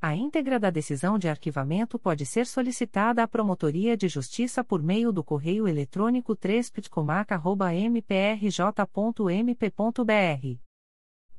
A 0.00 0.14
íntegra 0.14 0.60
da 0.60 0.70
decisão 0.70 1.18
de 1.18 1.28
arquivamento 1.28 1.98
pode 1.98 2.24
ser 2.24 2.46
solicitada 2.46 3.20
à 3.22 3.28
Promotoria 3.28 3.96
de 3.96 4.06
Justiça 4.08 4.62
por 4.62 4.80
meio 4.82 5.10
do 5.12 5.24
correio 5.24 5.66
eletrônico 5.66 6.36
3 6.36 6.70
mprj.mp.br 7.90 8.48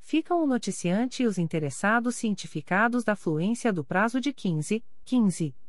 ficam 0.01 0.43
o 0.43 0.47
noticiante 0.47 1.21
e 1.21 1.27
os 1.27 1.37
interessados 1.37 2.15
cientificados 2.15 3.03
da 3.03 3.15
fluência 3.15 3.71
do 3.71 3.83
prazo 3.83 4.19
de 4.19 4.33
15, 4.33 4.83
15 5.05 5.53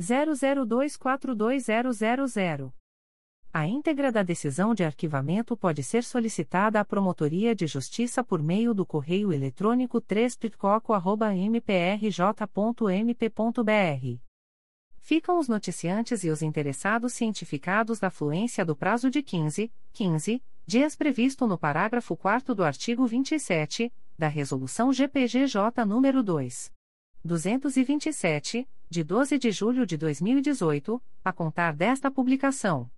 00242000. 0.00 2.72
A 3.52 3.66
íntegra 3.66 4.12
da 4.12 4.22
decisão 4.22 4.72
de 4.74 4.84
arquivamento 4.84 5.56
pode 5.56 5.82
ser 5.82 6.04
solicitada 6.04 6.78
à 6.78 6.84
Promotoria 6.84 7.52
de 7.54 7.66
Justiça 7.66 8.22
por 8.22 8.42
meio 8.42 8.74
do 8.74 8.84
correio 8.84 9.32
eletrônico 9.32 9.98
3 10.00 10.38
mprj.mp.br 11.48 14.26
ficam 15.06 15.38
os 15.38 15.46
noticiantes 15.46 16.24
e 16.24 16.30
os 16.30 16.42
interessados 16.42 17.12
cientificados 17.12 18.00
da 18.00 18.10
fluência 18.10 18.64
do 18.64 18.74
prazo 18.74 19.08
de 19.08 19.22
15, 19.22 19.72
15 19.92 20.42
dias 20.66 20.96
previsto 20.96 21.46
no 21.46 21.56
parágrafo 21.56 22.16
4 22.16 22.56
do 22.56 22.64
artigo 22.64 23.06
27 23.06 23.92
da 24.18 24.26
Resolução 24.26 24.92
GPGJ 24.92 25.86
nº 25.86 26.22
2. 26.22 26.72
227, 27.24 28.68
de 28.88 29.02
12 29.02 29.36
de 29.38 29.50
julho 29.50 29.84
de 29.84 29.96
2018, 29.96 31.02
a 31.24 31.32
contar 31.32 31.74
desta 31.74 32.08
publicação. 32.10 32.88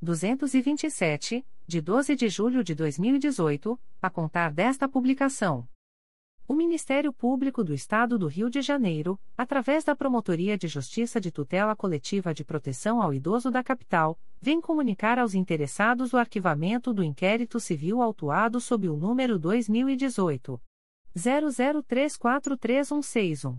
227, 0.00 1.44
de 1.66 1.80
12 1.80 2.14
de 2.14 2.28
julho 2.28 2.62
de 2.62 2.72
2018, 2.72 3.76
a 4.00 4.08
contar 4.08 4.52
desta 4.52 4.88
publicação. 4.88 5.66
O 6.46 6.54
Ministério 6.54 7.12
Público 7.12 7.64
do 7.64 7.74
Estado 7.74 8.16
do 8.16 8.28
Rio 8.28 8.48
de 8.48 8.62
Janeiro, 8.62 9.18
através 9.36 9.82
da 9.82 9.96
Promotoria 9.96 10.56
de 10.56 10.68
Justiça 10.68 11.20
de 11.20 11.32
Tutela 11.32 11.74
Coletiva 11.74 12.32
de 12.32 12.44
Proteção 12.44 13.02
ao 13.02 13.12
Idoso 13.12 13.50
da 13.50 13.64
Capital, 13.64 14.16
vem 14.40 14.60
comunicar 14.60 15.18
aos 15.18 15.34
interessados 15.34 16.12
o 16.12 16.16
arquivamento 16.16 16.94
do 16.94 17.02
inquérito 17.02 17.58
civil 17.58 18.00
autuado 18.00 18.60
sob 18.60 18.88
o 18.88 18.96
número 18.96 19.36
2018 19.36 20.62
00343161. 21.16 23.58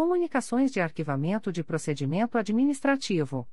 Comunicações 0.00 0.72
de 0.72 0.80
arquivamento 0.80 1.52
de 1.52 1.62
procedimento 1.62 2.38
administrativo. 2.38 3.46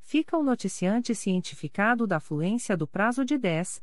Fica 0.00 0.38
o 0.38 0.42
noticiante 0.42 1.14
cientificado 1.14 2.06
da 2.06 2.18
fluência 2.18 2.74
do 2.74 2.86
prazo 2.86 3.22
de 3.22 3.36
10, 3.36 3.82